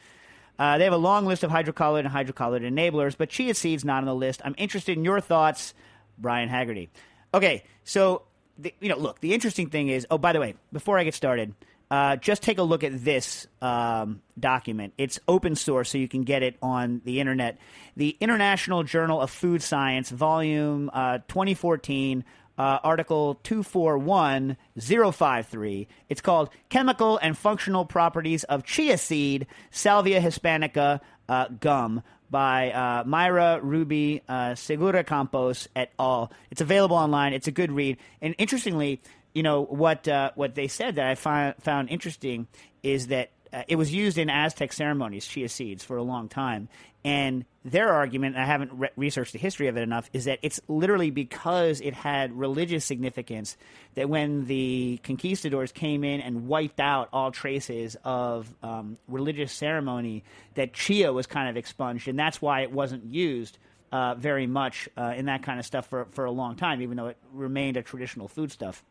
Uh, 0.60 0.78
they 0.78 0.84
have 0.84 0.94
a 0.94 0.98
long 0.98 1.26
list 1.26 1.44
of 1.44 1.50
hydrocolloid 1.50 2.02
and 2.02 2.10
hydrocolloid 2.10 2.62
enablers, 2.62 3.18
but 3.18 3.30
chia 3.30 3.56
seeds 3.56 3.84
not 3.84 4.00
on 4.00 4.06
the 4.06 4.14
list. 4.14 4.42
I'm 4.46 4.54
interested 4.58 4.98
in 4.98 5.04
your 5.04 5.20
thoughts, 5.20 5.74
Brian 6.20 6.50
Haggerty. 6.50 6.90
Okay, 7.34 7.64
so 7.84 8.24
the, 8.60 8.74
you 8.80 8.90
know, 8.90 8.98
look, 8.98 9.20
the 9.22 9.34
interesting 9.34 9.70
thing 9.70 9.88
is. 9.88 10.06
Oh, 10.12 10.18
by 10.20 10.34
the 10.34 10.40
way, 10.40 10.56
before 10.72 11.00
I 11.00 11.04
get 11.04 11.16
started, 11.16 11.56
uh, 11.92 12.16
just 12.16 12.42
take 12.42 12.58
a 12.58 12.64
look 12.64 12.86
at 12.86 13.04
this 13.04 13.48
um, 13.62 14.22
document. 14.40 14.94
It's 14.98 15.20
open 15.28 15.56
source, 15.56 15.90
so 15.90 15.98
you 15.98 16.08
can 16.08 16.24
get 16.24 16.42
it 16.42 16.56
on 16.62 17.02
the 17.04 17.20
internet. 17.20 17.58
The 17.98 18.16
International 18.22 18.84
Journal 18.84 19.20
of 19.20 19.30
Food 19.30 19.62
Science, 19.62 20.10
Volume 20.10 20.90
uh, 20.94 21.18
2014. 21.28 22.24
Uh, 22.58 22.80
article 22.84 23.36
241053. 23.44 25.88
It's 26.10 26.20
called 26.22 26.50
Chemical 26.70 27.18
and 27.18 27.36
Functional 27.36 27.86
Properties 27.86 28.44
of 28.44 28.64
Chia 28.66 29.00
Seed, 29.00 29.48
Salvia 29.72 30.22
Hispanica 30.22 31.00
uh, 31.28 31.48
Gum 31.60 32.04
by 32.30 32.72
uh, 32.72 33.04
Maira 33.04 33.60
Rubi 33.64 34.22
uh, 34.28 34.54
Segura 34.56 35.04
Campos 35.04 35.68
et 35.76 35.92
al. 35.98 36.32
It's 36.52 36.62
available 36.62 36.98
online. 36.98 37.34
It's 37.34 37.48
a 37.48 37.52
good 37.52 37.72
read. 37.72 37.98
And 38.22 38.36
interestingly, 38.38 39.02
you 39.34 39.44
know 39.44 39.64
what 39.64 40.08
uh, 40.08 40.32
what 40.36 40.56
they 40.56 40.68
said 40.68 40.96
that 40.96 41.08
I 41.08 41.16
fi- 41.16 41.56
found 41.60 41.90
interesting 41.90 42.48
is 42.84 43.08
that 43.08 43.32
uh, 43.54 43.64
it 43.68 43.76
was 43.76 43.94
used 43.94 44.18
in 44.18 44.30
Aztec 44.30 44.72
ceremonies, 44.74 45.26
chia 45.26 45.50
seeds, 45.50 45.84
for 45.84 45.98
a 45.98 46.04
long 46.04 46.30
time. 46.30 46.70
And 47.04 47.46
their 47.66 47.90
argument, 47.90 48.36
and 48.36 48.44
I 48.44 48.48
haven't 48.48 48.72
re- 48.74 48.90
researched 48.96 49.34
the 49.34 49.40
history 49.40 49.68
of 49.68 49.76
it 49.76 49.82
enough, 49.82 50.10
is 50.14 50.26
that 50.26 50.40
it's 50.42 50.60
literally 50.68 51.10
because 51.10 51.82
it 51.82 51.94
had 51.94 52.32
religious 52.32 52.86
significance 52.86 53.58
that 53.96 54.08
when 54.08 54.46
the 54.46 55.00
conquistadors 55.04 55.72
came 55.72 56.04
in 56.04 56.22
and 56.22 56.48
wiped 56.48 56.80
out 56.80 57.10
all 57.12 57.32
traces 57.32 57.98
of 58.04 58.54
um, 58.64 58.98
religious 59.08 59.52
ceremony, 59.52 60.24
that 60.54 60.74
chia 60.74 61.12
was 61.12 61.28
kind 61.28 61.50
of 61.50 61.58
expunged, 61.58 62.08
and 62.08 62.18
that's 62.18 62.42
why 62.42 62.62
it 62.62 62.72
wasn't 62.72 63.06
used. 63.06 63.58
Uh, 63.92 64.16
very 64.16 64.48
much 64.48 64.88
uh, 64.98 65.14
in 65.18 65.26
that 65.26 65.44
kind 65.44 65.60
of 65.60 65.66
stuff 65.66 65.86
for, 65.90 66.08
for 66.12 66.24
a 66.24 66.32
long 66.32 66.56
time, 66.56 66.82
even 66.82 66.96
though 66.96 67.08
it 67.08 67.18
remained 67.34 67.76
a 67.76 67.82
traditional 67.82 68.30
foodstuff 68.30 68.82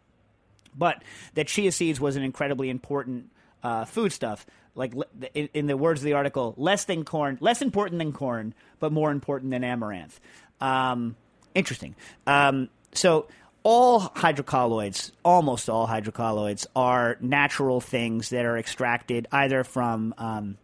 but 0.76 1.02
that 1.34 1.46
chia 1.46 1.72
seeds 1.72 2.00
was 2.00 2.16
an 2.16 2.22
incredibly 2.22 2.70
important 2.70 3.30
uh, 3.62 3.84
foodstuff. 3.84 4.46
Like 4.74 4.94
in, 5.34 5.66
the 5.66 5.76
words 5.76 6.00
of 6.00 6.04
the 6.04 6.12
article, 6.12 6.54
less 6.56 6.84
than 6.84 7.04
corn, 7.04 7.38
less 7.40 7.60
important 7.60 7.98
than 7.98 8.12
corn, 8.12 8.54
but 8.78 8.92
more 8.92 9.10
important 9.10 9.50
than 9.50 9.64
amaranth. 9.64 10.20
Um, 10.60 11.16
interesting. 11.54 11.96
Um, 12.26 12.68
so 12.92 13.26
all 13.62 14.00
hydrocolloids, 14.00 15.10
almost 15.24 15.68
all 15.68 15.88
hydrocolloids, 15.88 16.66
are 16.74 17.16
natural 17.20 17.80
things 17.80 18.30
that 18.30 18.44
are 18.44 18.56
extracted 18.56 19.26
either 19.32 19.64
from 19.64 20.14
um, 20.18 20.56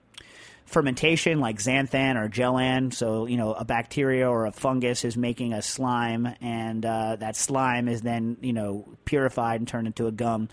fermentation 0.66 1.40
like 1.40 1.58
xanthan 1.58 2.16
or 2.16 2.28
gellan. 2.28 2.92
So, 2.92 3.26
you 3.26 3.36
know, 3.36 3.54
a 3.54 3.64
bacteria 3.64 4.28
or 4.28 4.46
a 4.46 4.52
fungus 4.52 5.04
is 5.04 5.16
making 5.16 5.52
a 5.52 5.62
slime, 5.62 6.28
and 6.40 6.84
uh, 6.84 7.16
that 7.16 7.36
slime 7.36 7.88
is 7.88 8.02
then, 8.02 8.36
you 8.40 8.52
know, 8.52 8.86
purified 9.04 9.60
and 9.60 9.68
turned 9.68 9.86
into 9.86 10.06
a 10.06 10.12
gum. 10.12 10.48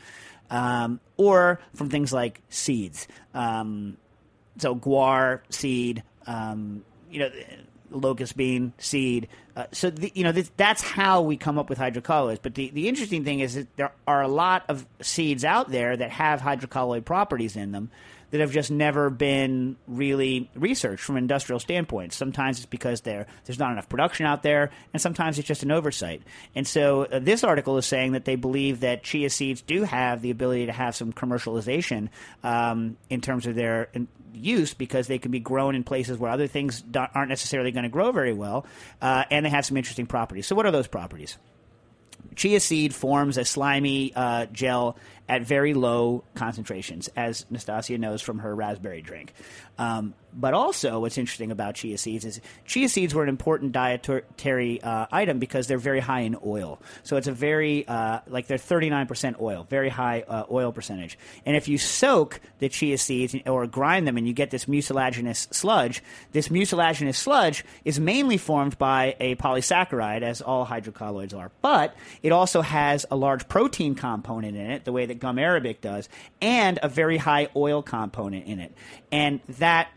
Um, 0.49 0.99
or 1.17 1.60
from 1.73 1.89
things 1.89 2.13
like 2.13 2.41
seeds. 2.49 3.08
Um, 3.34 3.97
so, 4.58 4.76
guar 4.76 5.41
seed, 5.49 6.03
um, 6.28 6.84
you 7.09 7.20
know, 7.20 7.32
locust 7.89 8.38
bean 8.38 8.74
seed. 8.78 9.28
Uh, 9.55 9.66
so 9.72 9.89
the, 9.89 10.11
you 10.16 10.24
know 10.24 10.32
this, 10.32 10.51
that's 10.57 10.82
how 10.82 11.22
we 11.22 11.38
come 11.38 11.57
up 11.57 11.70
with 11.70 11.80
hydrocolloids. 11.80 12.39
But 12.41 12.55
the, 12.55 12.70
the 12.72 12.88
interesting 12.88 13.24
thing 13.24 13.39
is 13.39 13.55
that 13.55 13.76
there 13.78 13.91
are 14.07 14.22
a 14.22 14.28
lot 14.28 14.66
of 14.70 14.86
seeds 15.01 15.45
out 15.45 15.70
there 15.70 15.95
that 15.95 16.11
have 16.11 16.41
hydrocolloid 16.41 17.05
properties 17.05 17.55
in 17.55 17.72
them 17.72 17.89
that 18.34 18.41
have 18.41 18.51
just 18.51 18.71
never 18.71 19.11
been 19.11 19.77
really 19.88 20.49
researched 20.55 21.03
from 21.03 21.17
an 21.17 21.23
industrial 21.23 21.59
standpoint. 21.59 22.13
Sometimes 22.13 22.57
it's 22.57 22.65
because 22.65 23.01
there 23.01 23.27
there's 23.45 23.59
not 23.59 23.71
enough 23.71 23.88
production 23.88 24.25
out 24.25 24.41
there, 24.41 24.71
and 24.91 24.99
sometimes 24.99 25.38
it's 25.38 25.47
just 25.47 25.61
an 25.61 25.69
oversight. 25.69 26.23
And 26.55 26.65
so 26.65 27.03
uh, 27.03 27.19
this 27.19 27.43
article 27.43 27.77
is 27.77 27.86
saying 27.86 28.13
that 28.13 28.25
they 28.25 28.36
believe 28.36 28.79
that 28.79 29.03
chia 29.03 29.29
seeds 29.29 29.61
do 29.61 29.84
have 29.84 30.23
the 30.23 30.31
ability 30.31 30.65
to 30.65 30.71
have 30.71 30.95
some 30.95 31.13
commercialization 31.13 32.09
um, 32.43 32.97
in 33.07 33.21
terms 33.21 33.45
of 33.45 33.53
their 33.53 33.89
in- 33.93 34.07
use 34.34 34.73
because 34.73 35.05
they 35.05 35.19
can 35.19 35.29
be 35.29 35.39
grown 35.39 35.75
in 35.75 35.84
places 35.84 36.17
where 36.17 36.31
other 36.31 36.47
things 36.47 36.81
don't, 36.81 37.11
aren't 37.13 37.29
necessarily 37.29 37.69
going 37.69 37.84
to 37.84 37.89
grow 37.89 38.11
very 38.11 38.34
well, 38.34 38.65
uh, 38.99 39.25
and 39.29 39.45
they 39.45 39.51
have 39.51 39.63
some 39.63 39.77
interesting 39.77 40.07
properties. 40.07 40.47
So, 40.47 40.55
what 40.55 40.65
are 40.65 40.71
those 40.71 40.88
properties? 40.88 41.38
chia 42.36 42.59
seed 42.59 42.93
forms 42.93 43.38
a 43.38 43.45
slimy 43.45 44.13
uh, 44.15 44.45
gel 44.47 44.97
at 45.30 45.41
very 45.41 45.74
low 45.74 46.24
concentrations, 46.36 47.09
as 47.15 47.45
Nastassia 47.51 47.99
knows 47.99 48.21
from 48.21 48.39
her 48.39 48.53
raspberry 48.55 49.01
drink. 49.01 49.34
Um, 49.78 50.13
but 50.36 50.53
also, 50.53 50.99
what's 50.99 51.17
interesting 51.17 51.51
about 51.51 51.76
chia 51.76 51.97
seeds 51.97 52.26
is 52.26 52.41
chia 52.65 52.89
seeds 52.89 53.13
were 53.13 53.24
an 53.24 53.30
important 53.30 53.71
dietary 53.71 54.82
uh, 54.82 55.05
item 55.11 55.39
because 55.39 55.67
they're 55.67 55.78
very 55.78 55.99
high 55.99 56.21
in 56.21 56.36
oil. 56.43 56.82
So 57.03 57.17
it's 57.17 57.28
a 57.28 57.32
very, 57.32 57.88
uh, 57.88 58.19
like 58.28 58.47
they're 58.47 58.57
39% 58.57 59.39
oil, 59.39 59.67
very 59.69 59.89
high 59.89 60.21
uh, 60.28 60.45
oil 60.51 60.71
percentage. 60.71 61.17
And 61.45 61.55
if 61.55 61.67
you 61.67 61.78
soak 61.78 62.41
the 62.59 62.69
chia 62.69 62.97
seeds 62.97 63.36
or 63.45 63.67
grind 63.67 64.07
them 64.07 64.17
and 64.17 64.28
you 64.28 64.34
get 64.34 64.49
this 64.49 64.67
mucilaginous 64.67 65.47
sludge, 65.51 66.01
this 66.32 66.49
mucilaginous 66.49 67.17
sludge 67.17 67.63
is 67.86 67.99
mainly 67.99 68.38
formed 68.38 68.78
by 68.78 69.15
a 69.19 69.36
polysaccharide, 69.36 70.24
as 70.24 70.41
all 70.41 70.65
hydrocolloids 70.65 71.38
are. 71.38 71.51
But 71.61 71.95
it 72.24 72.32
also 72.32 72.61
has 72.61 73.05
a 73.11 73.15
large 73.15 73.47
protein 73.47 73.93
component 73.93 74.57
in 74.57 74.71
it, 74.71 74.86
the 74.86 74.91
way 74.91 75.05
that 75.05 75.12
gum 75.20 75.39
arabic 75.39 75.82
does, 75.82 76.09
and 76.41 76.80
a 76.82 76.89
very 76.89 77.18
high 77.18 77.49
oil 77.55 77.82
component 77.82 78.45
in 78.47 78.59
it. 78.59 78.74
And 79.11 79.39
that 79.59 79.89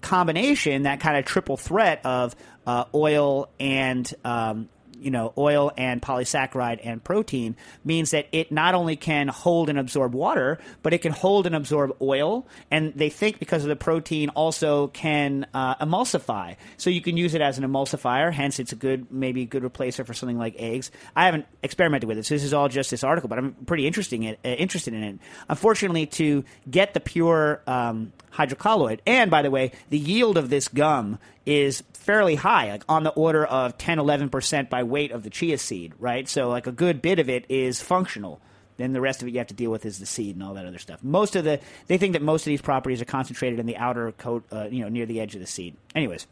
combination, 0.00 0.84
that 0.84 1.00
kind 1.00 1.16
of 1.16 1.24
triple 1.24 1.56
threat 1.56 2.04
of 2.04 2.34
uh, 2.66 2.84
oil 2.94 3.48
and 3.58 4.12
um, 4.24 4.68
you 5.00 5.10
know 5.10 5.32
oil 5.36 5.72
and 5.76 6.00
polysaccharide 6.00 6.80
and 6.82 7.02
protein 7.02 7.56
means 7.84 8.10
that 8.10 8.26
it 8.32 8.52
not 8.52 8.74
only 8.74 8.96
can 8.96 9.28
hold 9.28 9.68
and 9.68 9.78
absorb 9.78 10.14
water, 10.14 10.58
but 10.82 10.92
it 10.92 10.98
can 10.98 11.12
hold 11.12 11.46
and 11.46 11.54
absorb 11.54 11.96
oil. 12.00 12.46
And 12.70 12.92
they 12.94 13.10
think 13.10 13.38
because 13.38 13.62
of 13.62 13.68
the 13.68 13.76
protein 13.76 14.28
also 14.30 14.88
can 14.88 15.46
uh, 15.54 15.76
emulsify, 15.76 16.56
so 16.76 16.90
you 16.90 17.00
can 17.00 17.16
use 17.16 17.34
it 17.34 17.40
as 17.40 17.58
an 17.58 17.64
emulsifier. 17.64 18.32
Hence, 18.32 18.58
it's 18.58 18.72
a 18.72 18.76
good 18.76 19.10
maybe 19.10 19.42
a 19.42 19.46
good 19.46 19.62
replacer 19.62 20.06
for 20.06 20.14
something 20.14 20.38
like 20.38 20.54
eggs. 20.58 20.90
I 21.16 21.26
haven't 21.26 21.46
experimented 21.62 22.08
with 22.08 22.18
it, 22.18 22.26
so 22.26 22.34
this 22.34 22.44
is 22.44 22.54
all 22.54 22.68
just 22.68 22.90
this 22.90 23.04
article, 23.04 23.28
but 23.28 23.38
I'm 23.38 23.52
pretty 23.66 23.86
interesting 23.86 24.24
it, 24.24 24.38
uh, 24.44 24.48
interested 24.48 24.94
in 24.94 25.02
it. 25.02 25.18
Unfortunately, 25.48 26.06
to 26.06 26.44
get 26.70 26.94
the 26.94 27.00
pure 27.00 27.62
um, 27.66 28.12
hydrocolloid. 28.32 29.00
And 29.06 29.30
by 29.30 29.42
the 29.42 29.50
way, 29.50 29.72
the 29.88 29.98
yield 29.98 30.36
of 30.36 30.50
this 30.50 30.68
gum 30.68 31.18
is 31.46 31.82
fairly 31.94 32.34
high, 32.34 32.70
like 32.70 32.84
on 32.88 33.02
the 33.02 33.10
order 33.10 33.44
of 33.44 33.76
10, 33.78 33.98
11% 33.98 34.68
by 34.68 34.82
weight 34.90 35.12
of 35.12 35.22
the 35.22 35.30
chia 35.30 35.58
seed, 35.58 35.94
right? 35.98 36.28
So, 36.28 36.48
like 36.48 36.66
a 36.66 36.72
good 36.72 37.00
bit 37.00 37.18
of 37.18 37.28
it 37.28 37.46
is 37.48 37.80
functional. 37.80 38.40
Then 38.76 38.92
the 38.92 39.00
rest 39.00 39.20
of 39.20 39.28
it 39.28 39.32
you 39.32 39.38
have 39.38 39.48
to 39.48 39.54
deal 39.54 39.70
with 39.70 39.84
is 39.84 39.98
the 39.98 40.06
seed 40.06 40.36
and 40.36 40.42
all 40.42 40.54
that 40.54 40.64
other 40.64 40.78
stuff. 40.78 41.02
Most 41.02 41.36
of 41.36 41.44
the, 41.44 41.60
they 41.86 41.98
think 41.98 42.14
that 42.14 42.22
most 42.22 42.42
of 42.42 42.46
these 42.46 42.62
properties 42.62 43.02
are 43.02 43.06
concentrated 43.06 43.58
in 43.58 43.66
the 43.66 43.76
outer 43.76 44.12
coat, 44.12 44.44
uh, 44.50 44.68
you 44.70 44.80
know, 44.80 44.88
near 44.88 45.04
the 45.04 45.20
edge 45.20 45.34
of 45.34 45.40
the 45.40 45.46
seed. 45.46 45.76
Anyways, 45.94 46.26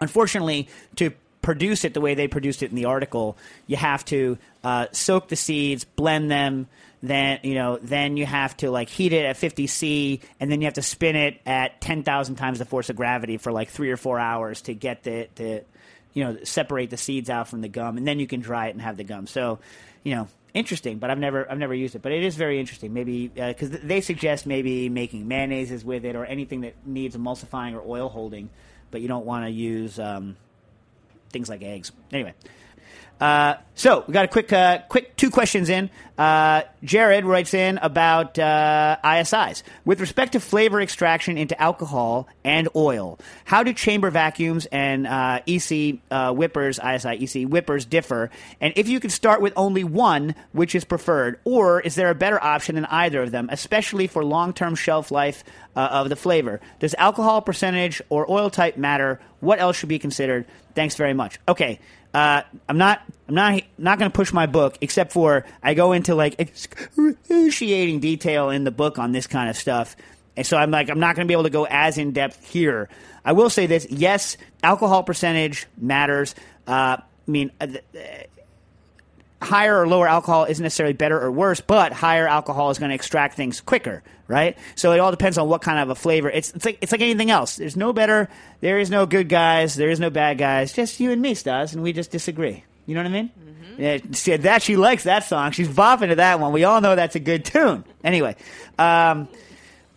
unfortunately, 0.00 0.68
to 0.96 1.12
produce 1.42 1.84
it 1.84 1.94
the 1.94 2.00
way 2.00 2.14
they 2.14 2.26
produced 2.28 2.62
it 2.62 2.70
in 2.70 2.76
the 2.76 2.86
article, 2.86 3.36
you 3.66 3.76
have 3.76 4.04
to 4.06 4.36
uh, 4.64 4.86
soak 4.90 5.28
the 5.28 5.36
seeds, 5.36 5.84
blend 5.84 6.30
them, 6.30 6.66
then 7.02 7.40
you 7.42 7.54
know 7.54 7.78
then 7.78 8.16
you 8.16 8.26
have 8.26 8.56
to 8.58 8.70
like 8.70 8.88
heat 8.88 9.12
it 9.12 9.24
at 9.24 9.36
50 9.36 9.66
C 9.66 10.20
and 10.38 10.50
then 10.50 10.60
you 10.60 10.66
have 10.66 10.74
to 10.74 10.82
spin 10.82 11.16
it 11.16 11.40
at 11.46 11.80
10,000 11.80 12.36
times 12.36 12.58
the 12.58 12.64
force 12.64 12.90
of 12.90 12.96
gravity 12.96 13.38
for 13.38 13.52
like 13.52 13.70
3 13.70 13.90
or 13.90 13.96
4 13.96 14.18
hours 14.18 14.62
to 14.62 14.74
get 14.74 15.02
the 15.02 15.28
the 15.36 15.64
you 16.12 16.24
know 16.24 16.38
separate 16.42 16.90
the 16.90 16.96
seeds 16.96 17.30
out 17.30 17.48
from 17.48 17.60
the 17.60 17.68
gum 17.68 17.96
and 17.96 18.06
then 18.06 18.18
you 18.18 18.26
can 18.26 18.40
dry 18.40 18.68
it 18.68 18.70
and 18.70 18.82
have 18.82 18.96
the 18.96 19.04
gum. 19.04 19.26
So, 19.26 19.58
you 20.02 20.14
know, 20.14 20.28
interesting, 20.54 20.98
but 20.98 21.10
I've 21.10 21.18
never 21.18 21.50
I've 21.50 21.58
never 21.58 21.74
used 21.74 21.94
it, 21.94 22.02
but 22.02 22.12
it 22.12 22.24
is 22.24 22.36
very 22.36 22.58
interesting. 22.58 22.92
Maybe 22.92 23.28
because 23.28 23.70
they 23.70 24.00
suggest 24.00 24.46
maybe 24.46 24.88
making 24.88 25.26
mayonnaises 25.26 25.84
with 25.84 26.04
it 26.04 26.16
or 26.16 26.24
anything 26.24 26.62
that 26.62 26.74
needs 26.86 27.16
emulsifying 27.16 27.74
or 27.74 27.82
oil 27.86 28.08
holding, 28.08 28.50
but 28.90 29.00
you 29.00 29.08
don't 29.08 29.26
want 29.26 29.44
to 29.44 29.50
use 29.50 29.98
um, 29.98 30.36
things 31.30 31.48
like 31.48 31.62
eggs. 31.62 31.92
Anyway. 32.12 32.34
Uh, 33.20 33.54
so 33.74 34.04
we 34.06 34.12
got 34.12 34.24
a 34.24 34.28
quick, 34.28 34.52
uh, 34.52 34.78
quick 34.88 35.14
two 35.16 35.30
questions 35.30 35.68
in. 35.68 35.90
Uh, 36.16 36.62
Jared 36.82 37.24
writes 37.24 37.54
in 37.54 37.78
about 37.78 38.38
uh, 38.38 38.96
ISIs 39.02 39.62
with 39.84 40.00
respect 40.00 40.32
to 40.32 40.40
flavor 40.40 40.80
extraction 40.80 41.38
into 41.38 41.58
alcohol 41.60 42.28
and 42.44 42.68
oil. 42.74 43.18
How 43.44 43.62
do 43.62 43.72
chamber 43.72 44.10
vacuums 44.10 44.66
and 44.66 45.06
uh, 45.06 45.40
EC 45.46 45.98
whippers, 46.10 46.78
ISI 46.78 47.24
EC 47.24 47.48
whippers, 47.48 47.86
differ? 47.86 48.30
And 48.60 48.74
if 48.76 48.88
you 48.88 49.00
could 49.00 49.12
start 49.12 49.40
with 49.40 49.54
only 49.56 49.84
one, 49.84 50.34
which 50.52 50.74
is 50.74 50.84
preferred, 50.84 51.40
or 51.44 51.80
is 51.80 51.94
there 51.94 52.10
a 52.10 52.14
better 52.14 52.42
option 52.42 52.74
than 52.74 52.86
either 52.86 53.22
of 53.22 53.30
them, 53.30 53.48
especially 53.50 54.06
for 54.06 54.24
long-term 54.24 54.74
shelf 54.74 55.10
life 55.10 55.42
of 55.74 56.10
the 56.10 56.16
flavor? 56.16 56.60
Does 56.80 56.94
alcohol 56.98 57.40
percentage 57.40 58.02
or 58.10 58.30
oil 58.30 58.50
type 58.50 58.76
matter? 58.76 59.20
What 59.40 59.58
else 59.58 59.76
should 59.76 59.88
be 59.88 59.98
considered? 59.98 60.44
Thanks 60.74 60.96
very 60.96 61.14
much. 61.14 61.38
Okay. 61.48 61.80
Uh, 62.12 62.42
I'm 62.68 62.78
not 62.78 63.02
I'm 63.28 63.34
not 63.34 63.62
not 63.78 63.98
going 63.98 64.10
to 64.10 64.14
push 64.14 64.32
my 64.32 64.46
book 64.46 64.78
except 64.80 65.12
for 65.12 65.46
I 65.62 65.74
go 65.74 65.92
into 65.92 66.14
like 66.14 66.36
excruciating 66.38 68.00
detail 68.00 68.50
in 68.50 68.64
the 68.64 68.70
book 68.70 68.98
on 68.98 69.12
this 69.12 69.26
kind 69.26 69.48
of 69.48 69.56
stuff. 69.56 69.96
And 70.36 70.46
so 70.46 70.56
I'm 70.56 70.70
like 70.70 70.90
I'm 70.90 71.00
not 71.00 71.14
going 71.16 71.26
to 71.26 71.28
be 71.30 71.34
able 71.34 71.44
to 71.44 71.50
go 71.50 71.66
as 71.68 71.98
in 71.98 72.12
depth 72.12 72.44
here. 72.46 72.88
I 73.24 73.32
will 73.32 73.50
say 73.50 73.66
this: 73.66 73.86
yes, 73.90 74.36
alcohol 74.62 75.02
percentage 75.04 75.66
matters. 75.76 76.34
Uh, 76.66 76.96
I 77.00 77.30
mean, 77.30 77.52
uh, 77.60 77.68
higher 79.42 79.80
or 79.80 79.88
lower 79.88 80.06
alcohol 80.06 80.44
isn't 80.44 80.62
necessarily 80.62 80.92
better 80.92 81.20
or 81.20 81.30
worse, 81.30 81.60
but 81.60 81.92
higher 81.92 82.28
alcohol 82.28 82.70
is 82.70 82.78
going 82.78 82.90
to 82.90 82.94
extract 82.94 83.36
things 83.36 83.60
quicker, 83.60 84.02
right? 84.28 84.56
So 84.74 84.92
it 84.92 84.98
all 84.98 85.10
depends 85.10 85.38
on 85.38 85.48
what 85.48 85.62
kind 85.62 85.78
of 85.78 85.90
a 85.90 85.94
flavor. 85.94 86.30
It's, 86.30 86.52
it's 86.52 86.64
like 86.64 86.78
it's 86.80 86.92
like 86.92 87.00
anything 87.00 87.30
else. 87.30 87.56
There's 87.56 87.76
no 87.76 87.92
better. 87.92 88.28
There 88.60 88.78
is 88.78 88.90
no 88.90 89.06
good 89.06 89.28
guys. 89.28 89.74
There 89.74 89.90
is 89.90 90.00
no 90.00 90.10
bad 90.10 90.38
guys. 90.38 90.72
Just 90.72 91.00
you 91.00 91.10
and 91.10 91.22
me, 91.22 91.34
Stas, 91.34 91.72
and 91.74 91.82
we 91.82 91.92
just 91.92 92.10
disagree. 92.10 92.64
You 92.86 92.94
know 92.94 93.02
what 93.02 93.08
I 93.08 93.12
mean? 93.12 93.30
Mm-hmm. 93.38 93.82
Yeah, 93.82 93.98
she, 94.12 94.36
that 94.36 94.62
she 94.62 94.76
likes 94.76 95.04
that 95.04 95.24
song. 95.24 95.52
She's 95.52 95.68
bopping 95.68 96.08
to 96.08 96.16
that 96.16 96.40
one. 96.40 96.52
We 96.52 96.64
all 96.64 96.80
know 96.80 96.94
that's 96.96 97.16
a 97.16 97.20
good 97.20 97.44
tune. 97.44 97.84
Anyway. 98.04 98.36
Um, 98.78 99.28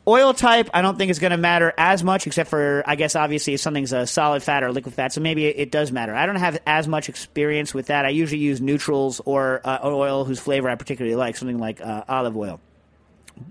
Oil 0.06 0.34
type, 0.34 0.70
I 0.74 0.82
don't 0.82 0.98
think 0.98 1.12
is 1.12 1.20
going 1.20 1.32
to 1.32 1.38
matter 1.38 1.74
as 1.78 2.04
much, 2.04 2.28
except 2.28 2.50
for 2.50 2.84
I 2.86 2.96
guess 2.96 3.16
obviously 3.16 3.54
if 3.54 3.62
something's 3.62 3.94
a 3.94 4.06
solid 4.06 4.44
fat 4.44 4.62
or 4.62 4.72
liquid 4.74 4.94
fat, 4.94 5.14
so 5.14 5.22
maybe 5.22 5.46
it, 5.46 5.58
it 5.58 5.72
does 5.72 5.94
matter. 5.94 6.14
I 6.14 6.26
don't 6.26 6.36
have 6.36 6.60
as 6.66 6.90
much 6.90 7.08
experience 7.08 7.74
with 7.74 7.88
that. 7.88 8.06
I 8.06 8.10
usually 8.10 8.42
use 8.42 8.60
neutrals 8.60 9.22
or 9.24 9.62
uh, 9.64 9.80
oil 9.84 10.26
whose 10.26 10.40
flavor 10.40 10.70
I 10.70 10.76
particularly 10.76 11.16
like, 11.16 11.38
something 11.38 11.58
like 11.58 11.80
uh, 11.80 12.04
olive 12.10 12.36
oil. 12.36 12.60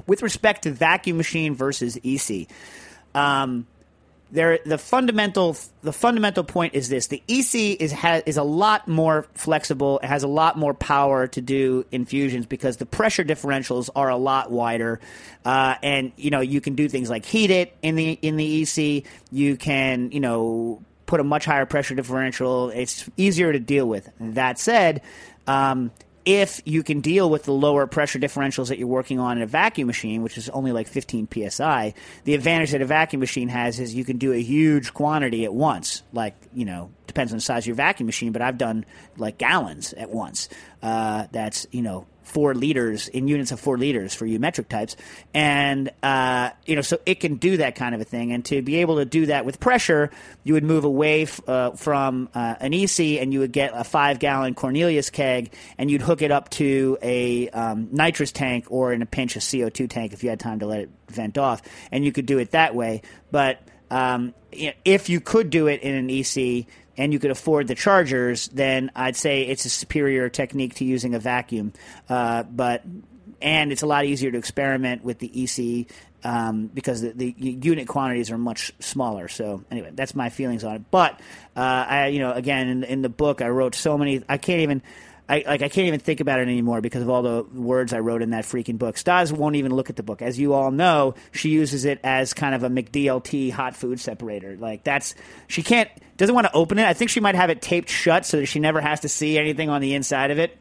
With 0.07 0.23
respect 0.23 0.65
to 0.65 0.73
vacuum 0.73 1.17
machine 1.17 1.55
versus 1.55 1.99
EC, 2.05 2.49
um, 3.15 3.67
there 4.33 4.59
the 4.65 4.79
fundamental 4.79 5.57
the 5.83 5.93
fundamental 5.93 6.43
point 6.43 6.75
is 6.75 6.89
this: 6.89 7.09
the 7.09 7.23
EC 7.29 7.81
is 7.81 7.95
is 8.27 8.39
a 8.39 8.43
lot 8.43 8.89
more 8.89 9.27
flexible, 9.35 10.01
it 10.03 10.07
has 10.07 10.23
a 10.23 10.29
lot 10.29 10.59
more 10.59 10.73
power 10.73 11.27
to 11.29 11.41
do 11.41 11.85
infusions 11.93 12.47
because 12.47 12.79
the 12.79 12.87
pressure 12.87 13.25
differentials 13.25 13.91
are 13.95 14.09
a 14.09 14.17
lot 14.17 14.51
wider, 14.51 15.01
uh, 15.45 15.75
and 15.83 16.13
you 16.17 16.31
know 16.31 16.41
you 16.41 16.63
can 16.63 16.75
do 16.75 16.89
things 16.89 17.11
like 17.11 17.27
heat 17.27 17.51
it 17.51 17.77
in 17.83 17.95
the 17.95 18.13
in 18.23 18.37
the 18.39 18.63
EC. 18.63 19.05
You 19.31 19.57
can 19.59 20.11
you 20.13 20.21
know 20.21 20.83
put 21.05 21.21
a 21.21 21.25
much 21.25 21.45
higher 21.45 21.67
pressure 21.67 21.95
differential. 21.95 22.71
It's 22.71 23.09
easier 23.19 23.53
to 23.53 23.61
deal 23.61 23.87
with. 23.87 24.09
That 24.19 24.59
said. 24.59 25.03
Um, 25.47 25.91
if 26.25 26.61
you 26.65 26.83
can 26.83 27.01
deal 27.01 27.29
with 27.29 27.45
the 27.45 27.53
lower 27.53 27.87
pressure 27.87 28.19
differentials 28.19 28.69
that 28.69 28.79
you're 28.79 28.89
working 28.89 29.19
on 29.19 29.39
in 29.39 29.43
a 29.43 29.47
vacuum 29.47 29.87
machine, 29.87 30.23
which 30.23 30.39
is 30.39 30.49
only 30.51 30.73
like 30.73 30.87
15 30.87 31.29
psi, 31.51 31.95
the 32.25 32.35
advantage 32.35 32.71
that 32.73 32.83
a 32.83 32.87
vacuum 32.87 33.21
machine 33.21 33.49
has 33.49 33.81
is 33.81 33.95
you 33.95 34.05
can 34.05 34.19
do 34.19 34.33
a 34.33 34.41
huge 34.41 34.95
quantity 34.95 35.45
at 35.45 35.53
once. 35.53 36.03
Like, 36.13 36.37
you 36.53 36.65
know, 36.65 36.91
depends 37.07 37.33
on 37.33 37.39
the 37.39 37.43
size 37.43 37.65
of 37.65 37.67
your 37.69 37.77
vacuum 37.77 38.07
machine, 38.07 38.33
but 38.33 38.43
I've 38.43 38.59
done 38.59 38.85
like 39.17 39.39
gallons 39.39 39.93
at 39.93 40.11
once. 40.11 40.49
Uh, 40.83 41.27
that's, 41.33 41.67
you 41.71 41.83
know, 41.83 42.07
four 42.33 42.55
liters 42.55 43.09
in 43.09 43.29
units 43.29 43.53
of 43.53 43.61
four 43.61 43.77
liters 43.77 44.15
for 44.15 44.25
you 44.25 44.39
metric 44.39 44.69
types, 44.69 44.97
and 45.35 45.91
uh, 46.03 46.51
you 46.65 46.75
know, 46.75 46.83
so 46.83 46.99
it 47.05 47.21
can 47.21 47.37
do 47.37 47.59
that 47.59 47.75
kind 47.75 47.95
of 47.95 48.01
a 48.01 48.05
thing. 48.05 48.33
And 48.33 48.43
to 48.47 48.63
be 48.63 48.77
able 48.77 48.97
to 48.97 49.05
do 49.05 49.27
that 49.27 49.45
with 49.45 49.61
pressure, 49.61 50.11
you 50.43 50.55
would 50.55 50.65
move 50.65 50.85
away 50.85 51.23
f- 51.23 51.47
uh, 51.47 51.73
from 51.73 52.31
uh, 52.35 52.55
an 52.61 52.73
EC, 52.73 53.21
and 53.21 53.33
you 53.33 53.41
would 53.41 53.53
get 53.53 53.73
a 53.75 53.85
five 53.85 54.19
gallon 54.19 54.55
Cornelius 54.55 55.11
keg, 55.11 55.53
and 55.77 55.91
you'd 55.91 56.03
hook 56.03 56.23
it 56.23 56.31
up 56.31 56.49
to 56.51 56.97
a 57.03 57.51
um, 57.51 57.89
nitrous 57.93 58.33
tank 58.33 58.67
or 58.71 58.95
in 58.95 59.03
a 59.03 59.07
pinch 59.07 59.37
a 59.37 59.41
CO 59.41 59.69
two 59.69 59.87
tank 59.87 60.15
if 60.15 60.25
you 60.25 60.31
had 60.31 60.41
time 60.41 60.61
to 60.61 60.67
let 60.67 60.81
it 60.81 60.91
vent 61.09 61.37
off, 61.37 61.61
and 61.91 62.05
you 62.05 62.13
could 62.13 62.27
do 62.27 62.39
it 62.39 62.53
that 62.53 62.75
way. 62.75 63.03
But 63.31 63.61
um, 63.91 64.33
if 64.51 65.11
you 65.11 65.21
could 65.21 65.51
do 65.51 65.67
it 65.67 65.83
in 65.83 65.95
an 65.95 66.09
EC, 66.09 66.67
and 66.97 67.13
you 67.13 67.19
could 67.19 67.31
afford 67.31 67.69
the 67.69 67.75
chargers, 67.75 68.49
then 68.49 68.91
I'd 68.95 69.17
say 69.17 69.43
it's 69.43 69.65
a 69.65 69.71
superior 69.71 70.29
technique 70.29 70.75
to 70.77 70.85
using 70.85 71.15
a 71.15 71.19
vacuum. 71.19 71.73
Uh, 72.09 72.43
but 72.43 72.83
and 73.41 73.73
it's 73.73 73.83
a 73.83 73.87
lot 73.87 74.05
easier 74.05 74.31
to 74.31 74.39
experiment 74.39 75.05
with 75.05 75.19
the 75.19 75.31
EC 75.45 75.87
um, 76.25 76.69
because 76.69 77.03
the, 77.03 77.13
the, 77.13 77.35
unit 77.37 77.89
quantities 77.89 78.31
are 78.31 78.39
much 78.39 78.73
smaller. 78.79 79.29
So 79.29 79.65
anyway, 79.71 79.91
that's 79.93 80.15
my 80.15 80.31
feelings 80.31 80.63
on 80.63 80.77
it. 80.77 80.91
But 80.91 81.19
uh, 81.57 81.61
I, 81.89 82.07
you 82.09 82.21
know, 82.21 82.33
again, 82.33 82.69
in, 82.69 82.85
in 82.85 83.03
the 83.03 83.09
book, 83.09 83.43
I 83.43 83.49
wrote 83.49 83.75
so 83.75 83.99
many. 83.99 84.23
I 84.29 84.39
can't 84.39 84.61
even. 84.61 84.83
I, 85.33 85.45
like 85.47 85.63
I 85.63 85.71
can't 85.71 85.87
even 85.87 85.99
think 85.99 86.21
about 86.21 86.41
it 86.41 86.43
anymore 86.43 86.83
because 86.83 87.01
of 87.01 87.09
all 87.09 87.23
the 87.23 87.43
words 87.55 87.95
I 87.95 88.01
wrote 88.01 88.21
in 88.21 88.31
that 88.31 88.45
freaking 88.45 88.77
book. 88.77 88.99
Stas 88.99 89.33
won't 89.33 89.57
even 89.57 89.75
look 89.75 89.89
at 89.89 89.97
the 89.97 90.03
book, 90.03 90.21
as 90.21 90.39
you 90.39 90.53
all 90.53 90.71
know. 90.71 91.15
She 91.31 91.49
uses 91.49 91.87
it 91.87 92.01
as 92.05 92.35
kind 92.35 92.55
of 92.55 92.65
a 92.65 92.69
McDLT 92.69 93.51
hot 93.51 93.75
food 93.75 93.99
separator. 93.99 94.59
Like 94.59 94.85
that's 94.85 95.15
she 95.47 95.63
can't 95.63 95.89
doesn't 96.19 96.35
want 96.35 96.49
to 96.49 96.53
open 96.53 96.79
it. 96.79 96.85
I 96.85 96.93
think 96.93 97.09
she 97.09 97.21
might 97.21 97.35
have 97.35 97.49
it 97.49 97.63
taped 97.63 97.89
shut 97.89 98.27
so 98.27 98.41
that 98.41 98.47
she 98.47 98.61
never 98.61 98.83
has 98.83 99.01
to 99.01 99.09
see 99.09 99.39
anything 99.39 99.71
on 99.71 99.81
the 99.81 99.95
inside 99.95 100.31
of 100.31 100.39
it. 100.39 100.59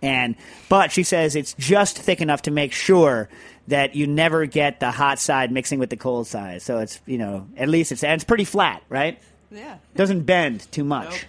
And 0.00 0.36
but 0.68 0.92
she 0.92 1.02
says 1.02 1.34
it's 1.34 1.54
just 1.58 1.98
thick 1.98 2.20
enough 2.20 2.42
to 2.42 2.52
make 2.52 2.72
sure 2.72 3.28
that 3.66 3.96
you 3.96 4.06
never 4.06 4.46
get 4.46 4.78
the 4.78 4.92
hot 4.92 5.18
side 5.18 5.50
mixing 5.50 5.80
with 5.80 5.90
the 5.90 5.96
cold 5.96 6.28
side. 6.28 6.62
So 6.62 6.78
it's 6.78 7.00
you 7.04 7.18
know 7.18 7.48
at 7.56 7.68
least 7.68 7.90
it's 7.90 8.04
and 8.04 8.12
it's 8.12 8.24
pretty 8.24 8.44
flat, 8.44 8.84
right? 8.88 9.20
Yeah. 9.50 9.78
Doesn't 9.96 10.22
bend 10.22 10.70
too 10.70 10.84
much. 10.84 11.26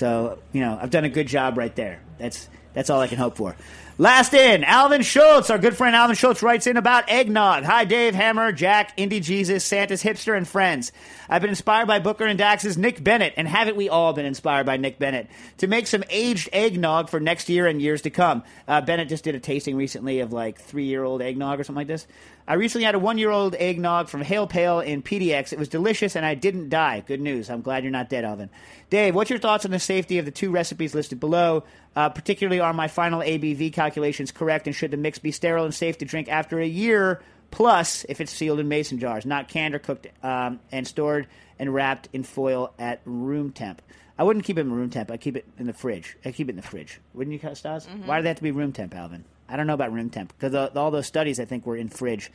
So 0.00 0.38
you 0.54 0.62
know 0.62 0.78
I've 0.80 0.88
done 0.88 1.04
a 1.04 1.10
good 1.10 1.28
job 1.28 1.58
right 1.58 1.76
there. 1.76 2.00
That's 2.16 2.48
that's 2.72 2.88
all 2.88 3.00
I 3.00 3.06
can 3.06 3.18
hope 3.18 3.36
for. 3.36 3.54
Last 4.00 4.32
in, 4.32 4.64
Alvin 4.64 5.02
Schultz. 5.02 5.50
Our 5.50 5.58
good 5.58 5.76
friend 5.76 5.94
Alvin 5.94 6.16
Schultz 6.16 6.42
writes 6.42 6.66
in 6.66 6.78
about 6.78 7.10
eggnog. 7.10 7.64
Hi, 7.64 7.84
Dave, 7.84 8.14
Hammer, 8.14 8.50
Jack, 8.50 8.96
Indie 8.96 9.22
Jesus, 9.22 9.62
Santa's 9.62 10.02
hipster, 10.02 10.34
and 10.34 10.48
friends. 10.48 10.90
I've 11.28 11.42
been 11.42 11.50
inspired 11.50 11.86
by 11.86 11.98
Booker 11.98 12.24
and 12.24 12.38
Dax's 12.38 12.78
Nick 12.78 13.04
Bennett, 13.04 13.34
and 13.36 13.46
haven't 13.46 13.76
we 13.76 13.90
all 13.90 14.14
been 14.14 14.24
inspired 14.24 14.64
by 14.64 14.78
Nick 14.78 14.98
Bennett 14.98 15.28
to 15.58 15.66
make 15.66 15.86
some 15.86 16.02
aged 16.08 16.48
eggnog 16.50 17.10
for 17.10 17.20
next 17.20 17.50
year 17.50 17.66
and 17.66 17.82
years 17.82 18.00
to 18.00 18.10
come? 18.10 18.42
Uh, 18.66 18.80
Bennett 18.80 19.10
just 19.10 19.22
did 19.22 19.34
a 19.34 19.38
tasting 19.38 19.76
recently 19.76 20.20
of 20.20 20.32
like 20.32 20.58
three 20.58 20.86
year 20.86 21.04
old 21.04 21.20
eggnog 21.20 21.60
or 21.60 21.64
something 21.64 21.80
like 21.80 21.86
this. 21.86 22.06
I 22.48 22.54
recently 22.54 22.84
had 22.84 22.94
a 22.94 22.98
one 22.98 23.18
year 23.18 23.30
old 23.30 23.54
eggnog 23.54 24.08
from 24.08 24.22
Hale 24.22 24.46
Pele 24.46 24.84
in 24.84 25.02
PDX. 25.02 25.52
It 25.52 25.58
was 25.58 25.68
delicious, 25.68 26.16
and 26.16 26.24
I 26.24 26.34
didn't 26.34 26.70
die. 26.70 27.04
Good 27.06 27.20
news. 27.20 27.50
I'm 27.50 27.60
glad 27.60 27.84
you're 27.84 27.92
not 27.92 28.08
dead, 28.08 28.24
Alvin. 28.24 28.50
Dave, 28.88 29.14
what's 29.14 29.30
your 29.30 29.38
thoughts 29.38 29.64
on 29.66 29.70
the 29.70 29.78
safety 29.78 30.18
of 30.18 30.24
the 30.24 30.32
two 30.32 30.50
recipes 30.50 30.94
listed 30.94 31.20
below? 31.20 31.62
Uh, 31.94 32.08
particularly, 32.08 32.58
are 32.58 32.72
my 32.72 32.88
final 32.88 33.20
ABV 33.20 33.72
calculations 33.90 34.30
correct, 34.30 34.68
and 34.68 34.76
should 34.76 34.92
the 34.92 34.96
mix 34.96 35.18
be 35.18 35.32
sterile 35.32 35.64
and 35.64 35.74
safe 35.74 35.98
to 35.98 36.04
drink 36.04 36.28
after 36.28 36.60
a 36.60 36.66
year? 36.66 37.20
Plus, 37.50 38.06
if 38.08 38.20
it's 38.20 38.30
sealed 38.30 38.60
in 38.60 38.68
mason 38.68 39.00
jars, 39.00 39.26
not 39.26 39.48
canned 39.48 39.74
or 39.74 39.80
cooked, 39.80 40.06
um, 40.22 40.60
and 40.70 40.86
stored 40.86 41.26
and 41.58 41.74
wrapped 41.74 42.08
in 42.12 42.22
foil 42.22 42.72
at 42.78 43.00
room 43.04 43.50
temp. 43.50 43.82
I 44.16 44.22
wouldn't 44.22 44.44
keep 44.44 44.58
it 44.58 44.60
in 44.60 44.72
room 44.72 44.90
temp. 44.90 45.10
I 45.10 45.16
keep 45.16 45.36
it 45.36 45.44
in 45.58 45.66
the 45.66 45.72
fridge. 45.72 46.16
I 46.24 46.30
keep 46.30 46.48
it 46.48 46.50
in 46.50 46.56
the 46.56 46.62
fridge. 46.62 47.00
Wouldn't 47.14 47.42
you, 47.42 47.54
Stas? 47.54 47.88
Why 48.04 48.18
do 48.18 48.22
they 48.22 48.28
have 48.28 48.36
to 48.36 48.42
be 48.42 48.52
room 48.52 48.70
temp, 48.70 48.94
Alvin? 48.94 49.24
I 49.48 49.56
don't 49.56 49.66
know 49.66 49.74
about 49.74 49.92
room 49.92 50.10
temp 50.10 50.32
because 50.38 50.54
all 50.76 50.92
those 50.92 51.06
studies 51.06 51.40
I 51.40 51.44
think 51.44 51.66
were 51.66 51.76
in 51.76 51.88
fridge. 51.88 52.30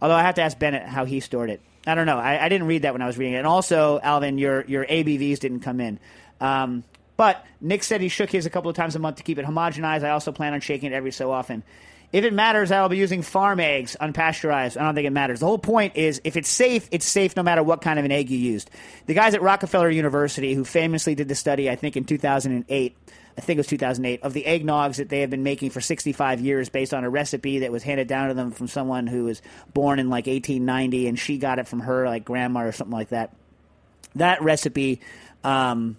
Although 0.00 0.14
I 0.14 0.22
have 0.22 0.36
to 0.36 0.42
ask 0.42 0.56
Bennett 0.58 0.84
how 0.84 1.04
he 1.04 1.18
stored 1.18 1.50
it. 1.50 1.60
I 1.86 1.94
don't 1.94 2.06
know. 2.06 2.18
I, 2.18 2.44
I 2.44 2.48
didn't 2.48 2.68
read 2.68 2.82
that 2.82 2.92
when 2.92 3.02
I 3.02 3.06
was 3.06 3.18
reading 3.18 3.34
it. 3.34 3.38
And 3.38 3.46
also, 3.46 3.98
Alvin, 4.02 4.38
your 4.38 4.64
your 4.66 4.84
ABVs 4.84 5.40
didn't 5.40 5.60
come 5.60 5.80
in. 5.80 5.98
Um, 6.40 6.84
but 7.20 7.44
Nick 7.60 7.82
said 7.82 8.00
he 8.00 8.08
shook 8.08 8.30
his 8.30 8.46
a 8.46 8.50
couple 8.50 8.70
of 8.70 8.76
times 8.76 8.96
a 8.96 8.98
month 8.98 9.16
to 9.16 9.22
keep 9.22 9.36
it 9.36 9.44
homogenized. 9.44 10.04
I 10.04 10.08
also 10.08 10.32
plan 10.32 10.54
on 10.54 10.62
shaking 10.62 10.90
it 10.90 10.94
every 10.94 11.10
so 11.10 11.30
often. 11.30 11.62
If 12.14 12.24
it 12.24 12.32
matters, 12.32 12.72
I 12.72 12.80
will 12.80 12.88
be 12.88 12.96
using 12.96 13.20
farm 13.20 13.60
eggs, 13.60 13.94
unpasteurized. 14.00 14.80
I 14.80 14.84
don't 14.84 14.94
think 14.94 15.06
it 15.06 15.12
matters. 15.12 15.40
The 15.40 15.46
whole 15.46 15.58
point 15.58 15.96
is 15.96 16.22
if 16.24 16.38
it's 16.38 16.48
safe, 16.48 16.88
it's 16.90 17.04
safe 17.04 17.36
no 17.36 17.42
matter 17.42 17.62
what 17.62 17.82
kind 17.82 17.98
of 17.98 18.06
an 18.06 18.10
egg 18.10 18.30
you 18.30 18.38
used. 18.38 18.70
The 19.04 19.12
guys 19.12 19.34
at 19.34 19.42
Rockefeller 19.42 19.90
University, 19.90 20.54
who 20.54 20.64
famously 20.64 21.14
did 21.14 21.28
the 21.28 21.34
study, 21.34 21.68
I 21.68 21.76
think 21.76 21.94
in 21.94 22.04
2008, 22.04 22.96
I 23.36 23.40
think 23.42 23.56
it 23.58 23.60
was 23.60 23.66
2008, 23.66 24.22
of 24.22 24.32
the 24.32 24.44
eggnogs 24.44 24.96
that 24.96 25.10
they 25.10 25.20
have 25.20 25.28
been 25.28 25.42
making 25.42 25.72
for 25.72 25.82
65 25.82 26.40
years 26.40 26.70
based 26.70 26.94
on 26.94 27.04
a 27.04 27.10
recipe 27.10 27.58
that 27.58 27.70
was 27.70 27.82
handed 27.82 28.08
down 28.08 28.28
to 28.28 28.34
them 28.34 28.50
from 28.50 28.66
someone 28.66 29.06
who 29.06 29.24
was 29.24 29.42
born 29.74 29.98
in 29.98 30.08
like 30.08 30.26
1890 30.26 31.06
and 31.06 31.18
she 31.18 31.36
got 31.36 31.58
it 31.58 31.68
from 31.68 31.80
her 31.80 32.06
like 32.06 32.24
grandma 32.24 32.62
or 32.62 32.72
something 32.72 32.96
like 32.96 33.10
that. 33.10 33.36
That 34.14 34.42
recipe, 34.42 35.02
um, 35.44 35.98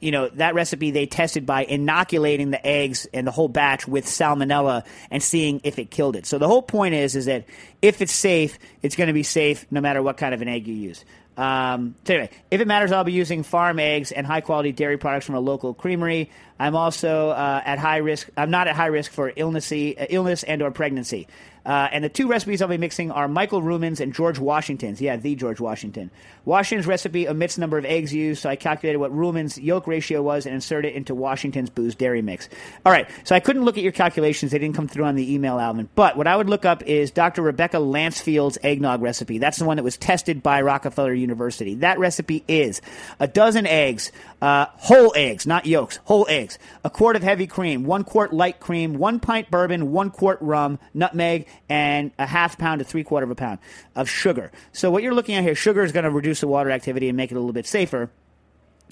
you 0.00 0.10
know, 0.10 0.28
that 0.28 0.54
recipe 0.54 0.90
they 0.90 1.06
tested 1.06 1.46
by 1.46 1.64
inoculating 1.64 2.50
the 2.50 2.66
eggs 2.66 3.06
and 3.14 3.26
the 3.26 3.30
whole 3.30 3.48
batch 3.48 3.88
with 3.88 4.04
salmonella 4.04 4.84
and 5.10 5.22
seeing 5.22 5.60
if 5.64 5.78
it 5.78 5.90
killed 5.90 6.16
it. 6.16 6.26
So 6.26 6.38
the 6.38 6.48
whole 6.48 6.62
point 6.62 6.94
is, 6.94 7.16
is 7.16 7.26
that 7.26 7.44
if 7.80 8.02
it's 8.02 8.12
safe, 8.12 8.58
it's 8.82 8.96
going 8.96 9.08
to 9.08 9.14
be 9.14 9.22
safe 9.22 9.66
no 9.70 9.80
matter 9.80 10.02
what 10.02 10.16
kind 10.16 10.34
of 10.34 10.42
an 10.42 10.48
egg 10.48 10.66
you 10.66 10.74
use. 10.74 11.04
Um, 11.36 11.96
so 12.06 12.14
anyway, 12.14 12.30
if 12.50 12.60
it 12.60 12.66
matters, 12.66 12.92
I'll 12.92 13.04
be 13.04 13.12
using 13.12 13.42
farm 13.42 13.78
eggs 13.78 14.10
and 14.10 14.26
high 14.26 14.40
quality 14.40 14.72
dairy 14.72 14.96
products 14.96 15.26
from 15.26 15.34
a 15.34 15.40
local 15.40 15.74
creamery. 15.74 16.30
I'm 16.58 16.74
also 16.74 17.30
uh, 17.30 17.62
at 17.64 17.78
high 17.78 17.98
risk. 17.98 18.28
I'm 18.36 18.50
not 18.50 18.68
at 18.68 18.74
high 18.74 18.86
risk 18.86 19.12
for 19.12 19.32
illness, 19.36 19.70
uh, 19.70 20.06
illness 20.08 20.42
and 20.42 20.62
or 20.62 20.70
pregnancy. 20.70 21.28
Uh, 21.66 21.88
and 21.90 22.04
the 22.04 22.08
two 22.08 22.28
recipes 22.28 22.62
I'll 22.62 22.68
be 22.68 22.78
mixing 22.78 23.10
are 23.10 23.26
Michael 23.26 23.60
Ruhlman's 23.60 24.00
and 24.00 24.14
George 24.14 24.38
Washington's. 24.38 25.00
Yeah, 25.00 25.16
the 25.16 25.34
George 25.34 25.58
Washington. 25.58 26.12
Washington's 26.44 26.86
recipe 26.86 27.26
omits 27.26 27.58
number 27.58 27.76
of 27.76 27.84
eggs 27.84 28.14
used, 28.14 28.42
so 28.42 28.48
I 28.48 28.54
calculated 28.54 28.98
what 28.98 29.12
Ruhlman's 29.12 29.58
yolk 29.58 29.88
ratio 29.88 30.22
was 30.22 30.46
and 30.46 30.54
inserted 30.54 30.92
it 30.92 30.96
into 30.96 31.12
Washington's 31.12 31.68
booze 31.68 31.96
dairy 31.96 32.22
mix. 32.22 32.48
All 32.84 32.92
right, 32.92 33.08
so 33.24 33.34
I 33.34 33.40
couldn't 33.40 33.64
look 33.64 33.76
at 33.76 33.82
your 33.82 33.92
calculations; 33.92 34.52
they 34.52 34.60
didn't 34.60 34.76
come 34.76 34.86
through 34.86 35.06
on 35.06 35.16
the 35.16 35.34
email, 35.34 35.58
Alvin. 35.58 35.88
But 35.96 36.16
what 36.16 36.28
I 36.28 36.36
would 36.36 36.48
look 36.48 36.64
up 36.64 36.84
is 36.84 37.10
Dr. 37.10 37.42
Rebecca 37.42 37.78
Lancefield's 37.78 38.58
eggnog 38.62 39.02
recipe. 39.02 39.38
That's 39.38 39.58
the 39.58 39.64
one 39.64 39.76
that 39.76 39.82
was 39.82 39.96
tested 39.96 40.44
by 40.44 40.62
Rockefeller 40.62 41.12
University. 41.12 41.74
That 41.76 41.98
recipe 41.98 42.44
is 42.46 42.80
a 43.18 43.26
dozen 43.26 43.66
eggs, 43.66 44.12
uh, 44.42 44.66
whole 44.70 45.12
eggs, 45.16 45.46
not 45.46 45.66
yolks, 45.66 45.98
whole 46.04 46.26
eggs, 46.28 46.58
a 46.84 46.90
quart 46.90 47.16
of 47.16 47.22
heavy 47.22 47.46
cream, 47.46 47.84
one 47.84 48.04
quart 48.04 48.32
light 48.32 48.60
cream, 48.60 48.98
one 48.98 49.18
pint 49.20 49.50
bourbon, 49.50 49.92
one 49.92 50.10
quart 50.10 50.38
rum, 50.40 50.78
nutmeg, 50.94 51.46
and 51.68 52.10
a 52.18 52.26
half 52.26 52.58
pound 52.58 52.80
to 52.80 52.84
three 52.84 53.04
quarter 53.04 53.24
of 53.24 53.30
a 53.30 53.34
pound 53.34 53.58
of 53.94 54.08
sugar. 54.08 54.52
So 54.72 54.90
what 54.90 55.02
you're 55.02 55.14
looking 55.14 55.34
at 55.34 55.44
here, 55.44 55.54
sugar 55.54 55.82
is 55.82 55.92
going 55.92 56.04
to 56.04 56.10
reduce 56.10 56.40
the 56.40 56.48
water 56.48 56.70
activity 56.70 57.08
and 57.08 57.16
make 57.16 57.30
it 57.30 57.34
a 57.34 57.40
little 57.40 57.52
bit 57.52 57.66
safer. 57.66 58.10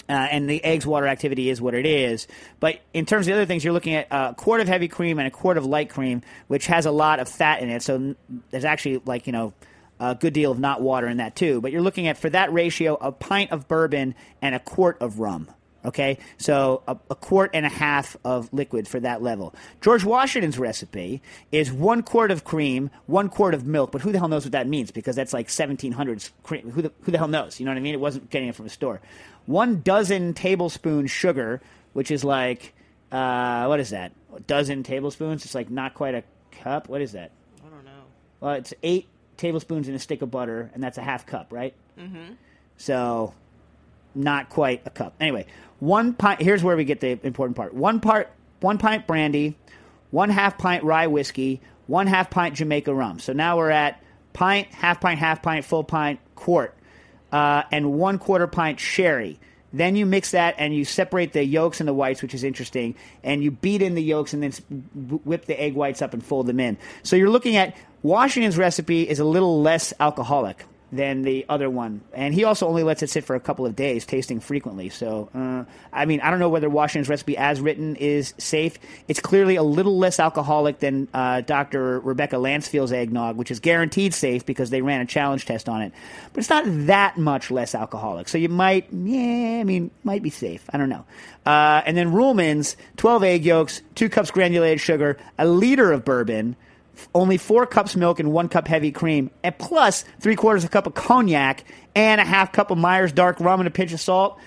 Uh, 0.07 0.13
and 0.13 0.47
the 0.47 0.63
eggs 0.63 0.85
water 0.85 1.07
activity 1.07 1.49
is 1.49 1.59
what 1.59 1.73
it 1.73 1.85
is. 1.85 2.27
But 2.59 2.79
in 2.93 3.07
terms 3.07 3.25
of 3.25 3.31
the 3.31 3.33
other 3.33 3.47
things, 3.47 3.63
you're 3.63 3.73
looking 3.73 3.95
at 3.95 4.07
a 4.11 4.35
quart 4.35 4.61
of 4.61 4.67
heavy 4.67 4.87
cream 4.87 5.17
and 5.17 5.27
a 5.27 5.31
quart 5.31 5.57
of 5.57 5.65
light 5.65 5.89
cream, 5.89 6.21
which 6.47 6.67
has 6.67 6.85
a 6.85 6.91
lot 6.91 7.19
of 7.19 7.27
fat 7.27 7.61
in 7.61 7.69
it. 7.69 7.81
So 7.81 8.15
there's 8.51 8.65
actually 8.65 9.01
like 9.05 9.25
you 9.25 9.33
know 9.33 9.53
a 9.99 10.15
good 10.15 10.33
deal 10.33 10.51
of 10.51 10.59
not 10.59 10.81
water 10.81 11.07
in 11.07 11.17
that 11.17 11.35
too. 11.35 11.61
But 11.61 11.71
you're 11.71 11.81
looking 11.81 12.07
at 12.07 12.17
for 12.17 12.29
that 12.29 12.51
ratio 12.51 12.95
a 12.95 13.11
pint 13.11 13.51
of 13.51 13.67
bourbon 13.67 14.15
and 14.41 14.55
a 14.55 14.59
quart 14.59 14.97
of 15.01 15.19
rum. 15.19 15.49
Okay, 15.85 16.17
so 16.37 16.81
a, 16.87 16.97
a 17.11 17.15
quart 17.15 17.51
and 17.53 17.63
a 17.63 17.69
half 17.69 18.17
of 18.25 18.51
liquid 18.51 18.87
for 18.87 18.99
that 19.01 19.21
level. 19.21 19.53
George 19.81 20.03
Washington's 20.03 20.57
recipe 20.57 21.21
is 21.51 21.71
one 21.71 22.01
quart 22.01 22.31
of 22.31 22.43
cream, 22.43 22.89
one 23.05 23.29
quart 23.29 23.53
of 23.53 23.67
milk, 23.67 23.91
but 23.91 24.01
who 24.01 24.11
the 24.11 24.17
hell 24.17 24.27
knows 24.27 24.45
what 24.45 24.53
that 24.53 24.67
means? 24.67 24.89
Because 24.89 25.15
that's 25.15 25.31
like 25.31 25.47
1700s 25.47 26.31
cream. 26.41 26.71
Who 26.71 26.81
the, 26.81 26.91
who 27.01 27.11
the 27.11 27.19
hell 27.19 27.27
knows? 27.27 27.59
You 27.59 27.67
know 27.67 27.71
what 27.71 27.77
I 27.77 27.81
mean? 27.81 27.93
It 27.93 27.99
wasn't 27.99 28.31
getting 28.31 28.47
it 28.49 28.55
from 28.55 28.65
a 28.65 28.69
store. 28.69 28.99
One 29.45 29.81
dozen 29.81 30.33
tablespoons 30.33 31.11
sugar, 31.11 31.61
which 31.93 32.09
is 32.09 32.23
like, 32.23 32.73
uh, 33.11 33.65
what 33.67 33.79
is 33.79 33.91
that? 33.91 34.11
A 34.35 34.39
dozen 34.39 34.81
tablespoons? 34.81 35.45
It's 35.45 35.53
like 35.53 35.69
not 35.69 35.93
quite 35.93 36.15
a 36.15 36.23
cup. 36.51 36.89
What 36.89 37.01
is 37.01 37.11
that? 37.11 37.29
I 37.63 37.69
don't 37.69 37.85
know. 37.85 37.91
Well, 38.39 38.53
it's 38.53 38.73
eight 38.81 39.07
tablespoons 39.37 39.87
in 39.87 39.95
a 39.95 39.99
stick 39.99 40.21
of 40.21 40.31
butter, 40.31 40.69
and 40.73 40.83
that's 40.83 40.97
a 40.97 41.01
half 41.01 41.25
cup, 41.25 41.51
right? 41.51 41.73
Mm-hmm. 41.99 42.33
So, 42.77 43.33
not 44.13 44.49
quite 44.49 44.81
a 44.85 44.89
cup. 44.89 45.15
Anyway, 45.19 45.45
one 45.79 46.13
pint. 46.13 46.41
Here's 46.41 46.63
where 46.63 46.75
we 46.77 46.85
get 46.85 46.99
the 46.99 47.19
important 47.23 47.55
part. 47.55 47.73
One 47.73 47.99
part, 47.99 48.31
one 48.59 48.77
pint 48.77 49.07
brandy, 49.07 49.57
one 50.11 50.29
half 50.29 50.57
pint 50.57 50.83
rye 50.83 51.07
whiskey, 51.07 51.61
one 51.87 52.07
half 52.07 52.29
pint 52.29 52.55
Jamaica 52.55 52.93
rum. 52.93 53.19
So 53.19 53.33
now 53.33 53.57
we're 53.57 53.69
at 53.69 54.01
pint, 54.33 54.67
half 54.69 55.01
pint, 55.01 55.19
half 55.19 55.41
pint, 55.41 55.65
full 55.65 55.83
pint, 55.83 56.19
quart, 56.35 56.75
uh, 57.31 57.63
and 57.71 57.93
one 57.93 58.17
quarter 58.17 58.47
pint 58.47 58.79
sherry. 58.79 59.39
Then 59.73 59.97
you 59.97 60.05
mix 60.05 60.31
that 60.31 60.55
and 60.57 60.73
you 60.73 60.85
separate 60.85 61.33
the 61.33 61.43
yolks 61.43 61.81
and 61.81 61.87
the 61.87 61.93
whites, 61.93 62.21
which 62.21 62.33
is 62.33 62.45
interesting, 62.45 62.95
and 63.23 63.43
you 63.43 63.51
beat 63.51 63.81
in 63.81 63.93
the 63.93 64.01
yolks 64.01 64.33
and 64.33 64.41
then 64.41 64.51
whip 65.25 65.45
the 65.45 65.59
egg 65.59 65.73
whites 65.73 66.01
up 66.01 66.13
and 66.13 66.23
fold 66.23 66.47
them 66.47 66.61
in. 66.61 66.77
So 67.03 67.17
you're 67.17 67.29
looking 67.29 67.57
at 67.57 67.75
Washington's 68.05 68.55
recipe 68.55 69.09
is 69.09 69.17
a 69.17 69.25
little 69.25 69.63
less 69.63 69.91
alcoholic 69.99 70.63
than 70.91 71.23
the 71.23 71.43
other 71.49 71.67
one, 71.71 72.01
and 72.13 72.35
he 72.35 72.43
also 72.43 72.67
only 72.67 72.83
lets 72.83 73.01
it 73.01 73.09
sit 73.09 73.23
for 73.23 73.35
a 73.35 73.39
couple 73.39 73.65
of 73.65 73.75
days, 73.75 74.05
tasting 74.05 74.39
frequently. 74.39 74.89
So, 74.89 75.27
uh, 75.33 75.63
I 75.91 76.05
mean, 76.05 76.21
I 76.21 76.29
don't 76.29 76.37
know 76.37 76.49
whether 76.49 76.69
Washington's 76.69 77.09
recipe, 77.09 77.35
as 77.35 77.59
written, 77.59 77.95
is 77.95 78.35
safe. 78.37 78.77
It's 79.07 79.19
clearly 79.19 79.55
a 79.55 79.63
little 79.63 79.97
less 79.97 80.19
alcoholic 80.19 80.77
than 80.77 81.07
uh, 81.15 81.41
Dr. 81.41 81.99
Rebecca 81.99 82.37
Lancefield's 82.37 82.91
eggnog, 82.91 83.37
which 83.37 83.49
is 83.49 83.59
guaranteed 83.59 84.13
safe 84.13 84.45
because 84.45 84.69
they 84.69 84.83
ran 84.83 85.01
a 85.01 85.07
challenge 85.07 85.47
test 85.47 85.67
on 85.67 85.81
it. 85.81 85.91
But 86.31 86.41
it's 86.41 86.49
not 86.51 86.65
that 86.85 87.17
much 87.17 87.49
less 87.49 87.73
alcoholic. 87.73 88.29
So 88.29 88.37
you 88.37 88.49
might, 88.49 88.87
yeah, 88.93 89.61
I 89.61 89.63
mean, 89.63 89.89
might 90.03 90.21
be 90.21 90.29
safe. 90.29 90.63
I 90.71 90.77
don't 90.77 90.89
know. 90.89 91.05
Uh, 91.43 91.81
and 91.83 91.97
then 91.97 92.11
Ruhlman's 92.11 92.77
12 92.97 93.23
egg 93.23 93.45
yolks, 93.45 93.81
two 93.95 94.09
cups 94.09 94.29
granulated 94.29 94.79
sugar, 94.79 95.17
a 95.39 95.47
liter 95.47 95.91
of 95.91 96.05
bourbon 96.05 96.55
only 97.13 97.37
four 97.37 97.65
cups 97.65 97.95
milk 97.95 98.19
and 98.19 98.31
one 98.31 98.49
cup 98.49 98.67
heavy 98.67 98.91
cream, 98.91 99.31
and 99.43 99.57
plus 99.57 100.03
three 100.19 100.35
quarters 100.35 100.63
of 100.63 100.69
a 100.69 100.71
cup 100.71 100.87
of 100.87 100.93
cognac 100.93 101.63
and 101.95 102.19
a 102.19 102.25
half 102.25 102.51
cup 102.51 102.71
of 102.71 102.77
Myers 102.77 103.11
dark 103.11 103.39
rum 103.39 103.59
and 103.59 103.67
a 103.67 103.71
pinch 103.71 103.93
of 103.93 104.01
salt. 104.01 104.39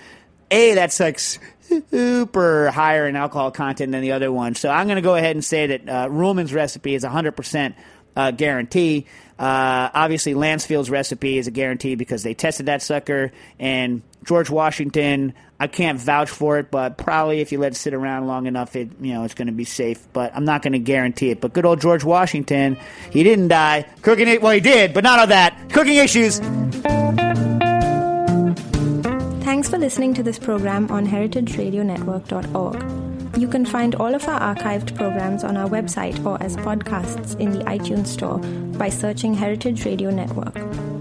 A, 0.51 0.73
that's 0.73 0.99
like 0.99 1.19
super 1.19 2.71
higher 2.71 3.07
in 3.07 3.15
alcohol 3.15 3.51
content 3.51 3.91
than 3.91 4.01
the 4.01 4.13
other 4.13 4.31
one. 4.31 4.55
So 4.55 4.69
I'm 4.69 4.87
going 4.87 4.95
to 4.95 5.01
go 5.01 5.15
ahead 5.15 5.35
and 5.35 5.45
say 5.45 5.67
that 5.67 5.89
uh, 5.89 6.07
Ruhlman's 6.09 6.53
recipe 6.53 6.95
is 6.95 7.03
100% 7.03 7.75
uh, 8.15 8.31
guarantee. 8.31 9.05
Uh, 9.37 9.89
obviously, 9.93 10.33
Lancefield's 10.33 10.89
recipe 10.89 11.37
is 11.37 11.47
a 11.47 11.51
guarantee 11.51 11.95
because 11.95 12.23
they 12.23 12.33
tested 12.33 12.65
that 12.65 12.81
sucker. 12.81 13.31
And 13.59 14.01
George 14.25 14.49
Washington, 14.49 15.33
I 15.59 15.67
can't 15.67 15.99
vouch 15.99 16.29
for 16.29 16.57
it, 16.57 16.71
but 16.71 16.97
probably 16.97 17.41
if 17.41 17.51
you 17.51 17.59
let 17.59 17.73
it 17.73 17.75
sit 17.75 17.93
around 17.93 18.27
long 18.27 18.47
enough, 18.47 18.77
it 18.77 18.89
you 19.01 19.13
know 19.13 19.25
it's 19.25 19.33
going 19.33 19.47
to 19.47 19.53
be 19.53 19.65
safe. 19.65 20.07
But 20.13 20.33
I'm 20.33 20.45
not 20.45 20.61
going 20.61 20.73
to 20.73 20.79
guarantee 20.79 21.31
it. 21.31 21.41
But 21.41 21.51
good 21.53 21.65
old 21.65 21.81
George 21.81 22.03
Washington, 22.03 22.77
he 23.11 23.23
didn't 23.23 23.49
die 23.49 23.85
cooking 24.01 24.29
it. 24.29 24.41
Well, 24.41 24.53
he 24.53 24.61
did, 24.61 24.93
but 24.93 25.03
not 25.03 25.19
on 25.19 25.29
that 25.29 25.69
cooking 25.71 25.97
issues. 25.97 26.39
Thanks 29.43 29.69
for 29.69 29.77
listening 29.77 30.13
to 30.13 30.23
this 30.23 30.39
program 30.39 30.89
on 30.91 31.05
heritageradionetwork.org. 31.05 33.37
You 33.37 33.47
can 33.47 33.65
find 33.65 33.95
all 33.95 34.15
of 34.15 34.27
our 34.27 34.55
archived 34.55 34.95
programs 34.95 35.43
on 35.43 35.57
our 35.57 35.67
website 35.67 36.25
or 36.25 36.41
as 36.41 36.55
podcasts 36.57 37.37
in 37.39 37.51
the 37.51 37.63
iTunes 37.65 38.07
Store 38.07 38.39
by 38.77 38.89
searching 38.89 39.33
Heritage 39.33 39.85
Radio 39.85 40.09
Network. 40.09 40.55